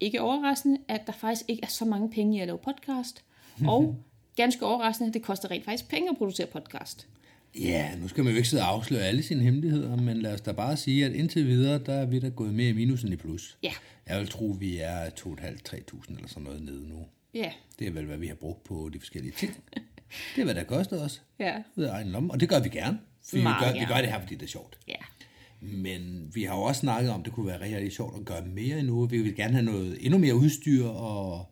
ikke 0.00 0.20
overraskende, 0.20 0.78
at 0.88 1.06
der 1.06 1.12
faktisk 1.12 1.44
ikke 1.48 1.62
er 1.62 1.68
så 1.68 1.84
mange 1.84 2.10
penge 2.10 2.36
i 2.36 2.40
at 2.40 2.46
lave 2.46 2.58
podcast. 2.58 3.24
Og 3.68 3.96
ganske 4.36 4.66
overraskende, 4.66 5.12
det 5.12 5.22
koster 5.22 5.50
rent 5.50 5.64
faktisk 5.64 5.88
penge 5.88 6.10
at 6.10 6.16
producere 6.16 6.46
podcast. 6.46 7.08
Ja, 7.60 7.96
nu 7.96 8.08
skal 8.08 8.24
man 8.24 8.32
jo 8.32 8.36
ikke 8.36 8.48
sidde 8.48 8.62
og 8.62 8.68
afsløre 8.68 9.02
alle 9.02 9.22
sine 9.22 9.42
hemmeligheder, 9.42 9.96
men 9.96 10.16
lad 10.22 10.34
os 10.34 10.40
da 10.40 10.52
bare 10.52 10.76
sige, 10.76 11.06
at 11.06 11.12
indtil 11.12 11.46
videre, 11.46 11.78
der 11.78 11.92
er 11.94 12.06
vi 12.06 12.18
da 12.20 12.28
gået 12.28 12.54
mere 12.54 12.68
i 12.68 12.72
minus 12.72 13.02
end 13.02 13.12
i 13.12 13.16
plus. 13.16 13.58
Ja, 13.62 13.72
Jeg 14.08 14.18
vil 14.20 14.28
tro, 14.28 14.56
vi 14.60 14.78
er 14.78 15.06
2.500-3.000 15.10 16.14
eller 16.14 16.28
sådan 16.28 16.42
noget 16.42 16.62
nede 16.62 16.88
nu. 16.88 17.06
ja, 17.34 17.52
Det 17.78 17.86
er 17.86 17.90
vel, 17.92 18.04
hvad 18.06 18.16
vi 18.16 18.26
har 18.26 18.34
brugt 18.34 18.64
på 18.64 18.90
de 18.92 18.98
forskellige 18.98 19.32
ting. 19.36 19.52
Det 20.34 20.40
er, 20.40 20.44
hvad 20.44 20.54
det 20.54 20.62
har 20.68 20.76
kostet 20.76 21.02
os. 21.02 21.22
ja, 21.38 21.54
Ud 21.76 21.84
af 21.84 21.92
egen 21.92 22.08
lomme, 22.08 22.32
og 22.32 22.40
det 22.40 22.48
gør 22.48 22.60
vi 22.60 22.68
gerne. 22.68 22.98
Fordi 23.24 23.36
vi 23.36 23.42
Meget 23.42 23.74
gør, 23.74 23.80
vi 23.80 23.84
gør 23.86 24.00
det 24.00 24.08
her, 24.12 24.20
fordi 24.20 24.34
det 24.34 24.42
er 24.42 24.46
sjovt. 24.50 24.78
ja. 24.88 24.94
Men 25.60 26.30
vi 26.34 26.42
har 26.42 26.56
jo 26.56 26.62
også 26.62 26.78
snakket 26.80 27.10
om, 27.10 27.20
at 27.20 27.24
det 27.24 27.32
kunne 27.34 27.46
være 27.46 27.60
rigtig, 27.60 27.76
rigtig 27.76 27.92
sjovt 27.92 28.18
at 28.18 28.24
gøre 28.24 28.44
mere 28.46 28.78
endnu. 28.78 29.06
Vi 29.06 29.22
vil 29.22 29.34
gerne 29.36 29.52
have 29.52 29.64
noget 29.64 29.96
endnu 30.00 30.18
mere 30.18 30.34
udstyr 30.34 30.86
og, 30.86 31.46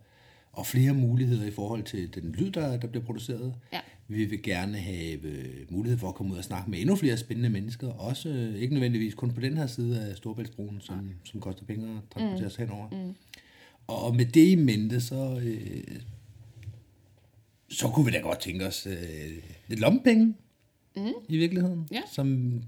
og 0.52 0.66
flere 0.66 0.94
muligheder 0.94 1.46
i 1.46 1.50
forhold 1.50 1.82
til 1.82 2.14
den 2.14 2.32
lyd, 2.32 2.50
der, 2.50 2.76
der 2.76 2.86
bliver 2.88 3.04
produceret. 3.04 3.54
Ja. 3.72 3.80
Vi 4.10 4.24
vil 4.24 4.42
gerne 4.42 4.78
have 4.78 5.26
øh, 5.26 5.66
mulighed 5.68 5.98
for 5.98 6.08
at 6.08 6.14
komme 6.14 6.32
ud 6.32 6.38
og 6.38 6.44
snakke 6.44 6.70
med 6.70 6.80
endnu 6.80 6.96
flere 6.96 7.16
spændende 7.16 7.50
mennesker. 7.50 7.88
Også 7.88 8.28
øh, 8.28 8.54
ikke 8.54 8.74
nødvendigvis 8.74 9.14
kun 9.14 9.30
på 9.30 9.40
den 9.40 9.56
her 9.56 9.66
side 9.66 10.00
af 10.00 10.16
Storbæltsbroen, 10.16 10.80
som, 10.80 11.10
som 11.24 11.40
koster 11.40 11.64
penge 11.64 11.88
at 11.88 12.02
transportere 12.12 12.46
mm. 12.46 12.50
sig 12.50 12.66
henover. 12.66 12.88
Mm. 12.90 13.14
Og 13.86 14.16
med 14.16 14.24
det 14.24 14.48
i 14.48 14.54
mente, 14.54 15.00
så, 15.00 15.40
øh, 15.44 16.00
så 17.68 17.88
kunne 17.88 18.06
vi 18.06 18.12
da 18.12 18.18
godt 18.18 18.40
tænke 18.40 18.66
os 18.66 18.86
øh, 18.86 18.96
lidt 19.68 19.80
lommepenge 19.80 20.34
mm. 20.96 21.12
i 21.28 21.36
virkeligheden. 21.36 21.88
Ja. 21.92 22.02
Som, 22.12 22.60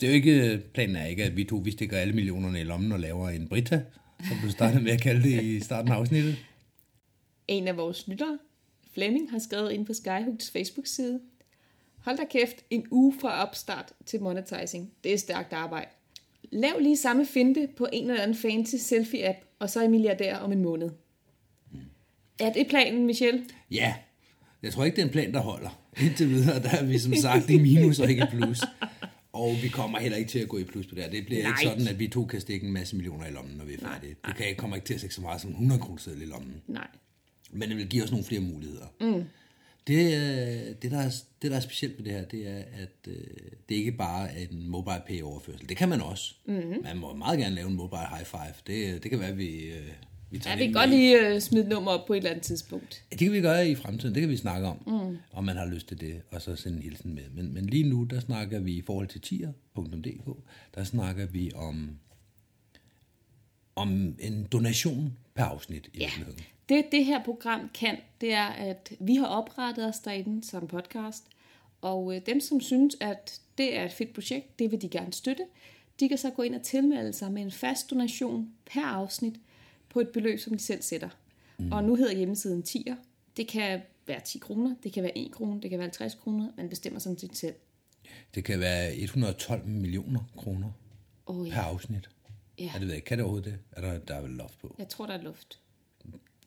det 0.00 0.06
er 0.06 0.10
jo 0.10 0.14
ikke, 0.14 0.62
planen 0.74 0.96
er 0.96 1.06
ikke, 1.06 1.24
at 1.24 1.36
vi 1.36 1.44
to 1.44 1.56
vi 1.56 1.70
stikker 1.70 1.96
alle 1.96 2.14
millionerne 2.14 2.60
i 2.60 2.64
lommen 2.64 2.92
og 2.92 3.00
laver 3.00 3.28
en 3.28 3.48
Brita, 3.48 3.82
som 4.28 4.36
du 4.44 4.50
startede 4.50 4.82
med 4.82 4.92
at 4.92 5.00
kalde 5.00 5.22
det 5.22 5.42
i 5.42 5.60
starten 5.60 5.92
af 5.92 5.96
afsnittet. 5.96 6.36
En 7.48 7.68
af 7.68 7.76
vores 7.76 8.08
lyttere, 8.08 8.38
Flemming, 8.94 9.30
har 9.30 9.38
skrevet 9.38 9.72
ind 9.72 9.86
på 9.86 9.92
Skyhooks 9.92 10.50
Facebook-side. 10.50 11.20
Hold 11.96 12.16
da 12.16 12.24
kæft, 12.24 12.64
en 12.70 12.86
uge 12.90 13.14
fra 13.20 13.42
opstart 13.46 13.92
til 14.06 14.22
monetizing. 14.22 14.92
Det 15.04 15.12
er 15.12 15.18
stærkt 15.18 15.52
arbejde. 15.52 15.90
Lav 16.52 16.78
lige 16.80 16.96
samme 16.96 17.26
finte 17.26 17.68
på 17.76 17.86
en 17.92 18.10
eller 18.10 18.22
anden 18.22 18.36
fancy 18.36 18.74
selfie-app, 18.74 19.56
og 19.58 19.70
så 19.70 19.80
er 19.80 19.84
I 19.84 19.88
milliardær 19.88 20.36
om 20.36 20.52
en 20.52 20.62
måned. 20.62 20.90
Er 22.40 22.52
det 22.52 22.66
planen, 22.68 23.06
Michelle? 23.06 23.44
Ja, 23.70 23.94
jeg 24.62 24.72
tror 24.72 24.84
ikke, 24.84 24.96
det 24.96 25.02
er 25.02 25.06
en 25.06 25.12
plan, 25.12 25.32
der 25.32 25.40
holder. 25.40 25.80
Indtil 26.02 26.28
videre, 26.28 26.62
der 26.62 26.70
er 26.70 26.84
vi 26.84 26.98
som 26.98 27.14
sagt 27.14 27.50
i 27.50 27.58
minus 27.58 27.98
og 27.98 28.10
ikke 28.10 28.22
i 28.22 28.36
plus. 28.36 28.60
Og 29.32 29.56
vi 29.62 29.68
kommer 29.68 29.98
heller 29.98 30.18
ikke 30.18 30.30
til 30.30 30.38
at 30.38 30.48
gå 30.48 30.58
i 30.58 30.64
plus 30.64 30.86
på 30.86 30.94
det 30.94 31.04
her. 31.04 31.10
Det 31.10 31.26
bliver 31.26 31.42
Nej. 31.42 31.50
ikke 31.50 31.64
Nej. 31.64 31.72
sådan, 31.72 31.88
at 31.88 31.98
vi 31.98 32.08
to 32.08 32.24
kan 32.24 32.40
stikke 32.40 32.66
en 32.66 32.72
masse 32.72 32.96
millioner 32.96 33.26
i 33.26 33.30
lommen, 33.30 33.56
når 33.56 33.64
vi 33.64 33.74
er 33.74 33.78
færdige. 33.78 34.16
Det 34.26 34.36
kan, 34.36 34.56
kommer 34.56 34.76
ikke 34.76 34.86
til 34.86 34.94
at 34.94 35.00
stikke 35.00 35.14
så 35.14 35.20
meget 35.20 35.40
som 35.40 35.50
100 35.50 35.80
kroner 35.80 36.22
i 36.22 36.24
lommen. 36.24 36.62
Nej. 36.66 36.86
Men 37.54 37.68
det 37.68 37.76
vil 37.76 37.88
give 37.88 38.04
os 38.04 38.10
nogle 38.10 38.24
flere 38.24 38.40
muligheder. 38.40 38.86
Mm. 39.00 39.24
Det, 39.86 40.04
øh, 40.04 40.74
det, 40.82 40.90
der 40.90 40.98
er, 40.98 41.10
det, 41.42 41.50
der 41.50 41.56
er 41.56 41.60
specielt 41.60 41.98
ved 41.98 42.04
det 42.04 42.12
her, 42.12 42.24
det 42.24 42.48
er, 42.48 42.56
at 42.58 43.08
øh, 43.08 43.14
det 43.68 43.74
ikke 43.74 43.92
bare 43.92 44.30
er 44.30 44.46
en 44.50 44.68
mobile 44.68 45.02
pay 45.06 45.22
overførsel. 45.22 45.68
Det 45.68 45.76
kan 45.76 45.88
man 45.88 46.00
også. 46.00 46.34
Mm-hmm. 46.46 46.82
Man 46.82 46.96
må 46.98 47.14
meget 47.14 47.38
gerne 47.38 47.54
lave 47.54 47.68
en 47.68 47.74
mobile 47.76 48.08
high 48.10 48.24
five. 48.26 48.54
Det, 48.66 49.02
det 49.02 49.10
kan 49.10 49.20
være, 49.20 49.28
at 49.28 49.38
vi, 49.38 49.56
øh, 49.64 49.86
vi 50.30 50.38
tager 50.38 50.56
Ja, 50.56 50.58
vi 50.58 50.64
kan 50.64 50.72
godt 50.72 50.90
lige 50.90 51.40
smide 51.40 51.68
nummer 51.68 51.90
op 51.90 52.06
på 52.06 52.12
et 52.12 52.16
eller 52.16 52.30
andet 52.30 52.42
tidspunkt. 52.44 53.04
Ja, 53.12 53.16
det 53.16 53.24
kan 53.24 53.32
vi 53.32 53.40
gøre 53.40 53.68
i 53.70 53.74
fremtiden, 53.74 54.14
det 54.14 54.20
kan 54.20 54.30
vi 54.30 54.36
snakke 54.36 54.66
om, 54.66 54.82
mm. 54.86 55.16
om 55.32 55.44
man 55.44 55.56
har 55.56 55.66
lyst 55.66 55.88
til 55.88 56.00
det, 56.00 56.22
og 56.30 56.42
så 56.42 56.56
sende 56.56 56.76
en 56.76 56.82
hilsen 56.82 57.14
med. 57.14 57.22
Men, 57.34 57.54
men 57.54 57.66
lige 57.66 57.88
nu, 57.88 58.04
der 58.04 58.20
snakker 58.20 58.60
vi 58.60 58.72
i 58.72 58.82
forhold 58.82 59.08
til 59.08 59.20
tier.dk, 59.20 60.36
der 60.74 60.84
snakker 60.84 61.26
vi 61.26 61.50
om, 61.54 61.90
om 63.76 64.16
en 64.18 64.46
donation 64.52 65.16
per 65.34 65.44
afsnit 65.44 65.86
i 65.92 65.98
Ja. 65.98 66.04
virkeligheden. 66.06 66.40
Det, 66.68 66.84
det 66.92 67.04
her 67.04 67.24
program 67.24 67.68
kan, 67.74 67.96
det 68.20 68.32
er, 68.32 68.46
at 68.46 68.92
vi 69.00 69.14
har 69.14 69.26
oprettet 69.26 69.86
os 69.86 69.98
derinde 69.98 70.44
som 70.46 70.66
podcast, 70.68 71.24
og 71.80 72.16
øh, 72.16 72.20
dem, 72.26 72.40
som 72.40 72.60
synes, 72.60 72.96
at 73.00 73.40
det 73.58 73.76
er 73.76 73.84
et 73.84 73.92
fedt 73.92 74.14
projekt, 74.14 74.58
det 74.58 74.70
vil 74.70 74.82
de 74.82 74.88
gerne 74.88 75.12
støtte, 75.12 75.46
de 76.00 76.08
kan 76.08 76.18
så 76.18 76.30
gå 76.30 76.42
ind 76.42 76.54
og 76.54 76.62
tilmelde 76.62 77.12
sig 77.12 77.32
med 77.32 77.42
en 77.42 77.50
fast 77.50 77.90
donation 77.90 78.48
per 78.72 78.84
afsnit 78.86 79.34
på 79.88 80.00
et 80.00 80.08
beløb, 80.08 80.38
som 80.40 80.52
de 80.56 80.62
selv 80.62 80.82
sætter. 80.82 81.08
Mm. 81.58 81.72
Og 81.72 81.84
nu 81.84 81.94
hedder 81.94 82.16
hjemmesiden 82.16 82.62
tier. 82.62 82.96
Det 83.36 83.48
kan 83.48 83.80
være 84.06 84.20
10 84.20 84.38
kroner, 84.38 84.74
det 84.82 84.92
kan 84.92 85.02
være 85.02 85.18
1 85.18 85.32
krone, 85.32 85.60
det 85.60 85.70
kan 85.70 85.78
være 85.78 85.86
50 85.86 86.14
kroner, 86.14 86.48
man 86.56 86.68
bestemmer 86.68 87.00
sådan 87.00 87.18
set 87.18 87.36
selv. 87.36 87.54
Det 88.34 88.44
kan 88.44 88.60
være 88.60 88.96
112 88.96 89.66
millioner 89.66 90.20
kroner 90.36 90.70
Oh, 91.26 91.48
per 91.48 91.54
ja. 91.54 91.62
afsnit. 91.62 92.08
Ja. 92.58 92.70
Ja, 92.74 92.86
det. 92.86 93.04
Kan 93.04 93.18
det 93.18 93.24
overhovedet 93.24 93.52
det? 93.52 93.58
Er 93.72 93.80
der, 93.80 93.98
der 93.98 94.14
er 94.14 94.20
vel 94.20 94.30
loft 94.30 94.58
på, 94.58 94.74
Jeg 94.78 94.88
tror, 94.88 95.06
der 95.06 95.14
er 95.14 95.22
luft. 95.22 95.60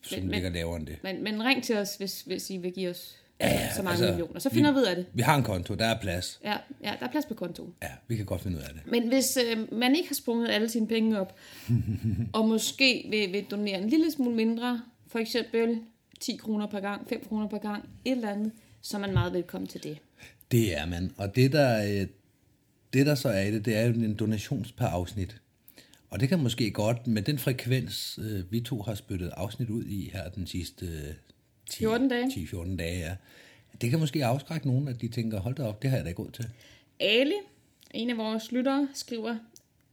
Som 0.01 0.19
men- 0.19 0.31
ligger 0.31 0.49
lavere 0.49 0.77
end 0.77 0.87
det. 0.87 0.97
Men, 1.03 1.23
men 1.23 1.43
ring 1.43 1.63
til 1.63 1.77
os, 1.77 1.95
hvis, 1.95 2.21
hvis 2.21 2.49
I 2.49 2.57
vil 2.57 2.71
give 2.71 2.89
os 2.89 3.15
ja, 3.41 3.73
så 3.75 3.83
mange 3.83 3.89
altså, 3.89 4.05
millioner. 4.05 4.39
Så 4.39 4.49
finder 4.49 4.71
vi 4.71 4.77
ud 4.77 4.83
af 4.83 4.95
det. 4.95 5.05
Vi 5.13 5.21
har 5.21 5.35
en 5.37 5.43
konto, 5.43 5.75
der 5.75 5.85
er 5.85 5.99
plads. 6.01 6.39
Ja, 6.43 6.57
ja, 6.83 6.93
der 6.99 7.05
er 7.05 7.11
plads 7.11 7.25
på 7.25 7.33
kontoen. 7.33 7.73
Ja, 7.83 7.89
vi 8.07 8.15
kan 8.15 8.25
godt 8.25 8.41
finde 8.41 8.57
ud 8.57 8.61
af 8.61 8.69
det. 8.73 8.81
Men 8.91 9.07
hvis 9.07 9.37
øh, 9.37 9.73
man 9.73 9.95
ikke 9.95 10.09
har 10.09 10.15
sprunget 10.15 10.49
alle 10.49 10.69
sine 10.69 10.87
penge 10.87 11.19
op, 11.19 11.35
og 12.33 12.47
måske 12.47 13.07
vil, 13.09 13.33
vil 13.33 13.43
donere 13.51 13.81
en 13.81 13.89
lille 13.89 14.11
smule 14.11 14.35
mindre, 14.35 14.81
for 15.07 15.19
eksempel 15.19 15.79
10 16.19 16.35
kroner 16.35 16.67
per 16.67 16.79
gang, 16.79 17.09
5 17.09 17.25
kroner 17.29 17.47
per 17.47 17.57
gang, 17.57 17.89
et 18.05 18.11
eller 18.11 18.29
andet, 18.29 18.51
så 18.81 18.97
er 18.97 19.01
man 19.01 19.13
meget 19.13 19.33
velkommen 19.33 19.67
til 19.67 19.83
det. 19.83 19.97
Det 20.51 20.77
er 20.77 20.85
man. 20.85 21.11
Og 21.17 21.35
det 21.35 21.51
der, 21.51 22.01
øh, 22.01 22.07
det, 22.93 23.05
der 23.05 23.15
så 23.15 23.29
er 23.29 23.41
i 23.41 23.51
det, 23.51 23.65
det 23.65 23.75
er 23.77 23.85
jo 23.85 23.93
en 23.93 24.15
donation 24.15 24.65
per 24.77 24.85
afsnit. 24.85 25.41
Og 26.09 26.19
det 26.19 26.29
kan 26.29 26.39
måske 26.39 26.71
godt, 26.71 27.07
med 27.07 27.21
den 27.21 27.39
frekvens, 27.39 28.19
øh, 28.21 28.51
vi 28.51 28.59
to 28.59 28.81
har 28.81 28.95
spyttet 28.95 29.29
afsnit 29.29 29.69
ud 29.69 29.83
i 29.83 30.09
her 30.13 30.29
den 30.29 30.47
sidste 30.47 30.85
øh, 30.85 31.13
10, 31.69 31.77
14 31.77 32.09
dage. 32.09 32.25
10-14 32.25 32.77
dage, 32.77 32.99
ja. 32.99 33.15
Det 33.81 33.89
kan 33.89 33.99
måske 33.99 34.25
afskrække 34.25 34.67
nogen, 34.67 34.87
at 34.87 35.01
de 35.01 35.07
tænker, 35.07 35.39
hold 35.39 35.55
da 35.55 35.63
op, 35.63 35.81
det 35.81 35.89
har 35.89 35.97
jeg 35.97 36.05
da 36.05 36.09
ikke 36.09 36.21
råd 36.21 36.31
til. 36.31 36.45
Ali, 36.99 37.35
en 37.93 38.09
af 38.09 38.17
vores 38.17 38.51
lyttere, 38.51 38.87
skriver, 38.93 39.37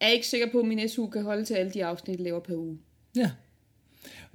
er 0.00 0.08
ikke 0.08 0.26
sikker 0.26 0.50
på, 0.52 0.58
at 0.58 0.66
min 0.66 0.88
SU 0.88 1.06
kan 1.06 1.22
holde 1.22 1.44
til 1.44 1.54
alle 1.54 1.72
de 1.72 1.84
afsnit, 1.84 2.16
jeg 2.16 2.24
laver 2.24 2.40
per 2.40 2.54
uge. 2.54 2.78
Ja, 3.16 3.30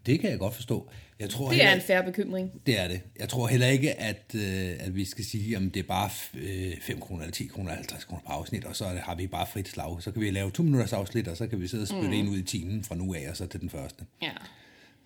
det 0.05 0.19
kan 0.19 0.29
jeg 0.31 0.39
godt 0.39 0.53
forstå. 0.55 0.89
Jeg 1.19 1.29
tror 1.29 1.47
Det 1.47 1.55
heller- 1.55 1.71
er 1.71 1.75
en 1.75 1.81
færre 1.81 2.03
bekymring. 2.03 2.51
Det 2.65 2.79
er 2.79 2.87
det. 2.87 3.01
Jeg 3.19 3.29
tror 3.29 3.47
heller 3.47 3.67
ikke, 3.67 3.99
at, 3.99 4.31
øh, 4.35 4.71
at 4.79 4.95
vi 4.95 5.05
skal 5.05 5.25
sige, 5.25 5.57
om 5.57 5.69
det 5.71 5.79
er 5.79 5.83
bare 5.87 6.09
øh, 6.33 6.73
5 6.81 6.99
kroner, 6.99 7.21
eller 7.21 7.31
10 7.33 7.45
kroner, 7.47 7.69
eller 7.69 7.77
50 7.77 8.03
kroner 8.03 8.21
per 8.21 8.31
afsnit, 8.31 8.65
og 8.65 8.75
så 8.75 8.85
har 8.85 9.15
vi 9.15 9.27
bare 9.27 9.47
frit 9.53 9.67
slag. 9.67 10.01
Så 10.03 10.11
kan 10.11 10.21
vi 10.21 10.29
lave 10.31 10.51
to 10.51 10.63
minutters 10.63 10.93
afsnit, 10.93 11.27
og 11.27 11.37
så 11.37 11.47
kan 11.47 11.61
vi 11.61 11.67
sidde 11.67 11.81
og 11.83 11.87
spytte 11.87 12.07
mm. 12.07 12.13
en 12.13 12.27
ud 12.29 12.37
i 12.37 12.43
timen 12.43 12.83
fra 12.83 12.95
nu 12.95 13.13
af, 13.13 13.29
og 13.29 13.37
så 13.37 13.45
til 13.45 13.61
den 13.61 13.69
første. 13.69 14.05
Ja. 14.21 14.31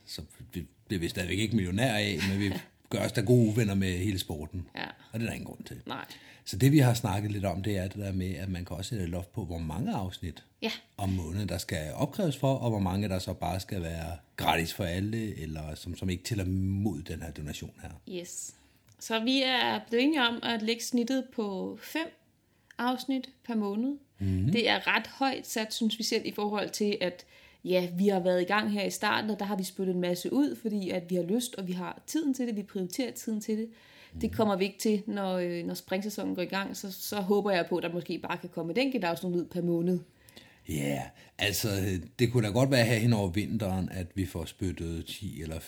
Så 0.06 0.22
vi 0.54 0.66
bliver 0.88 1.00
vi 1.00 1.08
stadigvæk 1.10 1.40
ikke 1.40 1.56
millionær 1.56 1.94
af, 1.96 2.18
men 2.30 2.40
vi 2.40 2.54
gør 2.90 3.00
os 3.00 3.12
da 3.12 3.22
gode 3.22 3.48
uvenner 3.48 3.76
med 3.76 3.98
hele 3.98 4.20
sporten. 4.20 4.68
Ja. 4.78 4.86
Og 5.12 5.20
det 5.20 5.22
er 5.26 5.30
der 5.30 5.34
ingen 5.34 5.48
grund 5.48 5.64
til. 5.64 5.78
Nej. 5.88 6.06
Så 6.46 6.58
det 6.58 6.72
vi 6.72 6.80
har 6.80 6.94
snakket 6.94 7.32
lidt 7.32 7.46
om, 7.46 7.64
det 7.64 7.78
er 7.78 7.88
det 7.88 7.98
der 7.98 8.12
med, 8.14 8.36
at 8.36 8.50
man 8.50 8.66
kan 8.66 8.78
også 8.78 8.90
sætte 8.90 9.04
et 9.04 9.10
loft 9.10 9.34
på, 9.34 9.46
hvor 9.46 9.58
mange 9.58 9.94
afsnit 9.94 10.44
Ja. 10.62 10.72
om 10.98 11.10
måneden, 11.10 11.50
der 11.50 11.58
skal 11.58 11.94
opkræves 11.94 12.38
for, 12.38 12.54
og 12.54 12.70
hvor 12.70 12.80
mange 12.80 13.10
der 13.10 13.20
så 13.20 13.34
bare 13.34 13.60
skal 13.60 13.82
være 13.82 14.18
gratis 14.38 14.74
for 14.74 14.84
alle, 14.84 15.40
eller 15.42 15.76
som, 15.76 15.96
som 15.96 16.10
ikke 16.10 16.24
tæller 16.24 16.46
mod 16.46 17.02
den 17.02 17.22
her 17.22 17.32
donation 17.32 17.72
her. 17.82 18.20
Yes. 18.22 18.56
Så 19.00 19.20
vi 19.24 19.42
er 19.46 19.80
blevet 19.88 20.04
enige 20.04 20.22
om 20.28 20.40
at 20.44 20.62
lægge 20.62 20.84
snittet 20.84 21.24
på 21.36 21.78
5 21.82 22.02
afsnit 22.78 23.30
per 23.48 23.56
måned. 23.56 23.98
Mm. 24.20 24.52
Det 24.52 24.70
er 24.70 24.96
ret 24.96 25.08
højt 25.08 25.48
sat, 25.48 25.74
synes 25.74 25.98
vi 26.00 26.04
selv, 26.04 26.26
i 26.26 26.32
forhold 26.32 26.70
til, 26.70 26.98
at 27.02 27.26
ja, 27.66 27.90
vi 27.98 28.08
har 28.08 28.20
været 28.20 28.42
i 28.42 28.46
gang 28.46 28.72
her 28.72 28.84
i 28.84 28.90
starten, 28.90 29.30
og 29.30 29.40
der 29.40 29.46
har 29.46 29.56
vi 29.56 29.64
spyttet 29.64 29.96
en 29.96 30.02
masse 30.02 30.34
ud, 30.34 30.56
fordi 30.62 30.90
at 30.90 31.10
vi 31.10 31.16
har 31.16 31.24
lyst, 31.24 31.56
og 31.56 31.68
vi 31.68 31.74
har 31.74 32.02
tiden 32.08 32.34
til 32.34 32.48
det, 32.48 32.56
vi 32.56 32.64
prioriterer 32.64 33.12
tiden 33.12 33.42
til 33.42 33.58
det. 33.58 33.70
Det 34.22 34.32
kommer 34.32 34.56
vi 34.56 34.64
ikke 34.66 34.80
til, 34.80 35.04
når, 35.08 35.38
øh, 35.38 35.66
når 35.66 35.74
springsæsonen 35.74 36.36
går 36.36 36.42
i 36.42 36.46
gang, 36.46 36.78
så, 36.78 36.92
så 36.92 37.22
håber 37.22 37.52
jeg 37.52 37.66
på, 37.70 37.78
at 37.78 37.84
der 37.84 37.94
måske 37.94 38.20
bare 38.20 38.38
kan 38.38 38.50
komme 38.50 38.72
et 38.72 38.78
enkelt 38.78 39.04
afsnit 39.04 39.36
ud 39.36 39.46
per 39.46 39.62
måned. 39.62 40.00
Ja, 40.70 40.74
yeah, 40.74 41.02
altså 41.38 41.68
det 42.20 42.32
kunne 42.32 42.48
da 42.48 42.52
godt 42.54 42.72
være 42.72 42.86
her 42.86 42.96
hen 42.96 43.14
over 43.14 43.30
vinteren, 43.30 43.90
at 43.90 44.08
vi 44.16 44.26
får 44.26 44.46
spyttet 44.46 45.06
10 45.06 45.42
eller 45.42 45.60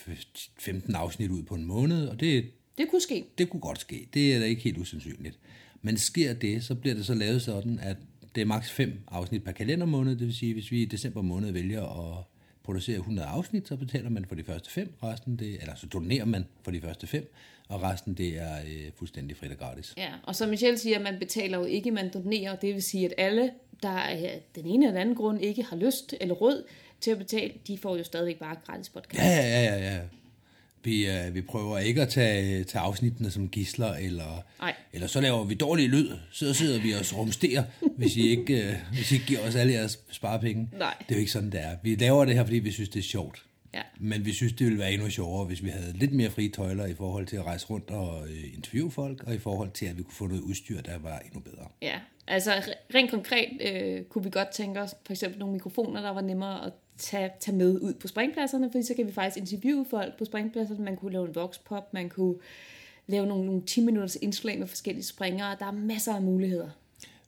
15 0.59 0.95
afsnit 0.95 1.31
ud 1.31 1.43
på 1.43 1.55
en 1.55 1.65
måned, 1.65 2.07
og 2.07 2.19
det, 2.19 2.45
Det 2.77 2.89
kunne 2.89 3.01
ske. 3.01 3.25
det 3.37 3.49
kunne 3.49 3.59
godt 3.61 3.79
ske. 3.79 4.07
Det 4.13 4.35
er 4.35 4.39
da 4.39 4.45
ikke 4.45 4.61
helt 4.61 4.77
usandsynligt. 4.77 5.39
Men 5.81 5.97
sker 5.97 6.33
det, 6.33 6.63
så 6.63 6.75
bliver 6.75 6.95
det 6.95 7.05
så 7.05 7.13
lavet 7.13 7.41
sådan, 7.41 7.79
at 7.79 7.97
det 8.35 8.41
er 8.41 8.45
maks 8.45 8.71
5 8.71 8.99
afsnit 9.07 9.43
per 9.43 9.51
kalendermåned, 9.51 10.15
det 10.15 10.27
vil 10.27 10.35
sige, 10.35 10.53
hvis 10.53 10.71
vi 10.71 10.81
i 10.81 10.85
december 10.85 11.21
måned 11.21 11.51
vælger 11.51 11.83
at 11.83 12.23
producere 12.63 12.97
100 12.97 13.27
afsnit, 13.27 13.67
så 13.67 13.75
betaler 13.75 14.09
man 14.09 14.25
for 14.25 14.35
de 14.35 14.43
første 14.43 14.71
5, 14.71 14.93
resten 15.03 15.35
det, 15.39 15.61
eller 15.61 15.75
så 15.75 15.87
donerer 15.87 16.25
man 16.25 16.45
for 16.63 16.71
de 16.71 16.81
første 16.81 17.07
5, 17.07 17.33
og 17.69 17.81
resten 17.83 18.13
det 18.13 18.27
er 18.27 18.55
øh, 18.67 18.91
fuldstændig 18.97 19.37
frit 19.37 19.51
og 19.51 19.57
gratis. 19.57 19.93
Ja, 19.97 20.09
og 20.23 20.35
som 20.35 20.49
Michelle 20.49 20.77
siger, 20.77 20.99
man 20.99 21.19
betaler 21.19 21.57
jo 21.57 21.65
ikke, 21.65 21.91
man 21.91 22.09
donerer. 22.13 22.55
Det 22.55 22.73
vil 22.73 22.83
sige, 22.83 23.05
at 23.05 23.13
alle, 23.17 23.51
der 23.83 23.89
af 23.89 24.41
den 24.55 24.65
ene 24.65 24.87
eller 24.87 25.01
anden 25.01 25.15
grund 25.15 25.41
ikke 25.41 25.63
har 25.63 25.75
lyst 25.75 26.13
eller 26.21 26.35
råd 26.35 26.63
til 27.01 27.11
at 27.11 27.17
betale, 27.17 27.53
de 27.67 27.77
får 27.77 27.97
jo 27.97 28.03
stadigvæk 28.03 28.39
bare 28.39 28.55
gratis 28.65 28.89
podcast. 28.89 29.23
Ja, 29.23 29.35
ja, 29.35 29.63
ja, 29.63 29.93
ja. 29.93 29.99
Vi, 30.83 31.07
øh, 31.07 31.35
vi 31.35 31.41
prøver 31.41 31.77
ikke 31.77 32.01
at 32.01 32.09
tage, 32.09 32.63
tage 32.63 32.81
afsnittene 32.81 33.31
som 33.31 33.49
gisler, 33.49 33.93
eller, 33.93 34.43
Nej. 34.59 34.73
eller 34.93 35.07
så 35.07 35.21
laver 35.21 35.43
vi 35.43 35.53
dårlig 35.53 35.89
lyd. 35.89 36.11
Så 36.31 36.53
sidder 36.53 36.81
vi 36.81 36.91
og 36.91 37.17
rumsterer, 37.17 37.63
hvis 37.97 38.15
I 38.15 38.27
ikke, 38.27 38.63
øh, 38.63 38.75
hvis 38.93 39.11
I 39.11 39.13
ikke 39.13 39.25
giver 39.25 39.39
os 39.47 39.55
alle 39.55 39.73
jeres 39.73 39.99
sparepenge. 40.11 40.69
Nej. 40.77 40.95
Det 40.99 41.11
er 41.11 41.15
jo 41.15 41.19
ikke 41.19 41.31
sådan, 41.31 41.51
det 41.51 41.61
er. 41.61 41.77
Vi 41.83 41.95
laver 41.95 42.25
det 42.25 42.35
her, 42.35 42.43
fordi 42.43 42.59
vi 42.59 42.71
synes, 42.71 42.89
det 42.89 42.99
er 42.99 43.03
sjovt. 43.03 43.45
Ja. 43.75 43.81
Men 43.99 44.25
vi 44.25 44.33
synes, 44.33 44.53
det 44.53 44.65
ville 44.65 44.79
være 44.79 44.91
endnu 44.93 45.09
sjovere, 45.09 45.45
hvis 45.45 45.63
vi 45.63 45.69
havde 45.69 45.93
lidt 45.93 46.13
mere 46.13 46.29
frie 46.29 46.49
tøjler 46.49 46.85
i 46.85 46.93
forhold 46.93 47.25
til 47.25 47.35
at 47.35 47.45
rejse 47.45 47.67
rundt 47.69 47.89
og 47.89 48.27
øh, 48.27 48.53
interviewe 48.53 48.91
folk, 48.91 49.23
og 49.23 49.33
i 49.33 49.37
forhold 49.37 49.71
til, 49.71 49.85
at 49.85 49.97
vi 49.97 50.03
kunne 50.03 50.13
få 50.13 50.27
noget 50.27 50.41
udstyr, 50.41 50.81
der 50.81 50.97
var 50.97 51.19
endnu 51.19 51.39
bedre. 51.39 51.67
Ja, 51.81 51.99
altså 52.27 52.51
re- 52.51 52.95
rent 52.95 53.11
konkret 53.11 53.49
øh, 53.61 54.03
kunne 54.03 54.23
vi 54.23 54.29
godt 54.29 54.49
tænke 54.49 54.81
os 54.81 54.95
for 55.05 55.13
eksempel 55.13 55.39
nogle 55.39 55.53
mikrofoner, 55.53 56.01
der 56.01 56.09
var 56.09 56.21
nemmere 56.21 56.65
at 56.65 56.73
tage, 56.97 57.29
tage 57.39 57.57
med 57.57 57.81
ud 57.81 57.93
på 57.93 58.07
springpladserne, 58.07 58.69
fordi 58.71 58.83
så 58.83 58.93
kan 58.93 59.07
vi 59.07 59.11
faktisk 59.11 59.37
interviewe 59.37 59.85
folk 59.89 60.17
på 60.17 60.25
springpladserne. 60.25 60.83
Man 60.83 60.95
kunne 60.95 61.11
lave 61.11 61.27
en 61.27 61.35
voxpop, 61.35 61.93
man 61.93 62.09
kunne 62.09 62.35
lave 63.07 63.25
nogle, 63.25 63.45
nogle 63.45 63.61
10 63.61 63.81
minutters 63.81 64.15
indslag 64.15 64.59
med 64.59 64.67
forskellige 64.67 65.05
springere. 65.05 65.55
Der 65.59 65.65
er 65.65 65.71
masser 65.71 66.15
af 66.15 66.21
muligheder. 66.21 66.69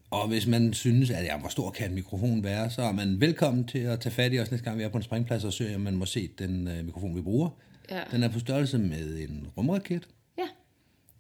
Og 0.10 0.28
hvis 0.28 0.48
man 0.48 0.74
synes, 0.74 1.10
at 1.10 1.24
ja, 1.26 1.38
hvor 1.38 1.50
stor 1.50 1.72
kan 1.72 1.90
en 1.90 1.96
mikrofon 1.96 2.44
være, 2.44 2.70
så 2.70 2.82
er 2.82 2.92
man 2.92 3.22
velkommen 3.22 3.66
til 3.66 3.80
at 3.80 4.00
tage 4.00 4.14
fat 4.14 4.34
i 4.34 4.40
os 4.40 4.52
næste 4.52 4.64
gang, 4.66 4.78
vi 4.78 4.84
er 4.84 4.90
på 4.90 4.98
en 4.98 5.04
springplads 5.04 5.44
og 5.44 5.54
søger, 5.54 5.76
om 5.76 5.82
man 5.82 5.96
må 5.96 6.06
se 6.06 6.30
den 6.40 6.68
øh, 6.68 6.86
mikrofon, 6.86 7.16
vi 7.16 7.22
bruger. 7.22 7.50
Ja. 7.92 8.02
Den 8.12 8.24
er 8.24 8.28
på 8.30 8.40
størrelse 8.40 8.78
med 8.78 9.20
en 9.30 9.48
rumraket. 9.58 10.08
Ja, 10.38 10.44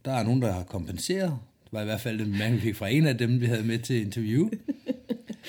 Der 0.05 0.11
er 0.11 0.23
nogen, 0.23 0.41
der 0.41 0.51
har 0.51 0.63
kompenseret. 0.63 1.37
Det 1.63 1.73
var 1.73 1.81
i 1.81 1.85
hvert 1.85 2.01
fald 2.01 2.19
den 2.19 2.37
mand, 2.37 2.53
vi 2.53 2.59
fik 2.61 2.75
fra 2.75 2.87
en 2.87 3.07
af 3.07 3.17
dem, 3.17 3.41
vi 3.41 3.45
havde 3.45 3.63
med 3.63 3.79
til 3.79 4.01
interview. 4.05 4.49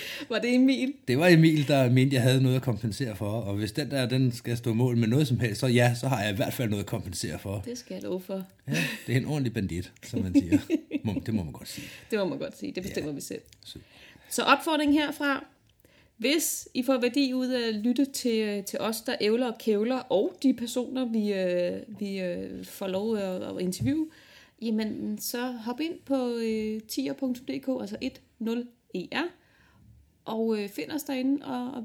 var 0.30 0.38
det 0.38 0.54
Emil? 0.54 0.94
Det 1.08 1.18
var 1.18 1.28
Emil, 1.28 1.68
der 1.68 1.90
mente, 1.90 2.14
jeg 2.14 2.22
havde 2.22 2.42
noget 2.42 2.56
at 2.56 2.62
kompensere 2.62 3.16
for. 3.16 3.30
Og 3.30 3.54
hvis 3.56 3.72
den 3.72 3.90
der, 3.90 4.06
den 4.08 4.32
skal 4.32 4.56
stå 4.56 4.74
mål 4.74 4.96
med 4.96 5.08
noget 5.08 5.28
som 5.28 5.40
helst, 5.40 5.60
så 5.60 5.66
ja, 5.66 5.94
så 5.94 6.08
har 6.08 6.22
jeg 6.22 6.32
i 6.32 6.36
hvert 6.36 6.52
fald 6.54 6.68
noget 6.70 6.82
at 6.82 6.88
kompensere 6.88 7.38
for. 7.38 7.62
Det 7.64 7.78
skal 7.78 7.94
jeg 7.94 8.02
love 8.02 8.20
for. 8.20 8.44
Ja, 8.68 8.76
det 9.06 9.12
er 9.12 9.20
en 9.20 9.26
ordentlig 9.26 9.52
bandit, 9.54 9.92
som 10.02 10.22
man 10.22 10.34
siger. 10.34 10.58
Det 11.26 11.34
må 11.34 11.42
man 11.42 11.52
godt 11.52 11.68
sige. 11.68 11.86
Det 12.10 12.18
må 12.18 12.24
man 12.28 12.38
godt 12.38 12.58
sige. 12.58 12.72
Det 12.72 12.82
bestemmer 12.82 13.10
ja. 13.10 13.14
vi 13.14 13.20
selv. 13.20 13.40
Så- 13.64 13.78
Så 14.30 14.42
opfordring 14.42 14.92
herfra. 14.92 15.44
Hvis 16.16 16.68
I 16.74 16.82
får 16.82 17.00
værdi 17.00 17.32
ud 17.34 17.46
af 17.48 17.68
at 17.68 17.74
lytte 17.74 18.04
til, 18.04 18.62
til 18.64 18.78
os, 18.80 19.00
der 19.00 19.14
ævler 19.20 19.46
og 19.46 19.58
kævler, 19.58 19.96
og 19.96 20.36
de 20.42 20.54
personer, 20.54 21.04
vi, 21.04 21.32
øh, 21.32 22.00
vi 22.00 22.20
øh, 22.20 22.64
får 22.64 22.86
lov 22.86 23.16
at, 23.16 23.42
interviewe, 23.60 24.06
jamen 24.62 25.18
så 25.20 25.46
hop 25.52 25.80
ind 25.80 25.94
på 26.04 26.34
øh, 26.36 26.80
tier.dk, 26.80 27.68
altså 27.80 27.96
10er, 28.96 29.18
og 30.28 30.58
øh, 30.62 30.68
find 30.68 30.90
os 30.90 31.02
derinde, 31.02 31.46
og, 31.46 31.72
og 31.72 31.84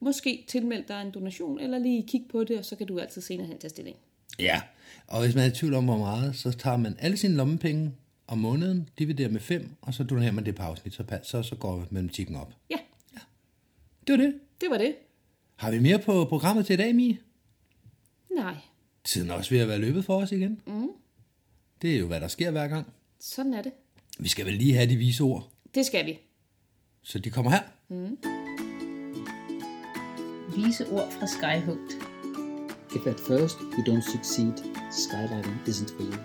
måske 0.00 0.44
tilmeld 0.48 0.84
dig 0.88 1.02
en 1.02 1.10
donation, 1.10 1.60
eller 1.60 1.78
lige 1.78 2.02
kig 2.08 2.24
på 2.30 2.44
det, 2.44 2.58
og 2.58 2.64
så 2.64 2.76
kan 2.76 2.86
du 2.86 2.98
altid 2.98 3.22
senere 3.22 3.46
hen 3.46 3.58
tage 3.58 3.70
stilling. 3.70 3.96
Ja, 4.38 4.60
og 5.06 5.24
hvis 5.24 5.34
man 5.34 5.44
er 5.44 5.48
i 5.48 5.54
tvivl 5.54 5.74
om, 5.74 5.84
hvor 5.84 5.98
meget, 5.98 6.36
så 6.36 6.50
tager 6.52 6.76
man 6.76 6.96
alle 6.98 7.16
sine 7.16 7.34
lommepenge 7.34 7.92
om 8.26 8.38
måneden, 8.38 8.88
dividerer 8.98 9.28
med 9.30 9.40
5, 9.40 9.70
og 9.80 9.94
så 9.94 10.04
donerer 10.04 10.32
man 10.32 10.46
det 10.46 10.54
på 10.54 10.62
afsnit, 10.62 10.94
så, 10.94 11.04
så, 11.22 11.42
så 11.42 11.54
går 11.56 11.86
matematikken 11.90 12.36
op. 12.36 12.52
Ja, 12.70 12.76
Det 14.06 14.12
var 14.12 14.16
det. 14.24 14.34
det 14.60 14.70
var 14.70 14.78
det. 14.78 14.94
Har 15.56 15.70
vi 15.70 15.78
mere 15.78 15.98
på 15.98 16.24
programmet 16.24 16.66
til 16.66 16.72
i 16.74 16.76
dag, 16.76 16.94
Mie? 16.94 17.18
Nej. 18.36 18.54
Tiden 19.04 19.30
er 19.30 19.34
også 19.34 19.50
ved 19.50 19.60
at 19.60 19.68
være 19.68 19.78
løbet 19.78 20.04
for 20.04 20.16
os 20.16 20.32
igen. 20.32 20.60
Mm. 20.66 20.88
Det 21.82 21.94
er 21.94 21.98
jo, 21.98 22.06
hvad 22.06 22.20
der 22.20 22.28
sker 22.28 22.50
hver 22.50 22.68
gang. 22.68 22.92
Sådan 23.20 23.54
er 23.54 23.62
det. 23.62 23.72
Vi 24.18 24.28
skal 24.28 24.46
vel 24.46 24.54
lige 24.54 24.74
have 24.74 24.90
de 24.90 24.96
vise 24.96 25.22
ord, 25.22 25.50
Det 25.74 25.86
skal 25.86 26.06
vi. 26.06 26.18
så 27.02 27.18
de 27.18 27.30
kommer 27.30 27.50
her. 27.50 27.60
Vise 30.56 30.88
ord 30.90 31.12
fra 31.12 31.26
Skyhugt. 31.26 31.92
If 32.96 33.06
at 33.06 33.20
first 33.20 33.56
you 33.60 33.82
don't 33.84 34.12
succeed, 34.12 34.52
skydiving 34.90 35.60
isn't 35.66 35.96
for 35.96 36.02
you. 36.02 36.18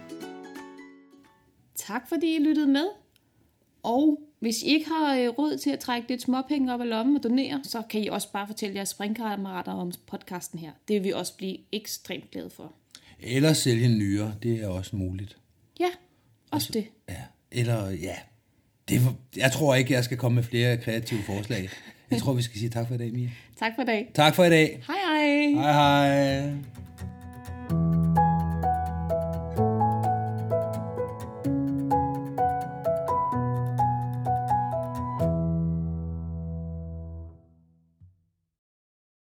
Tak 1.76 2.09
fordi 2.09 2.36
I 2.36 2.39
lyttede 2.39 2.68
med. 2.68 2.86
Og 3.84 4.20
hvis 4.39 4.62
I 4.64 4.66
ikke 4.66 4.88
har 4.88 5.16
øh, 5.16 5.30
råd 5.30 5.57
til 5.57 5.70
at 5.70 5.80
trække 5.80 6.07
lidt 6.07 6.22
småpenge 6.22 6.74
op 6.74 6.82
af 6.82 6.89
lommen 6.89 7.16
og 7.16 7.24
donere, 7.24 7.62
så 7.64 7.82
kan 7.89 8.03
I 8.03 8.07
også 8.07 8.32
bare 8.32 8.47
fortælle 8.47 8.76
jeres 8.76 8.89
springkammerater 8.89 9.72
om 9.72 9.91
podcasten 10.07 10.59
her. 10.59 10.72
Det 10.88 10.93
vil 10.93 11.03
vi 11.03 11.12
også 11.12 11.38
blive 11.38 11.57
ekstremt 11.72 12.32
glade 12.32 12.49
for. 12.49 12.74
Eller 13.20 13.53
sælge 13.53 13.86
en 13.86 13.97
nyere, 13.97 14.36
det 14.43 14.64
er 14.64 14.68
også 14.68 14.95
muligt. 14.95 15.38
Ja, 15.80 15.89
også 16.51 16.70
det. 16.74 16.86
Ja. 17.09 17.24
Eller, 17.51 17.89
ja. 17.89 18.16
Det 18.92 19.02
jeg 19.38 19.52
tror 19.52 19.76
ikke, 19.76 19.94
jeg 19.94 20.04
skal 20.04 20.18
komme 20.18 20.36
med 20.36 20.44
flere 20.44 20.78
kreative 20.78 21.20
forslag. 21.26 21.70
Jeg 22.12 22.20
tror, 22.20 22.34
vi 22.34 22.42
skal 22.42 22.60
sige 22.60 22.70
tak 22.70 22.88
for 22.88 22.96
i 22.96 22.98
dag, 22.98 23.14
Mia. 23.14 23.30
Tak 23.60 23.72
for 23.76 23.82
i 23.82 23.86
dag. 23.86 24.12
Tak 24.14 24.36
for 24.36 24.44
i 24.44 24.50
dag. 24.50 24.84
Hej 24.88 24.96
hej. 25.06 25.62
Hej 25.62 25.74
hej. 25.74 26.54